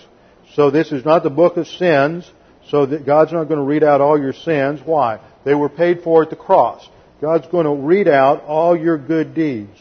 So 0.54 0.70
this 0.70 0.92
is 0.92 1.04
not 1.04 1.24
the 1.24 1.30
book 1.30 1.56
of 1.56 1.66
sins, 1.66 2.30
so 2.68 2.86
that 2.86 3.04
God's 3.04 3.32
not 3.32 3.44
going 3.44 3.60
to 3.60 3.66
read 3.66 3.84
out 3.84 4.00
all 4.00 4.18
your 4.18 4.32
sins. 4.32 4.80
Why? 4.84 5.20
They 5.44 5.54
were 5.54 5.68
paid 5.68 6.02
for 6.02 6.22
at 6.22 6.30
the 6.30 6.36
cross. 6.36 6.88
God's 7.20 7.46
going 7.48 7.66
to 7.66 7.86
read 7.86 8.08
out 8.08 8.44
all 8.44 8.76
your 8.76 8.98
good 8.98 9.34
deeds, 9.34 9.76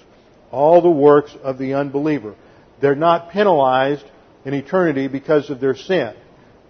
all 0.51 0.81
the 0.81 0.89
works 0.89 1.35
of 1.43 1.57
the 1.57 1.75
unbeliever. 1.75 2.35
They're 2.81 2.95
not 2.95 3.31
penalized 3.31 4.05
in 4.43 4.53
eternity 4.53 5.07
because 5.07 5.49
of 5.49 5.59
their 5.61 5.75
sin. 5.75 6.15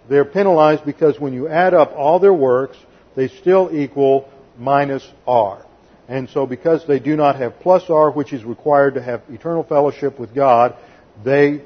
They're 0.08 0.24
penalized 0.24 0.84
because 0.84 1.18
when 1.18 1.32
you 1.32 1.48
add 1.48 1.74
up 1.74 1.92
all 1.92 2.18
their 2.18 2.32
works, 2.32 2.76
they 3.14 3.28
still 3.28 3.70
equal 3.72 4.28
minus 4.58 5.06
R. 5.26 5.64
And 6.08 6.28
so 6.30 6.46
because 6.46 6.86
they 6.86 7.00
do 7.00 7.16
not 7.16 7.36
have 7.36 7.58
plus 7.60 7.90
R, 7.90 8.10
which 8.10 8.32
is 8.32 8.44
required 8.44 8.94
to 8.94 9.02
have 9.02 9.22
eternal 9.28 9.64
fellowship 9.64 10.20
with 10.20 10.34
God, 10.34 10.76
they 11.24 11.62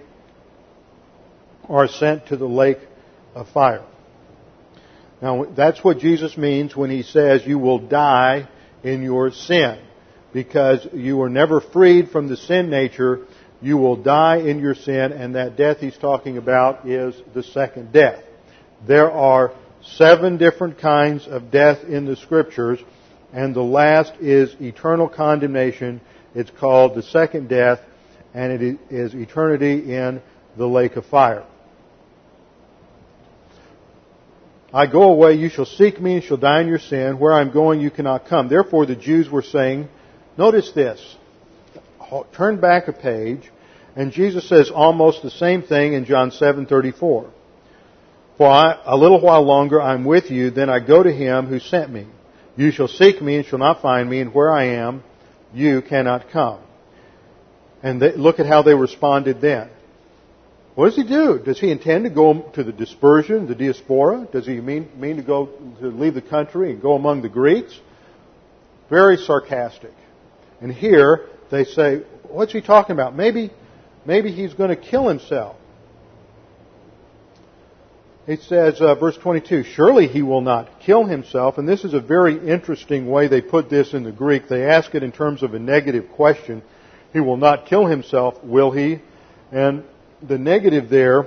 are 1.68 1.88
sent 1.88 2.28
to 2.28 2.36
the 2.36 2.46
lake 2.46 2.78
of 3.34 3.48
fire. 3.48 3.84
Now 5.20 5.44
that's 5.44 5.84
what 5.84 5.98
Jesus 5.98 6.36
means 6.38 6.74
when 6.74 6.90
he 6.90 7.02
says 7.02 7.46
you 7.46 7.58
will 7.58 7.78
die 7.78 8.48
in 8.82 9.02
your 9.02 9.30
sin. 9.30 9.78
Because 10.32 10.86
you 10.92 11.16
were 11.16 11.28
never 11.28 11.60
freed 11.60 12.10
from 12.10 12.28
the 12.28 12.36
sin 12.36 12.70
nature, 12.70 13.26
you 13.60 13.76
will 13.76 13.96
die 13.96 14.36
in 14.36 14.60
your 14.60 14.74
sin, 14.74 15.12
and 15.12 15.34
that 15.34 15.56
death 15.56 15.78
he's 15.78 15.98
talking 15.98 16.38
about 16.38 16.88
is 16.88 17.14
the 17.34 17.42
second 17.42 17.92
death. 17.92 18.22
There 18.86 19.10
are 19.10 19.52
seven 19.96 20.36
different 20.38 20.78
kinds 20.78 21.26
of 21.26 21.50
death 21.50 21.84
in 21.84 22.06
the 22.06 22.16
scriptures, 22.16 22.78
and 23.32 23.54
the 23.54 23.62
last 23.62 24.12
is 24.20 24.54
eternal 24.60 25.08
condemnation. 25.08 26.00
It's 26.34 26.50
called 26.50 26.94
the 26.94 27.02
second 27.02 27.48
death, 27.48 27.80
and 28.34 28.52
it 28.52 28.78
is 28.90 29.14
eternity 29.14 29.94
in 29.94 30.22
the 30.56 30.66
lake 30.66 30.96
of 30.96 31.06
fire. 31.06 31.44
I 34.72 34.86
go 34.86 35.02
away, 35.12 35.34
you 35.34 35.48
shall 35.48 35.66
seek 35.66 36.00
me 36.00 36.14
and 36.14 36.24
shall 36.24 36.36
die 36.36 36.60
in 36.60 36.68
your 36.68 36.78
sin. 36.78 37.18
Where 37.18 37.32
I 37.32 37.40
am 37.40 37.50
going, 37.50 37.80
you 37.80 37.90
cannot 37.90 38.26
come. 38.26 38.48
Therefore 38.48 38.86
the 38.86 38.94
Jews 38.94 39.28
were 39.28 39.42
saying, 39.42 39.88
notice 40.38 40.70
this. 40.72 41.16
Turn 42.32 42.60
back 42.60 42.88
a 42.88 42.92
page, 42.92 43.50
and 43.96 44.12
Jesus 44.12 44.48
says 44.48 44.70
almost 44.70 45.22
the 45.22 45.30
same 45.30 45.62
thing 45.62 45.94
in 45.94 46.04
John 46.04 46.30
7:34. 46.30 47.30
For 48.40 48.48
I, 48.48 48.80
a 48.86 48.96
little 48.96 49.20
while 49.20 49.42
longer 49.42 49.82
I'm 49.82 50.02
with 50.02 50.30
you, 50.30 50.50
then 50.50 50.70
I 50.70 50.78
go 50.80 51.02
to 51.02 51.12
him 51.12 51.44
who 51.44 51.58
sent 51.58 51.92
me. 51.92 52.06
You 52.56 52.70
shall 52.70 52.88
seek 52.88 53.20
me 53.20 53.36
and 53.36 53.44
shall 53.44 53.58
not 53.58 53.82
find 53.82 54.08
me, 54.08 54.20
and 54.20 54.32
where 54.32 54.50
I 54.50 54.76
am, 54.76 55.04
you 55.52 55.82
cannot 55.82 56.30
come. 56.30 56.58
And 57.82 58.00
they, 58.00 58.12
look 58.16 58.40
at 58.40 58.46
how 58.46 58.62
they 58.62 58.72
responded 58.72 59.42
then. 59.42 59.68
What 60.74 60.86
does 60.86 60.96
he 60.96 61.06
do? 61.06 61.38
Does 61.38 61.60
he 61.60 61.70
intend 61.70 62.04
to 62.04 62.10
go 62.10 62.50
to 62.54 62.64
the 62.64 62.72
dispersion, 62.72 63.46
the 63.46 63.54
diaspora? 63.54 64.26
Does 64.32 64.46
he 64.46 64.58
mean, 64.58 64.88
mean 64.98 65.16
to 65.16 65.22
go 65.22 65.50
to 65.80 65.88
leave 65.88 66.14
the 66.14 66.22
country 66.22 66.70
and 66.70 66.80
go 66.80 66.94
among 66.94 67.20
the 67.20 67.28
Greeks? 67.28 67.78
Very 68.88 69.18
sarcastic. 69.18 69.92
And 70.62 70.72
here 70.72 71.28
they 71.50 71.66
say, 71.66 72.04
what's 72.22 72.54
he 72.54 72.62
talking 72.62 72.94
about? 72.94 73.14
Maybe, 73.14 73.50
maybe 74.06 74.32
he's 74.32 74.54
going 74.54 74.70
to 74.70 74.76
kill 74.76 75.08
himself. 75.08 75.56
It 78.26 78.42
says, 78.42 78.80
uh, 78.80 78.94
verse 78.94 79.16
22, 79.16 79.64
surely 79.64 80.06
he 80.06 80.22
will 80.22 80.42
not 80.42 80.80
kill 80.80 81.04
himself. 81.04 81.58
And 81.58 81.68
this 81.68 81.84
is 81.84 81.94
a 81.94 82.00
very 82.00 82.36
interesting 82.48 83.08
way 83.08 83.28
they 83.28 83.40
put 83.40 83.70
this 83.70 83.94
in 83.94 84.04
the 84.04 84.12
Greek. 84.12 84.46
They 84.48 84.64
ask 84.66 84.94
it 84.94 85.02
in 85.02 85.10
terms 85.10 85.42
of 85.42 85.54
a 85.54 85.58
negative 85.58 86.10
question. 86.12 86.62
He 87.12 87.20
will 87.20 87.38
not 87.38 87.66
kill 87.66 87.86
himself, 87.86 88.42
will 88.44 88.70
he? 88.70 89.00
And 89.50 89.84
the 90.22 90.38
negative 90.38 90.90
there 90.90 91.26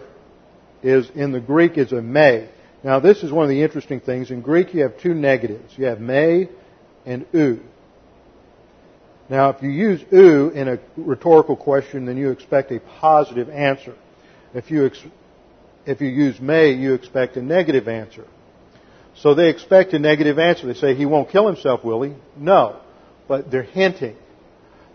is 0.84 1.10
in 1.16 1.32
the 1.32 1.40
Greek 1.40 1.78
is 1.78 1.92
a 1.92 2.02
may. 2.02 2.50
Now 2.84 3.00
this 3.00 3.24
is 3.24 3.32
one 3.32 3.44
of 3.44 3.50
the 3.50 3.64
interesting 3.64 4.00
things. 4.00 4.30
In 4.30 4.42
Greek 4.42 4.74
you 4.74 4.84
have 4.84 5.00
two 5.00 5.14
negatives. 5.14 5.74
You 5.78 5.86
have 5.86 6.00
may 6.00 6.50
and 7.06 7.26
ou. 7.34 7.60
Now 9.30 9.50
if 9.50 9.64
you 9.64 9.70
use 9.70 10.04
ou 10.14 10.50
in 10.50 10.68
a 10.68 10.80
rhetorical 10.98 11.56
question, 11.56 12.06
then 12.06 12.18
you 12.18 12.32
expect 12.32 12.72
a 12.72 12.80
positive 12.80 13.50
answer. 13.50 13.96
If 14.54 14.70
you, 14.70 14.86
ex- 14.86 15.00
if 15.86 16.02
you 16.02 16.08
use 16.08 16.40
may, 16.40 16.72
you 16.72 16.94
expect 16.94 17.38
a 17.38 17.42
negative 17.42 17.88
answer. 17.88 18.26
So 19.16 19.36
they 19.36 19.50
expect 19.50 19.94
a 19.94 20.00
negative 20.00 20.40
answer. 20.40 20.68
They 20.68 20.74
say, 20.74 20.96
he 20.96 21.06
won't 21.06 21.30
kill 21.30 21.48
himself, 21.48 21.84
will 21.84 22.02
he? 22.02 22.14
No. 22.38 22.80
But 23.28 23.52
they're 23.52 23.64
hinting. 23.64 24.16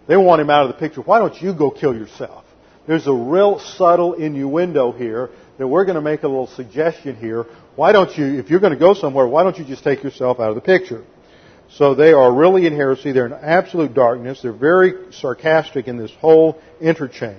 They 0.06 0.16
want 0.16 0.40
him 0.40 0.50
out 0.50 0.62
of 0.62 0.68
the 0.68 0.78
picture. 0.78 1.02
Why 1.02 1.18
don't 1.18 1.40
you 1.40 1.54
go 1.54 1.70
kill 1.70 1.94
yourself? 1.94 2.44
There's 2.86 3.06
a 3.06 3.12
real 3.12 3.58
subtle 3.58 4.14
innuendo 4.14 4.92
here 4.92 5.30
that 5.58 5.68
we're 5.68 5.84
going 5.84 5.96
to 5.96 6.00
make 6.00 6.22
a 6.22 6.28
little 6.28 6.46
suggestion 6.46 7.16
here. 7.16 7.44
Why 7.76 7.92
don't 7.92 8.16
you, 8.16 8.38
if 8.38 8.48
you're 8.48 8.60
going 8.60 8.72
to 8.72 8.78
go 8.78 8.94
somewhere, 8.94 9.26
why 9.26 9.42
don't 9.42 9.58
you 9.58 9.64
just 9.64 9.84
take 9.84 10.02
yourself 10.02 10.40
out 10.40 10.48
of 10.48 10.54
the 10.54 10.62
picture? 10.62 11.04
So 11.70 11.94
they 11.94 12.14
are 12.14 12.32
really 12.32 12.66
in 12.66 12.74
heresy. 12.74 13.12
They're 13.12 13.26
in 13.26 13.34
absolute 13.34 13.92
darkness. 13.92 14.40
They're 14.42 14.52
very 14.52 15.12
sarcastic 15.12 15.86
in 15.86 15.98
this 15.98 16.12
whole 16.12 16.60
interchange. 16.80 17.36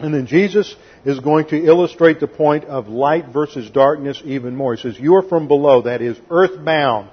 And 0.00 0.12
then 0.12 0.26
Jesus 0.26 0.74
is 1.04 1.20
going 1.20 1.46
to 1.48 1.56
illustrate 1.62 2.20
the 2.20 2.26
point 2.26 2.64
of 2.64 2.88
light 2.88 3.28
versus 3.28 3.70
darkness 3.70 4.20
even 4.24 4.56
more. 4.56 4.74
He 4.74 4.82
says, 4.82 4.98
You 4.98 5.16
are 5.16 5.22
from 5.22 5.48
below, 5.48 5.82
that 5.82 6.00
is, 6.00 6.18
earthbound. 6.30 7.10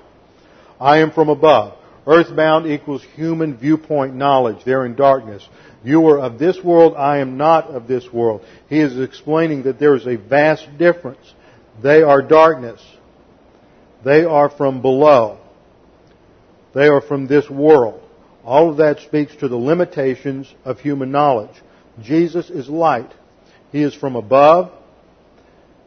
I 0.80 1.00
am 1.00 1.12
from 1.12 1.30
above. 1.30 1.78
Earthbound 2.08 2.66
equals 2.66 3.04
human 3.16 3.58
viewpoint 3.58 4.16
knowledge. 4.16 4.64
They're 4.66 4.86
in 4.86 4.96
darkness. 4.96 5.48
You 5.84 6.08
are 6.08 6.20
of 6.20 6.40
this 6.40 6.64
world, 6.64 6.96
I 6.96 7.20
am 7.20 7.38
not 7.38 7.68
of 7.68 7.88
this 7.88 8.12
world. 8.12 8.44
He 8.70 8.80
is 8.80 9.00
explaining 9.00 9.64
that 9.64 9.80
there 9.80 9.96
is 9.96 10.08
a 10.08 10.16
vast 10.16 10.68
difference. 10.78 11.34
They 11.82 12.02
are 12.02 12.22
darkness. 12.22 12.82
They 14.04 14.24
are 14.24 14.50
from 14.50 14.82
below. 14.82 15.40
They 16.74 16.88
are 16.88 17.02
from 17.02 17.28
this 17.28 17.50
world. 17.50 18.02
All 18.44 18.72
of 18.72 18.78
that 18.78 19.00
speaks 19.00 19.36
to 19.38 19.48
the 19.48 19.58
limitations 19.58 20.52
of 20.66 20.80
human 20.80 21.12
knowledge. 21.12 21.56
Jesus 22.02 22.50
is 22.50 22.68
light. 22.70 23.12
He 23.72 23.82
is 23.84 23.94
from 23.94 24.16
above, 24.16 24.72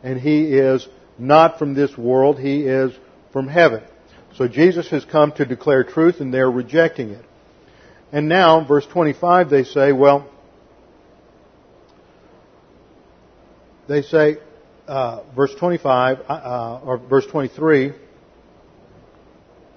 and 0.03 0.21
He 0.21 0.45
is 0.45 0.87
not 1.19 1.59
from 1.59 1.75
this 1.75 1.97
world. 1.97 2.39
He 2.39 2.63
is 2.63 2.93
from 3.33 3.49
heaven. 3.49 3.83
So 4.37 4.49
Jesus 4.49 4.89
has 4.89 5.05
come 5.05 5.33
to 5.33 5.45
declare 5.45 5.85
truth, 5.85 6.21
and 6.21 6.33
they're 6.33 6.51
rejecting 6.51 7.11
it. 7.11 7.25
And 8.11 8.29
now, 8.29 8.65
verse 8.67 8.87
25, 8.87 9.51
they 9.51 9.65
say, 9.65 9.93
well, 9.93 10.29
they 13.89 14.03
say, 14.03 14.39
uh, 14.87 15.23
verse 15.35 15.55
25, 15.55 16.19
uh, 16.19 16.23
uh, 16.33 16.81
or 16.85 16.99
verse 16.99 17.27
23, 17.27 17.93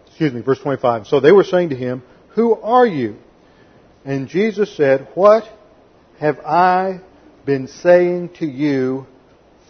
excuse 0.08 0.34
me, 0.34 0.42
verse 0.42 0.60
25. 0.60 1.08
So 1.08 1.20
they 1.20 1.32
were 1.32 1.44
saying 1.44 1.70
to 1.70 1.76
him, 1.76 2.04
Who 2.30 2.56
are 2.56 2.86
you? 2.86 3.18
And 4.04 4.28
Jesus 4.28 4.76
said, 4.76 5.08
What 5.16 5.44
have 6.20 6.40
I 6.40 7.02
been 7.48 7.68
saying 7.70 8.28
to 8.40 8.46
you 8.46 9.08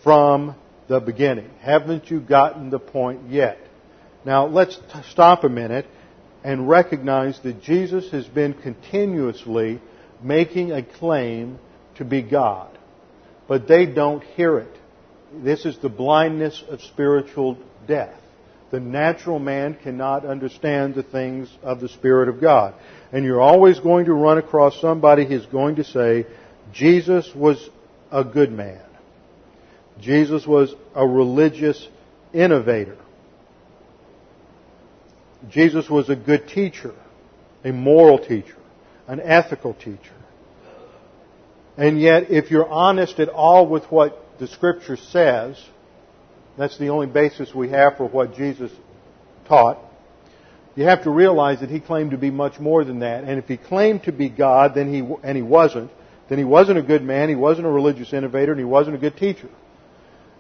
from 0.04 0.56
the 0.88 1.00
beginning? 1.00 1.48
Haven't 1.62 2.10
you 2.10 2.20
gotten 2.20 2.72
the 2.72 2.80
point 2.80 3.30
yet? 3.30 3.60
Now 4.26 4.48
let's 4.48 4.76
t- 4.76 5.00
stop 5.12 5.44
a 5.44 5.50
minute 5.50 5.86
and 6.44 6.68
recognize 6.68 7.40
that 7.42 7.62
Jesus 7.62 8.10
has 8.10 8.26
been 8.26 8.56
continuously 8.56 9.80
making 10.24 10.72
a 10.72 10.82
claim 10.82 11.60
to 11.98 12.04
be 12.04 12.24
God. 12.24 12.76
But 13.48 13.68
they 13.68 13.86
don't 13.86 14.24
hear 14.24 14.58
it. 14.58 14.76
This 15.32 15.64
is 15.64 15.78
the 15.78 15.90
blindness 15.90 16.64
of 16.68 16.82
spiritual 16.82 17.60
death. 17.88 18.20
The 18.72 18.80
natural 18.80 19.38
man 19.38 19.78
cannot 19.82 20.26
understand 20.26 20.96
the 20.96 21.04
things 21.04 21.48
of 21.62 21.80
the 21.80 21.90
Spirit 21.90 22.28
of 22.28 22.42
God. 22.42 22.74
And 23.14 23.24
you're 23.24 23.40
always 23.40 23.80
going 23.80 24.06
to 24.06 24.14
run 24.14 24.40
across 24.40 24.82
somebody 24.82 25.28
who's 25.28 25.46
going 25.46 25.76
to 25.76 25.84
say, 25.84 26.26
Jesus 26.74 27.32
was 27.36 27.70
a 28.12 28.24
good 28.24 28.52
man. 28.52 28.82
Jesus 30.00 30.46
was 30.46 30.74
a 30.94 31.06
religious 31.06 31.88
innovator. 32.34 32.98
Jesus 35.50 35.90
was 35.90 36.10
a 36.10 36.16
good 36.16 36.48
teacher, 36.48 36.94
a 37.64 37.72
moral 37.72 38.20
teacher, 38.20 38.58
an 39.08 39.20
ethical 39.20 39.74
teacher. 39.74 40.14
And 41.78 42.00
yet, 42.02 42.32
if 42.32 42.50
you're 42.52 42.68
honest 42.68 43.20
at 43.20 43.30
all 43.30 43.68
with 43.68 43.84
what 43.92 44.24
the 44.40 44.48
scripture 44.48 44.98
says, 44.98 45.64
That's 46.58 46.78
the 46.80 46.90
only 46.90 47.06
basis 47.08 47.54
we 47.54 47.70
have 47.70 47.98
for 47.98 48.08
what 48.08 48.36
Jesus 48.36 48.72
taught. 49.48 49.78
You 50.76 50.86
have 50.86 51.04
to 51.04 51.12
realize 51.12 51.62
that 51.62 51.70
he 51.70 51.80
claimed 51.80 52.12
to 52.12 52.18
be 52.18 52.32
much 52.32 52.60
more 52.60 52.84
than 52.84 53.00
that. 53.00 53.24
And 53.24 53.40
if 53.40 53.48
he 53.48 53.58
claimed 53.58 54.04
to 54.04 54.12
be 54.12 54.30
God, 54.30 54.74
then 54.76 54.92
he, 54.92 55.08
and 55.24 55.36
he 55.36 55.44
wasn't, 55.44 55.92
then 56.30 56.38
he 56.38 56.44
wasn't 56.44 56.78
a 56.78 56.82
good 56.82 57.04
man, 57.04 57.30
he 57.30 57.36
wasn't 57.36 57.68
a 57.68 57.70
religious 57.70 58.14
innovator, 58.14 58.52
and 58.52 58.60
he 58.60 58.66
wasn't 58.66 58.96
a 58.96 59.00
good 59.00 59.18
teacher. 59.18 59.50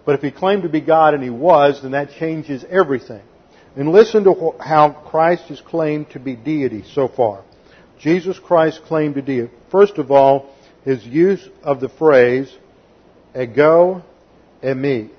But 0.05 0.15
if 0.15 0.21
he 0.21 0.31
claimed 0.31 0.63
to 0.63 0.69
be 0.69 0.81
God 0.81 1.13
and 1.13 1.23
he 1.23 1.29
was, 1.29 1.81
then 1.81 1.91
that 1.91 2.11
changes 2.11 2.65
everything. 2.69 3.21
And 3.75 3.91
listen 3.91 4.23
to 4.23 4.55
how 4.59 4.91
Christ 4.91 5.51
is 5.51 5.61
claimed 5.61 6.09
to 6.11 6.19
be 6.19 6.35
deity 6.35 6.83
so 6.93 7.07
far. 7.07 7.43
Jesus 7.99 8.39
Christ 8.39 8.81
claimed 8.85 9.15
to 9.15 9.21
deity. 9.21 9.51
First 9.69 9.97
of 9.97 10.11
all, 10.11 10.49
his 10.83 11.05
use 11.05 11.47
of 11.63 11.79
the 11.79 11.89
phrase 11.89 12.51
ego 13.39 14.03
eimi. 14.63 15.09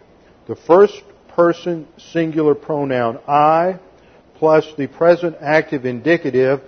The 0.47 0.57
first 0.57 1.03
person 1.29 1.87
singular 1.99 2.55
pronoun 2.55 3.19
I 3.29 3.79
plus 4.37 4.67
the 4.77 4.87
present 4.87 5.37
active 5.41 5.85
indicative 5.85 6.63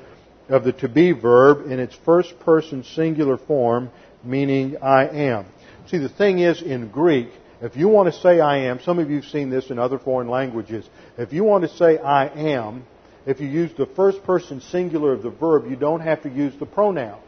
of 0.51 0.65
the 0.65 0.73
to 0.73 0.89
be 0.89 1.13
verb 1.13 1.71
in 1.71 1.79
its 1.79 1.95
first 2.05 2.39
person 2.41 2.85
singular 2.85 3.37
form, 3.37 3.91
meaning 4.25 4.77
I 4.83 5.07
am. 5.07 5.47
See, 5.87 5.99
the 5.99 6.09
thing 6.09 6.41
is 6.41 6.61
in 6.61 6.89
Greek, 6.89 7.29
if 7.63 7.77
you 7.77 7.89
want 7.89 8.13
to 8.13 8.21
say 8.21 8.41
I 8.41 8.69
am, 8.69 8.81
some 8.81 8.99
of 8.99 9.11
you 9.11 9.17
have 9.17 9.31
seen 9.31 9.51
this 9.51 9.71
in 9.71 9.79
other 9.79 9.99
foreign 9.99 10.29
languages. 10.29 10.89
If 11.19 11.33
you 11.33 11.45
want 11.45 11.65
to 11.65 11.77
say 11.77 11.99
I 11.99 12.27
am, 12.27 12.85
if 13.27 13.41
you 13.41 13.49
use 13.49 13.71
the 13.77 13.87
first 13.87 14.25
person 14.25 14.61
singular 14.61 15.13
of 15.13 15.23
the 15.23 15.31
verb, 15.31 15.69
you 15.69 15.77
don't 15.77 16.01
have 16.01 16.23
to 16.23 16.31
use 16.31 16.55
the 16.59 16.67
pronoun. 16.67 17.21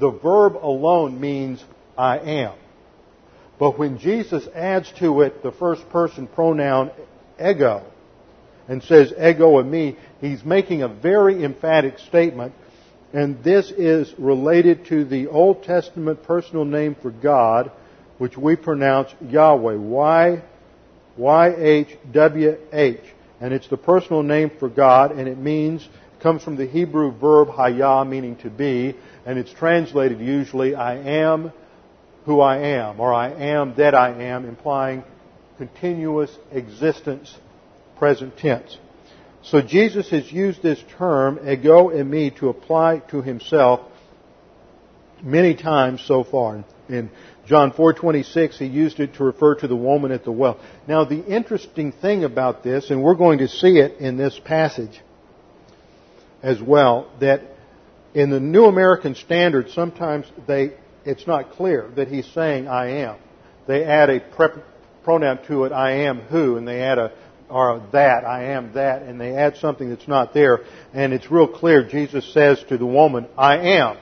The 0.00 0.10
verb 0.10 0.56
alone 0.56 1.20
means 1.20 1.64
I 1.96 2.18
am. 2.18 2.54
But 3.58 3.78
when 3.78 3.98
Jesus 3.98 4.46
adds 4.54 4.92
to 4.98 5.22
it 5.22 5.42
the 5.42 5.52
first 5.52 5.88
person 5.90 6.26
pronoun 6.26 6.90
ego 7.40 7.84
and 8.68 8.82
says 8.82 9.12
ego 9.12 9.62
eimi, 9.62 9.96
he's 10.20 10.44
making 10.44 10.82
a 10.82 10.88
very 10.88 11.42
emphatic 11.42 11.98
statement. 11.98 12.52
And 13.12 13.42
this 13.42 13.70
is 13.70 14.12
related 14.18 14.86
to 14.86 15.04
the 15.04 15.28
Old 15.28 15.64
Testament 15.64 16.22
personal 16.22 16.66
name 16.66 16.94
for 17.00 17.10
God, 17.10 17.72
which 18.18 18.36
we 18.36 18.54
pronounce 18.56 19.10
Yahweh. 19.26 19.76
Y, 19.76 20.42
Y-H-W-H. 21.16 23.00
And 23.40 23.54
it's 23.54 23.68
the 23.68 23.76
personal 23.76 24.22
name 24.22 24.50
for 24.58 24.68
God, 24.68 25.12
and 25.12 25.28
it 25.28 25.38
means, 25.38 25.88
comes 26.20 26.42
from 26.42 26.56
the 26.56 26.66
Hebrew 26.66 27.12
verb 27.12 27.48
hayah, 27.48 28.06
meaning 28.06 28.36
to 28.36 28.50
be, 28.50 28.94
and 29.24 29.38
it's 29.38 29.52
translated 29.52 30.20
usually, 30.20 30.74
I 30.74 30.96
am 30.96 31.52
who 32.24 32.40
I 32.40 32.58
am, 32.58 33.00
or 33.00 33.14
I 33.14 33.30
am 33.30 33.74
that 33.76 33.94
I 33.94 34.24
am, 34.24 34.44
implying 34.44 35.02
continuous 35.56 36.30
existence, 36.52 37.34
present 37.98 38.36
tense. 38.36 38.76
So 39.42 39.62
Jesus 39.62 40.10
has 40.10 40.30
used 40.30 40.62
this 40.62 40.82
term, 40.98 41.38
ego 41.48 41.90
eimi, 41.90 42.36
to 42.38 42.48
apply 42.48 42.98
to 43.10 43.22
himself 43.22 43.80
many 45.22 45.54
times 45.54 46.02
so 46.02 46.24
far. 46.24 46.64
In 46.88 47.10
John 47.46 47.72
4:26 47.72 48.58
he 48.58 48.66
used 48.66 49.00
it 49.00 49.14
to 49.14 49.24
refer 49.24 49.54
to 49.56 49.68
the 49.68 49.76
woman 49.76 50.12
at 50.12 50.24
the 50.24 50.32
well. 50.32 50.58
Now 50.86 51.04
the 51.04 51.24
interesting 51.24 51.92
thing 51.92 52.24
about 52.24 52.62
this 52.62 52.90
and 52.90 53.02
we're 53.02 53.14
going 53.14 53.38
to 53.38 53.48
see 53.48 53.78
it 53.78 53.98
in 54.00 54.16
this 54.16 54.38
passage 54.44 55.00
as 56.42 56.60
well 56.60 57.10
that 57.20 57.42
in 58.14 58.30
the 58.30 58.40
New 58.40 58.64
American 58.64 59.14
Standard 59.14 59.70
sometimes 59.70 60.26
they 60.46 60.74
it's 61.04 61.26
not 61.26 61.52
clear 61.52 61.88
that 61.96 62.08
he's 62.08 62.26
saying 62.32 62.68
I 62.68 63.02
am. 63.02 63.16
They 63.66 63.84
add 63.84 64.10
a 64.10 64.20
pronoun 65.04 65.38
to 65.46 65.64
it 65.64 65.72
I 65.72 66.04
am 66.04 66.20
who 66.20 66.56
and 66.56 66.68
they 66.68 66.82
add 66.82 66.98
a 66.98 67.12
or 67.48 67.82
that 67.92 68.24
I 68.24 68.52
am 68.52 68.74
that 68.74 69.02
and 69.02 69.20
they 69.20 69.34
add 69.34 69.56
something 69.56 69.88
that's 69.88 70.08
not 70.08 70.34
there 70.34 70.60
and 70.92 71.12
it's 71.12 71.30
real 71.30 71.48
clear 71.48 71.88
Jesus 71.88 72.32
says 72.32 72.62
to 72.68 72.76
the 72.76 72.86
woman 72.86 73.26
I 73.36 73.58
am 73.58 73.96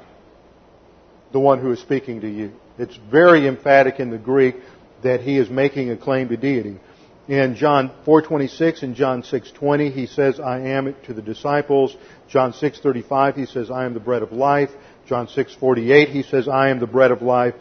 the 1.32 1.40
one 1.40 1.60
who 1.60 1.72
is 1.72 1.80
speaking 1.80 2.20
to 2.22 2.28
you. 2.28 2.52
It's 2.78 2.96
very 3.10 3.46
emphatic 3.46 4.00
in 4.00 4.10
the 4.10 4.18
Greek 4.18 4.56
that 5.02 5.20
he 5.20 5.38
is 5.38 5.50
making 5.50 5.90
a 5.90 5.96
claim 5.96 6.28
to 6.28 6.36
deity. 6.36 6.78
In 7.28 7.56
John 7.56 7.90
4:26 8.06 8.82
and 8.82 8.94
John 8.94 9.22
6:20 9.22 9.92
he 9.92 10.06
says 10.06 10.38
I 10.38 10.60
am 10.60 10.94
to 11.06 11.12
the 11.12 11.22
disciples. 11.22 11.96
John 12.28 12.52
6:35 12.52 13.36
he 13.36 13.46
says 13.46 13.70
I 13.70 13.84
am 13.84 13.94
the 13.94 14.00
bread 14.00 14.22
of 14.22 14.32
life. 14.32 14.70
John 15.06 15.26
6:48 15.26 16.08
he 16.08 16.22
says 16.22 16.48
I 16.48 16.68
am 16.68 16.78
the 16.78 16.86
bread 16.86 17.10
of 17.10 17.22
life. 17.22 17.54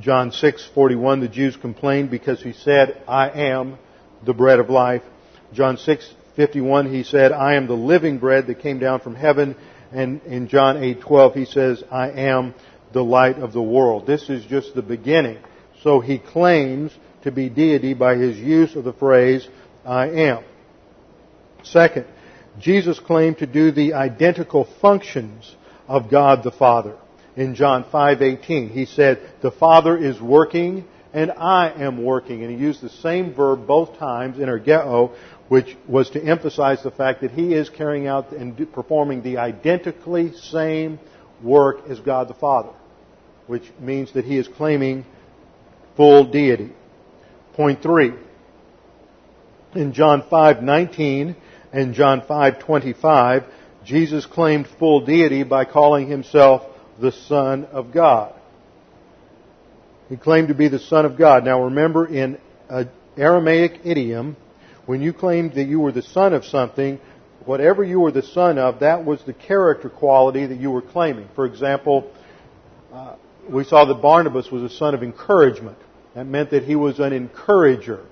John 0.00 0.30
6:41 0.30 1.20
the 1.20 1.28
Jews 1.28 1.56
complained 1.56 2.10
because 2.10 2.42
he 2.42 2.52
said 2.52 3.02
I 3.08 3.30
am 3.30 3.78
the 4.24 4.34
bread 4.34 4.58
of 4.58 4.70
life. 4.70 5.02
John 5.52 5.76
6:51 5.76 6.90
he 6.92 7.02
said 7.02 7.32
I 7.32 7.54
am 7.54 7.66
the 7.66 7.74
living 7.74 8.18
bread 8.18 8.46
that 8.46 8.60
came 8.60 8.78
down 8.78 9.00
from 9.00 9.14
heaven 9.14 9.56
and 9.92 10.20
in 10.24 10.48
John 10.48 10.76
8:12 10.76 11.34
he 11.34 11.44
says 11.44 11.82
I 11.90 12.10
am 12.10 12.54
the 12.92 13.04
light 13.04 13.38
of 13.38 13.52
the 13.52 13.62
world. 13.62 14.06
This 14.06 14.28
is 14.28 14.44
just 14.44 14.74
the 14.74 14.82
beginning. 14.82 15.38
So 15.82 16.00
he 16.00 16.18
claims 16.18 16.92
to 17.22 17.30
be 17.30 17.48
deity 17.48 17.94
by 17.94 18.16
his 18.16 18.38
use 18.38 18.76
of 18.76 18.84
the 18.84 18.92
phrase, 18.92 19.46
I 19.84 20.08
am. 20.08 20.44
Second, 21.62 22.06
Jesus 22.58 22.98
claimed 22.98 23.38
to 23.38 23.46
do 23.46 23.70
the 23.70 23.94
identical 23.94 24.64
functions 24.80 25.54
of 25.88 26.10
God 26.10 26.42
the 26.42 26.50
Father. 26.50 26.94
In 27.36 27.54
John 27.54 27.84
5:18, 27.84 28.70
he 28.70 28.84
said, 28.84 29.18
"The 29.40 29.50
Father 29.50 29.96
is 29.96 30.20
working 30.20 30.84
and 31.12 31.32
I 31.32 31.70
am 31.70 32.02
working." 32.02 32.42
And 32.42 32.50
he 32.50 32.56
used 32.56 32.80
the 32.80 32.88
same 32.88 33.34
verb 33.34 33.66
both 33.66 33.98
times, 33.98 34.38
in 34.38 34.46
energeo, 34.46 35.10
which 35.48 35.76
was 35.88 36.10
to 36.10 36.22
emphasize 36.22 36.82
the 36.82 36.90
fact 36.90 37.22
that 37.22 37.32
he 37.32 37.54
is 37.54 37.68
carrying 37.68 38.06
out 38.06 38.32
and 38.32 38.72
performing 38.72 39.22
the 39.22 39.38
identically 39.38 40.32
same 40.32 40.98
work 41.42 41.88
as 41.88 41.98
God 42.00 42.28
the 42.28 42.34
Father 42.34 42.70
which 43.50 43.64
means 43.80 44.12
that 44.12 44.24
he 44.24 44.38
is 44.38 44.46
claiming 44.46 45.04
full 45.96 46.30
deity. 46.30 46.70
Point 47.54 47.82
three. 47.82 48.12
In 49.74 49.92
John 49.92 50.22
5:19 50.22 51.34
and 51.72 51.92
John 51.92 52.20
5:25, 52.20 53.42
Jesus 53.84 54.24
claimed 54.24 54.68
full 54.78 55.00
deity 55.00 55.42
by 55.42 55.64
calling 55.64 56.06
himself 56.06 56.62
the 57.00 57.10
Son 57.10 57.66
of 57.72 57.92
God. 57.92 58.32
He 60.10 60.16
claimed 60.16 60.48
to 60.48 60.54
be 60.54 60.68
the 60.68 60.80
Son 60.80 61.06
of 61.06 61.16
God. 61.16 61.44
Now 61.44 61.62
remember, 61.62 62.04
in 62.06 62.38
Aramaic 63.16 63.80
idiom, 63.84 64.36
when 64.86 65.00
you 65.00 65.12
claimed 65.12 65.54
that 65.54 65.64
you 65.64 65.78
were 65.78 65.92
the 65.92 66.02
son 66.02 66.32
of 66.32 66.44
something, 66.44 66.98
whatever 67.44 67.84
you 67.84 68.00
were 68.00 68.10
the 68.10 68.22
son 68.22 68.58
of, 68.58 68.80
that 68.80 69.04
was 69.04 69.22
the 69.24 69.32
character 69.32 69.88
quality 69.88 70.46
that 70.46 70.58
you 70.58 70.70
were 70.70 70.82
claiming. 70.82 71.28
For 71.34 71.46
example, 71.46 72.10
uh, 72.92 73.14
we 73.48 73.62
saw 73.64 73.84
that 73.84 74.02
Barnabas 74.02 74.50
was 74.50 74.64
a 74.64 74.74
son 74.74 74.94
of 74.94 75.02
encouragement. 75.02 75.78
That 76.14 76.26
meant 76.26 76.50
that 76.50 76.64
he 76.64 76.74
was 76.74 76.98
an 76.98 77.12
encourager. 77.12 78.04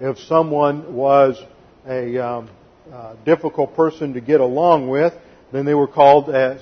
If 0.00 0.18
someone 0.18 0.94
was 0.94 1.42
a 1.88 2.18
um, 2.18 2.50
uh, 2.92 3.14
difficult 3.24 3.74
person 3.74 4.12
to 4.14 4.20
get 4.20 4.40
along 4.40 4.88
with, 4.88 5.14
then 5.52 5.64
they 5.64 5.74
were 5.74 5.88
called 5.88 6.28
as 6.28 6.60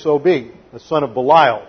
SOB, 0.00 0.26
a 0.26 0.80
son 0.86 1.04
of 1.04 1.12
Belial. 1.12 1.66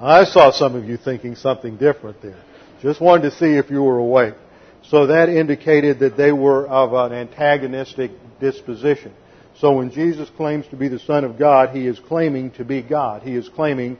I 0.00 0.24
saw 0.24 0.50
some 0.50 0.74
of 0.74 0.84
you 0.84 0.96
thinking 0.96 1.36
something 1.36 1.76
different 1.76 2.20
there. 2.20 2.42
Just 2.82 3.00
wanted 3.00 3.30
to 3.30 3.36
see 3.36 3.56
if 3.56 3.70
you 3.70 3.82
were 3.82 3.98
awake. 3.98 4.34
So 4.82 5.06
that 5.06 5.28
indicated 5.28 6.00
that 6.00 6.16
they 6.16 6.32
were 6.32 6.66
of 6.66 6.92
an 6.92 7.16
antagonistic 7.16 8.10
disposition. 8.40 9.12
So 9.58 9.72
when 9.72 9.90
Jesus 9.90 10.28
claims 10.36 10.66
to 10.68 10.76
be 10.76 10.88
the 10.88 10.98
Son 10.98 11.24
of 11.24 11.38
God, 11.38 11.74
he 11.74 11.86
is 11.86 11.98
claiming 12.00 12.50
to 12.52 12.64
be 12.64 12.82
God. 12.82 13.22
He 13.22 13.34
is 13.34 13.48
claiming 13.48 13.98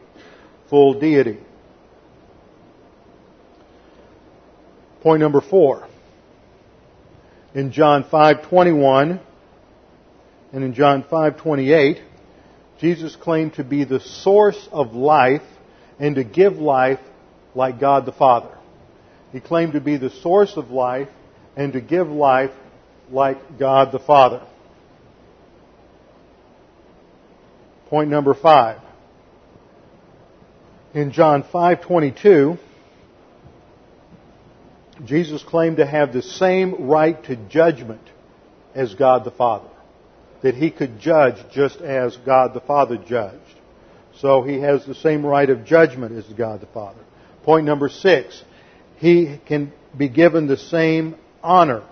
full 0.68 0.98
deity. 0.98 1.38
Point 5.00 5.20
number 5.20 5.40
four. 5.40 5.86
In 7.54 7.70
John 7.70 8.04
5:21 8.04 9.20
and 10.52 10.64
in 10.64 10.74
John 10.74 11.04
5:28, 11.04 12.00
Jesus 12.80 13.14
claimed 13.14 13.54
to 13.54 13.64
be 13.64 13.84
the 13.84 14.00
source 14.00 14.68
of 14.72 14.94
life 14.94 15.42
and 15.98 16.16
to 16.16 16.24
give 16.24 16.58
life 16.58 17.00
like 17.54 17.80
God 17.80 18.06
the 18.06 18.12
Father. 18.12 18.50
He 19.32 19.40
claimed 19.40 19.72
to 19.72 19.80
be 19.80 19.96
the 19.96 20.10
source 20.10 20.56
of 20.56 20.70
life 20.70 21.08
and 21.56 21.72
to 21.72 21.80
give 21.80 22.08
life 22.08 22.52
like 23.10 23.58
God 23.58 23.92
the 23.92 23.98
Father. 23.98 24.42
Point 27.86 28.10
number 28.10 28.34
five. 28.34 28.80
In 30.94 31.10
John 31.10 31.42
5:22, 31.42 32.58
Jesus 35.04 35.42
claimed 35.42 35.78
to 35.78 35.86
have 35.86 36.12
the 36.12 36.22
same 36.22 36.86
right 36.86 37.22
to 37.24 37.36
judgment 37.36 38.08
as 38.74 38.94
God 38.94 39.24
the 39.24 39.30
Father. 39.30 39.68
That 40.42 40.54
he 40.54 40.70
could 40.70 41.00
judge 41.00 41.36
just 41.50 41.80
as 41.80 42.16
God 42.18 42.54
the 42.54 42.60
Father 42.60 42.96
judged. 42.96 43.38
So 44.18 44.42
he 44.42 44.60
has 44.60 44.84
the 44.84 44.94
same 44.94 45.24
right 45.24 45.48
of 45.48 45.64
judgment 45.64 46.16
as 46.16 46.24
God 46.34 46.60
the 46.60 46.66
Father. 46.66 47.00
Point 47.42 47.66
number 47.66 47.88
six. 47.88 48.42
He 48.96 49.38
can 49.46 49.72
be 49.96 50.08
given 50.08 50.46
the 50.46 50.56
same 50.56 51.16
honor 51.42 51.82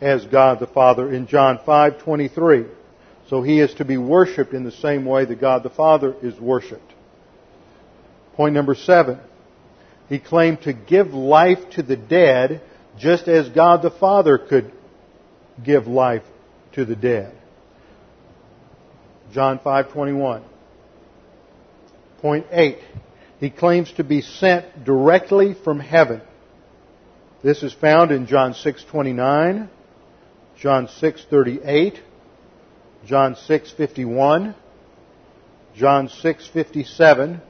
as 0.00 0.24
God 0.26 0.60
the 0.60 0.66
Father 0.66 1.10
in 1.12 1.26
John 1.26 1.58
5:23. 1.58 2.66
So 3.28 3.42
he 3.42 3.60
is 3.60 3.72
to 3.74 3.84
be 3.84 3.96
worshiped 3.96 4.52
in 4.52 4.64
the 4.64 4.70
same 4.70 5.04
way 5.06 5.24
that 5.24 5.40
God 5.40 5.62
the 5.62 5.70
Father 5.70 6.14
is 6.22 6.38
worshiped. 6.38 6.92
Point 8.34 8.54
number 8.54 8.74
7. 8.74 9.18
He 10.08 10.18
claimed 10.18 10.62
to 10.62 10.72
give 10.72 11.14
life 11.14 11.70
to 11.70 11.82
the 11.82 11.96
dead 11.96 12.60
just 12.98 13.26
as 13.26 13.48
God 13.48 13.82
the 13.82 13.90
Father 13.90 14.36
could 14.38 14.70
give 15.62 15.86
life 15.86 16.22
to 16.72 16.84
the 16.84 16.96
dead. 16.96 17.32
John 19.32 19.58
5:21. 19.58 20.42
Point 22.24 22.46
8. 22.52 22.78
He 23.38 23.50
claims 23.50 23.92
to 23.98 24.02
be 24.02 24.22
sent 24.22 24.82
directly 24.82 25.52
from 25.52 25.78
heaven. 25.78 26.22
This 27.42 27.62
is 27.62 27.74
found 27.74 28.12
in 28.12 28.26
John 28.26 28.54
6:29, 28.54 29.68
John 30.56 30.86
6:38, 30.86 31.98
John 33.04 33.34
6:51, 33.34 34.54
John 35.76 36.08
6:57, 36.08 37.42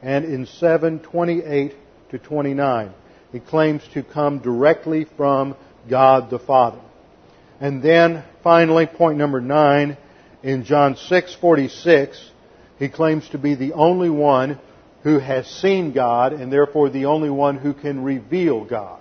and 0.00 0.24
in 0.24 0.46
7:28 0.46 1.74
to 2.08 2.18
29. 2.18 2.90
He 3.32 3.38
claims 3.38 3.82
to 3.92 4.02
come 4.02 4.38
directly 4.38 5.04
from 5.18 5.56
God 5.90 6.30
the 6.30 6.38
Father. 6.38 6.80
And 7.60 7.82
then 7.82 8.24
finally 8.42 8.86
point 8.86 9.18
number 9.18 9.42
9 9.42 9.98
in 10.42 10.64
John 10.64 10.94
6:46, 10.94 12.30
he 12.82 12.88
claims 12.88 13.28
to 13.28 13.38
be 13.38 13.54
the 13.54 13.74
only 13.74 14.10
one 14.10 14.58
who 15.04 15.20
has 15.20 15.46
seen 15.46 15.92
God 15.92 16.32
and 16.32 16.52
therefore 16.52 16.90
the 16.90 17.04
only 17.04 17.30
one 17.30 17.56
who 17.56 17.74
can 17.74 18.02
reveal 18.02 18.64
God. 18.64 19.00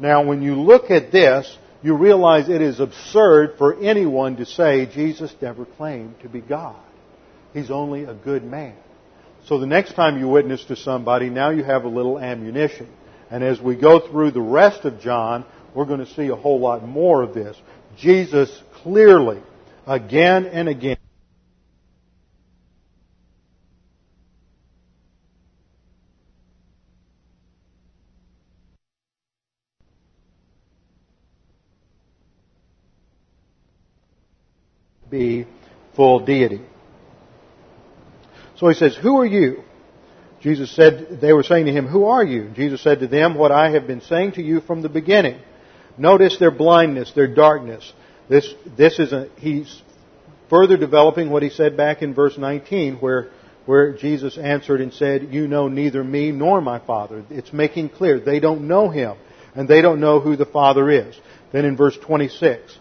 Now 0.00 0.24
when 0.24 0.40
you 0.40 0.54
look 0.54 0.90
at 0.90 1.12
this, 1.12 1.54
you 1.82 1.94
realize 1.94 2.48
it 2.48 2.62
is 2.62 2.80
absurd 2.80 3.58
for 3.58 3.78
anyone 3.78 4.36
to 4.36 4.46
say 4.46 4.86
Jesus 4.86 5.34
never 5.42 5.66
claimed 5.66 6.18
to 6.22 6.30
be 6.30 6.40
God. 6.40 6.80
He's 7.52 7.70
only 7.70 8.04
a 8.04 8.14
good 8.14 8.42
man. 8.42 8.74
So 9.44 9.58
the 9.58 9.66
next 9.66 9.92
time 9.92 10.18
you 10.18 10.26
witness 10.26 10.64
to 10.64 10.76
somebody, 10.76 11.28
now 11.28 11.50
you 11.50 11.62
have 11.62 11.84
a 11.84 11.88
little 11.88 12.18
ammunition. 12.18 12.88
And 13.30 13.44
as 13.44 13.60
we 13.60 13.76
go 13.76 14.00
through 14.00 14.30
the 14.30 14.40
rest 14.40 14.86
of 14.86 14.98
John, 15.00 15.44
we're 15.74 15.84
going 15.84 16.00
to 16.00 16.14
see 16.14 16.28
a 16.28 16.36
whole 16.36 16.58
lot 16.58 16.82
more 16.88 17.22
of 17.22 17.34
this. 17.34 17.54
Jesus 17.98 18.62
clearly, 18.82 19.42
again 19.86 20.46
and 20.46 20.70
again, 20.70 20.96
be 35.10 35.46
full 35.96 36.20
deity. 36.20 36.60
So 38.56 38.68
he 38.68 38.74
says, 38.74 38.96
Who 38.96 39.18
are 39.18 39.26
you? 39.26 39.64
Jesus 40.40 40.70
said, 40.70 41.18
they 41.20 41.32
were 41.32 41.42
saying 41.42 41.66
to 41.66 41.72
him, 41.72 41.86
Who 41.86 42.04
are 42.04 42.24
you? 42.24 42.50
Jesus 42.54 42.82
said 42.82 43.00
to 43.00 43.08
them, 43.08 43.34
What 43.34 43.50
I 43.50 43.70
have 43.70 43.86
been 43.86 44.02
saying 44.02 44.32
to 44.32 44.42
you 44.42 44.60
from 44.60 44.82
the 44.82 44.88
beginning. 44.88 45.40
Notice 45.98 46.38
their 46.38 46.50
blindness, 46.50 47.12
their 47.12 47.26
darkness. 47.26 47.92
This, 48.28 48.52
this 48.76 48.98
is 48.98 49.12
a, 49.12 49.28
he's 49.38 49.82
further 50.50 50.76
developing 50.76 51.30
what 51.30 51.42
he 51.42 51.50
said 51.50 51.76
back 51.76 52.02
in 52.02 52.14
verse 52.14 52.36
19 52.36 52.96
where, 52.96 53.30
where 53.64 53.94
Jesus 53.94 54.36
answered 54.36 54.80
and 54.80 54.92
said, 54.92 55.32
You 55.32 55.48
know 55.48 55.68
neither 55.68 56.04
me 56.04 56.32
nor 56.32 56.60
my 56.60 56.78
Father. 56.78 57.24
It's 57.30 57.52
making 57.52 57.90
clear 57.90 58.20
they 58.20 58.40
don't 58.40 58.68
know 58.68 58.90
him 58.90 59.16
and 59.54 59.66
they 59.66 59.80
don't 59.80 60.00
know 60.00 60.20
who 60.20 60.36
the 60.36 60.46
Father 60.46 60.90
is. 60.90 61.18
Then 61.52 61.64
in 61.64 61.76
verse 61.76 61.96
26, 61.96 62.78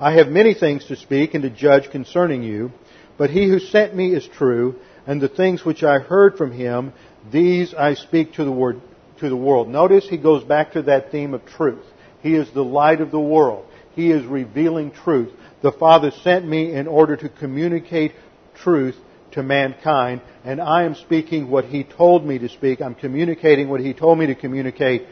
I 0.00 0.14
have 0.14 0.28
many 0.28 0.54
things 0.54 0.86
to 0.86 0.96
speak 0.96 1.34
and 1.34 1.42
to 1.42 1.50
judge 1.50 1.90
concerning 1.90 2.42
you, 2.42 2.72
but 3.16 3.30
he 3.30 3.48
who 3.48 3.60
sent 3.60 3.94
me 3.94 4.12
is 4.12 4.26
true, 4.26 4.76
and 5.06 5.20
the 5.20 5.28
things 5.28 5.64
which 5.64 5.84
I 5.84 5.98
heard 5.98 6.36
from 6.36 6.50
him, 6.52 6.92
these 7.30 7.74
I 7.74 7.94
speak 7.94 8.34
to 8.34 8.44
the, 8.44 8.52
word, 8.52 8.80
to 9.20 9.28
the 9.28 9.36
world. 9.36 9.68
Notice 9.68 10.08
he 10.08 10.16
goes 10.16 10.42
back 10.42 10.72
to 10.72 10.82
that 10.82 11.12
theme 11.12 11.32
of 11.34 11.46
truth. 11.46 11.84
He 12.22 12.34
is 12.34 12.50
the 12.52 12.64
light 12.64 13.00
of 13.00 13.10
the 13.10 13.20
world. 13.20 13.66
He 13.94 14.10
is 14.10 14.24
revealing 14.24 14.90
truth. 14.90 15.32
The 15.62 15.72
Father 15.72 16.10
sent 16.10 16.46
me 16.46 16.72
in 16.72 16.88
order 16.88 17.16
to 17.16 17.28
communicate 17.28 18.12
truth 18.54 18.96
to 19.32 19.42
mankind, 19.42 20.22
and 20.44 20.60
I 20.60 20.84
am 20.84 20.94
speaking 20.94 21.50
what 21.50 21.66
He 21.66 21.84
told 21.84 22.24
me 22.24 22.38
to 22.38 22.48
speak. 22.48 22.80
I'm 22.80 22.94
communicating 22.94 23.68
what 23.68 23.80
He 23.80 23.92
told 23.92 24.18
me 24.18 24.26
to 24.26 24.34
communicate 24.34 25.06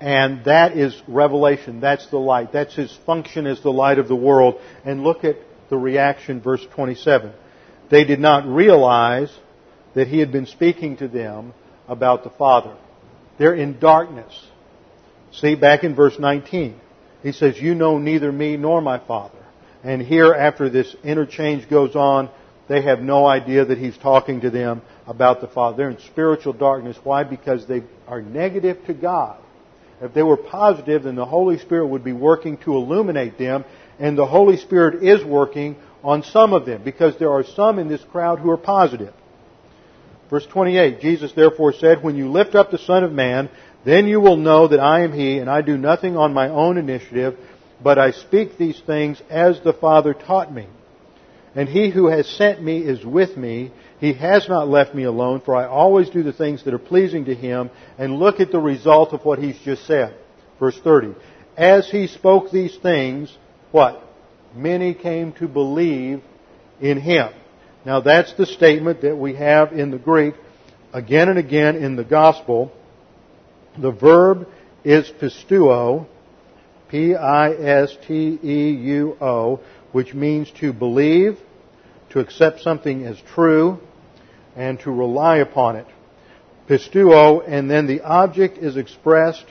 and 0.00 0.44
that 0.44 0.76
is 0.76 1.00
revelation. 1.08 1.80
That's 1.80 2.06
the 2.08 2.18
light. 2.18 2.52
That's 2.52 2.74
his 2.74 2.96
function 3.04 3.46
as 3.46 3.60
the 3.62 3.72
light 3.72 3.98
of 3.98 4.08
the 4.08 4.16
world. 4.16 4.60
And 4.84 5.02
look 5.02 5.24
at 5.24 5.36
the 5.70 5.76
reaction, 5.76 6.40
verse 6.40 6.64
27. 6.74 7.32
They 7.90 8.04
did 8.04 8.20
not 8.20 8.46
realize 8.46 9.32
that 9.94 10.08
he 10.08 10.18
had 10.18 10.30
been 10.30 10.46
speaking 10.46 10.98
to 10.98 11.08
them 11.08 11.52
about 11.88 12.22
the 12.22 12.30
Father. 12.30 12.76
They're 13.38 13.54
in 13.54 13.78
darkness. 13.78 14.32
See, 15.32 15.54
back 15.54 15.84
in 15.84 15.94
verse 15.94 16.18
19, 16.18 16.78
he 17.22 17.32
says, 17.32 17.60
You 17.60 17.74
know 17.74 17.98
neither 17.98 18.30
me 18.30 18.56
nor 18.56 18.80
my 18.80 18.98
Father. 18.98 19.38
And 19.82 20.02
here, 20.02 20.32
after 20.32 20.68
this 20.68 20.94
interchange 21.04 21.68
goes 21.68 21.96
on, 21.96 22.30
they 22.68 22.82
have 22.82 23.00
no 23.00 23.26
idea 23.26 23.64
that 23.64 23.78
he's 23.78 23.96
talking 23.96 24.42
to 24.42 24.50
them 24.50 24.82
about 25.06 25.40
the 25.40 25.48
Father. 25.48 25.76
They're 25.76 25.90
in 25.90 26.00
spiritual 26.00 26.52
darkness. 26.52 26.96
Why? 27.02 27.24
Because 27.24 27.66
they 27.66 27.82
are 28.06 28.20
negative 28.20 28.84
to 28.86 28.94
God. 28.94 29.40
If 30.00 30.14
they 30.14 30.22
were 30.22 30.36
positive, 30.36 31.04
then 31.04 31.16
the 31.16 31.24
Holy 31.24 31.58
Spirit 31.58 31.88
would 31.88 32.04
be 32.04 32.12
working 32.12 32.56
to 32.58 32.74
illuminate 32.74 33.38
them, 33.38 33.64
and 33.98 34.16
the 34.16 34.26
Holy 34.26 34.56
Spirit 34.56 35.02
is 35.02 35.24
working 35.24 35.76
on 36.04 36.22
some 36.22 36.52
of 36.52 36.66
them, 36.66 36.82
because 36.84 37.18
there 37.18 37.32
are 37.32 37.44
some 37.44 37.78
in 37.78 37.88
this 37.88 38.02
crowd 38.04 38.38
who 38.38 38.50
are 38.50 38.56
positive. 38.56 39.12
Verse 40.30 40.46
28, 40.46 41.00
Jesus 41.00 41.32
therefore 41.32 41.72
said, 41.72 42.02
When 42.02 42.16
you 42.16 42.30
lift 42.30 42.54
up 42.54 42.70
the 42.70 42.78
Son 42.78 43.02
of 43.02 43.12
Man, 43.12 43.48
then 43.84 44.06
you 44.06 44.20
will 44.20 44.36
know 44.36 44.68
that 44.68 44.80
I 44.80 45.02
am 45.02 45.12
He, 45.12 45.38
and 45.38 45.50
I 45.50 45.62
do 45.62 45.76
nothing 45.76 46.16
on 46.16 46.34
my 46.34 46.48
own 46.48 46.78
initiative, 46.78 47.36
but 47.82 47.98
I 47.98 48.12
speak 48.12 48.58
these 48.58 48.80
things 48.80 49.20
as 49.30 49.60
the 49.60 49.72
Father 49.72 50.14
taught 50.14 50.52
me. 50.52 50.66
And 51.58 51.68
He 51.68 51.90
who 51.90 52.06
has 52.06 52.28
sent 52.28 52.62
me 52.62 52.78
is 52.78 53.04
with 53.04 53.36
me. 53.36 53.72
He 53.98 54.12
has 54.12 54.48
not 54.48 54.68
left 54.68 54.94
me 54.94 55.02
alone, 55.02 55.40
for 55.40 55.56
I 55.56 55.66
always 55.66 56.08
do 56.08 56.22
the 56.22 56.32
things 56.32 56.64
that 56.64 56.72
are 56.72 56.78
pleasing 56.78 57.24
to 57.24 57.34
Him. 57.34 57.70
And 57.98 58.20
look 58.20 58.38
at 58.38 58.52
the 58.52 58.60
result 58.60 59.12
of 59.12 59.24
what 59.24 59.40
He's 59.40 59.58
just 59.64 59.84
said. 59.84 60.14
Verse 60.60 60.78
30. 60.84 61.16
As 61.56 61.90
He 61.90 62.06
spoke 62.06 62.52
these 62.52 62.76
things, 62.76 63.36
what? 63.72 64.00
Many 64.54 64.94
came 64.94 65.32
to 65.32 65.48
believe 65.48 66.22
in 66.80 67.00
Him. 67.00 67.32
Now 67.84 68.02
that's 68.02 68.32
the 68.34 68.46
statement 68.46 69.02
that 69.02 69.16
we 69.16 69.34
have 69.34 69.72
in 69.72 69.90
the 69.90 69.98
Greek 69.98 70.36
again 70.92 71.28
and 71.28 71.40
again 71.40 71.74
in 71.74 71.96
the 71.96 72.04
Gospel. 72.04 72.70
The 73.76 73.90
verb 73.90 74.46
is 74.84 75.10
pisteuo, 75.20 76.06
P-I-S-T-E-U-O, 76.88 77.98
which 79.90 80.14
means 80.14 80.52
to 80.60 80.72
believe, 80.72 81.36
accept 82.20 82.60
something 82.60 83.04
as 83.04 83.20
true, 83.34 83.78
and 84.56 84.80
to 84.80 84.90
rely 84.90 85.38
upon 85.38 85.76
it. 85.76 85.86
Pisteuo, 86.68 87.42
and 87.46 87.70
then 87.70 87.86
the 87.86 88.02
object 88.02 88.58
is 88.58 88.76
expressed 88.76 89.46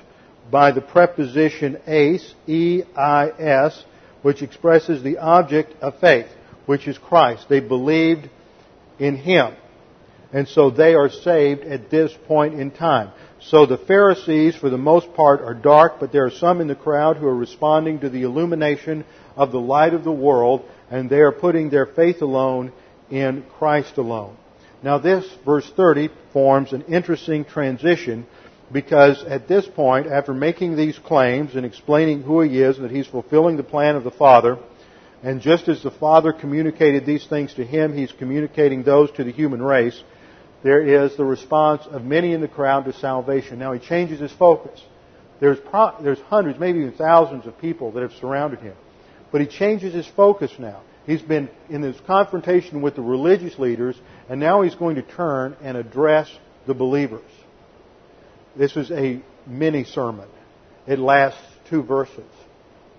by 0.52 0.72
the 0.72 0.82
preposition 0.82 1.78
eis, 1.88 2.34
E-I-S, 2.48 3.84
which 4.22 4.42
expresses 4.42 5.04
the 5.04 5.18
object 5.18 5.74
of 5.82 6.00
faith, 6.00 6.28
which 6.66 6.88
is 6.88 6.98
Christ. 6.98 7.48
They 7.50 7.60
believed 7.60 8.30
in 9.00 9.16
Him. 9.16 9.56
And 10.34 10.48
so 10.48 10.70
they 10.70 10.94
are 10.94 11.10
saved 11.10 11.62
at 11.62 11.90
this 11.90 12.14
point 12.28 12.60
in 12.60 12.72
time. 12.72 13.12
So 13.50 13.66
the 13.66 13.78
Pharisees, 13.78 14.58
for 14.58 14.70
the 14.70 14.78
most 14.78 15.14
part, 15.14 15.40
are 15.40 15.54
dark, 15.54 16.02
but 16.02 16.12
there 16.12 16.26
are 16.26 16.32
some 16.32 16.60
in 16.60 16.68
the 16.68 16.76
crowd 16.76 17.16
who 17.16 17.28
are 17.28 17.36
responding 17.36 18.02
to 18.02 18.10
the 18.10 18.24
illumination 18.24 19.06
of 19.38 19.54
the 19.54 19.60
light 19.60 19.94
of 19.94 20.04
the 20.04 20.12
world, 20.12 20.66
and 20.92 21.10
they 21.10 21.22
are 21.22 21.32
putting 21.32 21.70
their 21.70 21.86
faith 21.86 22.22
alone 22.22 22.74
in 23.10 23.46
Christ 23.58 23.98
alone. 23.98 24.36
Now 24.84 24.98
this, 24.98 25.26
verse 25.46 25.70
30, 25.78 26.10
forms 26.34 26.74
an 26.74 26.82
interesting 26.84 27.46
transition 27.46 28.26
because 28.70 29.24
at 29.24 29.48
this 29.48 29.66
point, 29.66 30.08
after 30.08 30.34
making 30.34 30.76
these 30.76 31.00
claims 31.00 31.56
and 31.56 31.66
explaining 31.66 32.24
who 32.24 32.42
he 32.42 32.62
is, 32.62 32.78
that 32.80 32.92
he's 32.92 33.08
fulfilling 33.08 33.56
the 33.56 33.64
plan 33.64 33.96
of 33.96 34.04
the 34.04 34.12
Father, 34.12 34.58
and 35.24 35.40
just 35.40 35.70
as 35.70 35.82
the 35.82 35.92
Father 35.92 36.34
communicated 36.34 37.06
these 37.06 37.26
things 37.26 37.54
to 37.54 37.64
him, 37.64 37.96
he's 37.96 38.12
communicating 38.12 38.84
those 38.84 39.10
to 39.12 39.24
the 39.24 39.32
human 39.32 39.62
race, 39.62 40.04
there 40.68 41.06
is 41.06 41.16
the 41.16 41.24
response 41.24 41.84
of 41.90 42.04
many 42.04 42.34
in 42.34 42.42
the 42.42 42.48
crowd 42.50 42.84
to 42.86 42.94
salvation. 42.94 43.58
Now 43.58 43.72
he 43.72 43.80
changes 43.80 44.20
his 44.20 44.34
focus. 44.34 44.84
There's, 45.40 45.60
pro- 45.60 45.96
there's 46.04 46.20
hundreds, 46.20 46.60
maybe 46.60 46.80
even 46.80 46.92
thousands 46.92 47.48
of 47.48 47.58
people 47.58 47.94
that 47.94 48.02
have 48.02 48.12
surrounded 48.20 48.60
him. 48.60 48.76
But 49.32 49.40
he 49.40 49.48
changes 49.48 49.94
his 49.94 50.06
focus 50.06 50.52
now. 50.60 50.82
He's 51.06 51.22
been 51.22 51.50
in 51.70 51.80
this 51.80 51.96
confrontation 52.06 52.82
with 52.82 52.96
the 52.96 53.02
religious 53.02 53.58
leaders, 53.58 53.96
and 54.28 54.42
now 54.42 54.62
he's 54.62 54.76
going 54.76 54.98
to 54.98 55.04
turn 55.04 55.56
and 55.62 55.78
address 55.78 56.30
the 56.66 56.74
believers. 56.74 57.32
This 58.58 58.76
is 58.76 58.92
a 58.92 59.22
mini 59.46 59.86
sermon. 59.86 60.28
It 60.86 61.00
lasts 61.00 61.40
two 61.70 61.82
verses. 61.82 62.30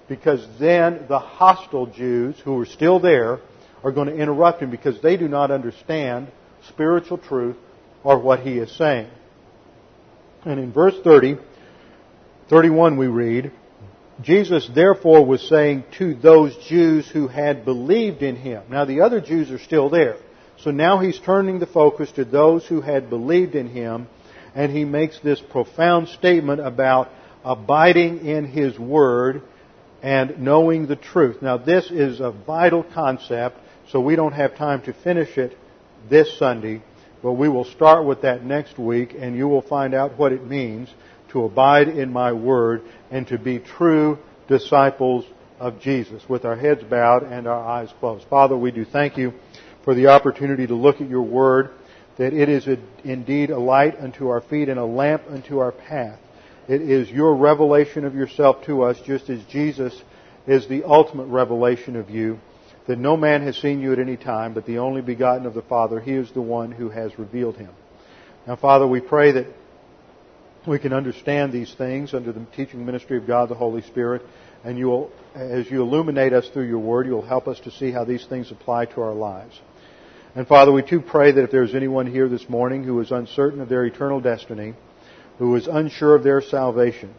Because 0.09 0.47
then 0.59 1.05
the 1.07 1.19
hostile 1.19 1.85
Jews 1.85 2.41
who 2.43 2.59
are 2.61 2.67
still 2.67 2.99
there 2.99 3.41
are 3.85 3.93
going 3.93 4.09
to 4.09 4.17
interrupt 4.17 4.63
him 4.63 4.71
because 4.71 5.03
they 5.03 5.19
do 5.19 5.29
not 5.29 5.51
understand 5.51 6.29
spiritual 6.69 7.19
truth 7.19 7.57
or 8.05 8.19
what 8.19 8.41
he 8.41 8.59
is 8.59 8.71
saying. 8.77 9.11
And 10.45 10.61
in 10.61 10.73
verse 10.73 10.95
30, 11.03 11.37
31 12.49 12.97
we 12.97 13.07
read, 13.07 13.53
Jesus 14.23 14.69
therefore 14.75 15.25
was 15.25 15.47
saying 15.49 15.85
to 15.99 16.15
those 16.15 16.57
Jews 16.69 17.09
who 17.09 17.29
had 17.29 17.65
believed 17.65 18.23
in 18.23 18.37
him. 18.37 18.65
Now 18.69 18.85
the 18.85 19.01
other 19.01 19.21
Jews 19.21 19.51
are 19.51 19.59
still 19.59 19.91
there. 19.91 20.17
So 20.59 20.71
now 20.71 20.99
he's 20.99 21.21
turning 21.21 21.61
the 21.61 21.67
focus 21.67 22.11
to 22.13 22.25
those 22.25 22.67
who 22.67 22.81
had 22.81 23.11
believed 23.11 23.55
in 23.55 23.69
him 23.69 24.09
and 24.55 24.73
he 24.73 24.85
makes 24.85 25.21
this 25.21 25.41
profound 25.41 26.09
statement 26.09 26.61
about 26.61 27.11
abiding 27.45 28.27
in 28.27 28.45
his 28.45 28.77
word 28.79 29.43
and 30.03 30.41
knowing 30.41 30.87
the 30.87 30.97
truth. 30.97 31.43
Now 31.43 31.59
this 31.59 31.91
is 31.91 32.21
a 32.21 32.33
vital 32.33 32.83
concept, 32.83 33.57
so 33.91 34.01
we 34.01 34.17
don't 34.17 34.33
have 34.33 34.57
time 34.57 34.83
to 34.83 34.93
finish 34.93 35.39
it 35.39 35.57
this 36.09 36.39
Sunday, 36.39 36.83
but 37.23 37.33
we 37.33 37.49
will 37.49 37.65
start 37.65 38.05
with 38.05 38.23
that 38.23 38.45
next 38.45 38.79
week 38.79 39.15
and 39.19 39.37
you 39.37 39.49
will 39.49 39.63
find 39.63 39.95
out 39.95 40.19
what 40.19 40.33
it 40.33 40.45
means 40.47 40.89
to 41.31 41.45
abide 41.45 41.89
in 41.89 42.13
my 42.13 42.33
word 42.33 42.83
and 43.11 43.27
to 43.29 43.39
be 43.39 43.59
true 43.59 44.19
disciples 44.49 45.25
of 45.59 45.81
Jesus 45.81 46.23
with 46.29 46.45
our 46.45 46.57
heads 46.57 46.83
bowed 46.85 47.23
and 47.25 47.47
our 47.47 47.65
eyes 47.65 47.93
closed. 48.01 48.27
Father, 48.29 48.57
we 48.57 48.71
do 48.71 48.85
thank 48.85 49.17
you 49.17 49.33
for 49.85 49.95
the 49.95 50.07
opportunity 50.07 50.67
to 50.67 50.75
look 50.75 51.01
at 51.01 51.09
your 51.09 51.23
word, 51.23 51.71
that 52.17 52.33
it 52.33 52.49
is 52.49 52.69
indeed 53.05 53.51
a 53.51 53.59
light 53.59 53.99
unto 53.99 54.29
our 54.29 54.41
feet 54.41 54.69
and 54.69 54.79
a 54.79 54.85
lamp 54.85 55.23
unto 55.29 55.59
our 55.59 55.73
path. 55.73 56.19
It 56.69 56.83
is 56.83 57.11
your 57.11 57.35
revelation 57.35 58.05
of 58.05 58.15
yourself 58.15 58.65
to 58.67 58.83
us, 58.83 59.01
just 59.01 59.31
as 59.31 59.43
Jesus 59.45 60.03
is 60.47 60.69
the 60.69 60.85
ultimate 60.85 61.27
revelation 61.27 61.97
of 61.97 62.11
you, 62.11 62.39
that 62.89 62.99
no 62.99 63.17
man 63.17 63.43
has 63.43 63.57
seen 63.57 63.81
you 63.81 63.93
at 63.93 63.99
any 63.99 64.17
time, 64.17 64.55
but 64.55 64.67
the 64.67 64.79
only 64.79 65.03
begotten 65.03 65.47
of 65.47 65.55
the 65.55 65.63
Father, 65.63 66.01
he 66.01 66.13
is 66.13 66.33
the 66.33 66.41
one 66.41 66.73
who 66.73 66.89
has 66.89 67.17
revealed 67.19 67.57
him. 67.57 67.71
Now, 68.47 68.57
Father, 68.57 68.87
we 68.87 69.01
pray 69.01 69.31
that 69.33 69.47
we 70.67 70.79
can 70.79 70.95
understand 70.95 71.53
these 71.53 71.73
things 71.75 72.15
under 72.15 72.33
the 72.33 72.45
teaching 72.57 72.85
ministry 72.85 73.19
of 73.19 73.27
God 73.27 73.51
the 73.51 73.55
Holy 73.55 73.83
Spirit. 73.83 74.23
And 74.65 74.79
you 74.79 74.87
will, 74.87 75.13
as 75.35 75.71
you 75.71 75.83
illuminate 75.83 76.33
us 76.33 76.49
through 76.49 76.67
your 76.67 76.79
word, 76.79 77.07
you 77.07 77.13
will 77.13 77.23
help 77.23 77.47
us 77.47 77.61
to 77.61 77.71
see 77.71 77.93
how 77.93 78.05
these 78.05 78.27
things 78.27 78.51
apply 78.51 78.87
to 78.87 79.03
our 79.03 79.15
lives. 79.15 79.61
And 80.35 80.49
Father, 80.49 80.73
we 80.73 80.83
too 80.83 81.01
pray 81.01 81.31
that 81.31 81.45
if 81.45 81.51
there's 81.51 81.75
anyone 81.75 82.07
here 82.07 82.29
this 82.29 82.49
morning 82.49 82.85
who 82.85 83.01
is 83.01 83.11
uncertain 83.11 83.61
of 83.61 83.69
their 83.69 83.85
eternal 83.85 84.21
destiny, 84.21 84.75
who 85.39 85.55
is 85.57 85.67
unsure 85.67 86.17
of 86.17 86.25
their 86.25 86.41
salvation, 86.41 87.15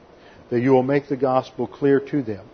that 0.50 0.62
you 0.62 0.72
will 0.72 0.84
make 0.84 1.08
the 1.08 1.18
gospel 1.18 1.68
clear 1.68 2.00
to 2.00 2.24
them, 2.24 2.46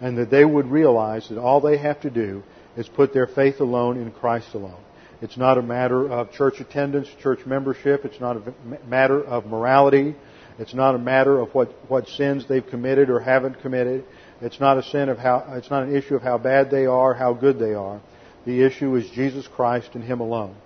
and 0.00 0.16
that 0.18 0.30
they 0.30 0.44
would 0.44 0.66
realize 0.66 1.28
that 1.28 1.38
all 1.38 1.60
they 1.60 1.76
have 1.76 2.00
to 2.00 2.10
do 2.10 2.42
is 2.80 2.88
put 2.88 3.12
their 3.12 3.26
faith 3.26 3.60
alone 3.60 3.98
in 3.98 4.10
Christ 4.10 4.54
alone. 4.54 4.80
It's 5.20 5.36
not 5.36 5.58
a 5.58 5.62
matter 5.62 6.10
of 6.10 6.32
church 6.32 6.60
attendance, 6.60 7.06
church 7.22 7.44
membership. 7.44 8.06
It's 8.06 8.18
not 8.18 8.38
a 8.38 8.54
matter 8.88 9.22
of 9.22 9.44
morality. 9.44 10.16
It's 10.58 10.72
not 10.72 10.94
a 10.94 10.98
matter 10.98 11.38
of 11.40 11.54
what, 11.54 11.68
what 11.88 12.08
sins 12.08 12.46
they've 12.48 12.66
committed 12.66 13.10
or 13.10 13.20
haven't 13.20 13.60
committed. 13.60 14.04
It's 14.40 14.58
not 14.58 14.78
a 14.78 14.82
sin 14.82 15.10
of 15.10 15.18
how, 15.18 15.44
it's 15.56 15.70
not 15.70 15.82
an 15.82 15.94
issue 15.94 16.14
of 16.14 16.22
how 16.22 16.38
bad 16.38 16.70
they 16.70 16.86
are, 16.86 17.12
how 17.12 17.34
good 17.34 17.58
they 17.58 17.74
are. 17.74 18.00
The 18.46 18.62
issue 18.62 18.96
is 18.96 19.10
Jesus 19.10 19.46
Christ 19.46 19.90
and 19.92 20.02
Him 20.02 20.20
alone. 20.20 20.56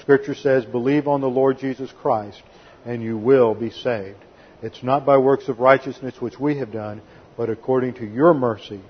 Scripture 0.00 0.34
says, 0.34 0.66
believe 0.66 1.08
on 1.08 1.22
the 1.22 1.28
Lord 1.28 1.58
Jesus 1.58 1.90
Christ 2.02 2.42
and 2.84 3.02
you 3.02 3.16
will 3.16 3.54
be 3.54 3.70
saved. 3.70 4.18
It's 4.62 4.82
not 4.82 5.06
by 5.06 5.16
works 5.16 5.48
of 5.48 5.58
righteousness 5.58 6.20
which 6.20 6.38
we 6.38 6.58
have 6.58 6.70
done, 6.70 7.00
but 7.36 7.48
according 7.48 7.94
to 7.94 8.06
your 8.06 8.34
mercy 8.34 8.80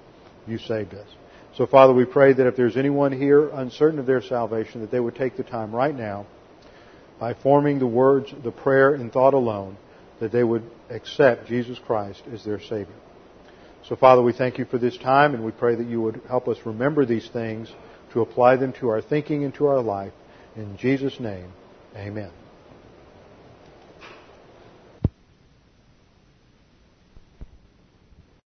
you 0.49 0.59
saved 0.59 0.95
us. 0.95 1.09
So 1.57 1.67
Father, 1.67 1.93
we 1.93 2.05
pray 2.05 2.33
that 2.33 2.47
if 2.47 2.57
there's 2.57 2.77
anyone 2.77 3.13
here 3.13 3.49
uncertain 3.49 3.99
of 3.99 4.07
their 4.07 4.23
salvation, 4.23 4.81
that 4.81 4.91
they 4.91 5.01
would 5.01 5.15
take 5.15 5.37
the 5.37 5.43
time 5.43 5.75
right 5.75 5.95
now 5.95 6.27
by 7.21 7.35
forming 7.35 7.79
the 7.79 7.87
words, 7.87 8.33
the 8.43 8.51
prayer 8.51 8.95
and 8.95 9.13
thought 9.13 9.35
alone 9.35 9.77
that 10.21 10.33
they 10.33 10.45
would 10.45 10.63
accept 10.89 11.47
Jesus 11.47 11.79
Christ 11.79 12.23
as 12.33 12.45
their 12.45 12.61
Savior. 12.61 12.95
So, 13.89 13.97
Father, 13.97 14.23
we 14.23 14.33
thank 14.33 14.59
you 14.59 14.65
for 14.65 14.79
this 14.79 14.97
time, 14.97 15.35
and 15.35 15.45
we 15.45 15.51
pray 15.51 15.75
that 15.75 15.87
you 15.87 16.01
would 16.01 16.21
help 16.29 16.47
us 16.47 16.59
remember 16.65 17.05
these 17.05 17.29
things 17.29 17.71
to 18.13 18.21
apply 18.21 18.57
them 18.57 18.73
to 18.75 18.89
our 18.89 19.03
thinking 19.03 19.45
and 19.45 19.53
to 19.55 19.67
our 19.67 19.81
life. 19.81 20.13
In 20.55 20.77
Jesus' 20.77 21.19
name, 21.19 21.53
amen. 21.97 22.42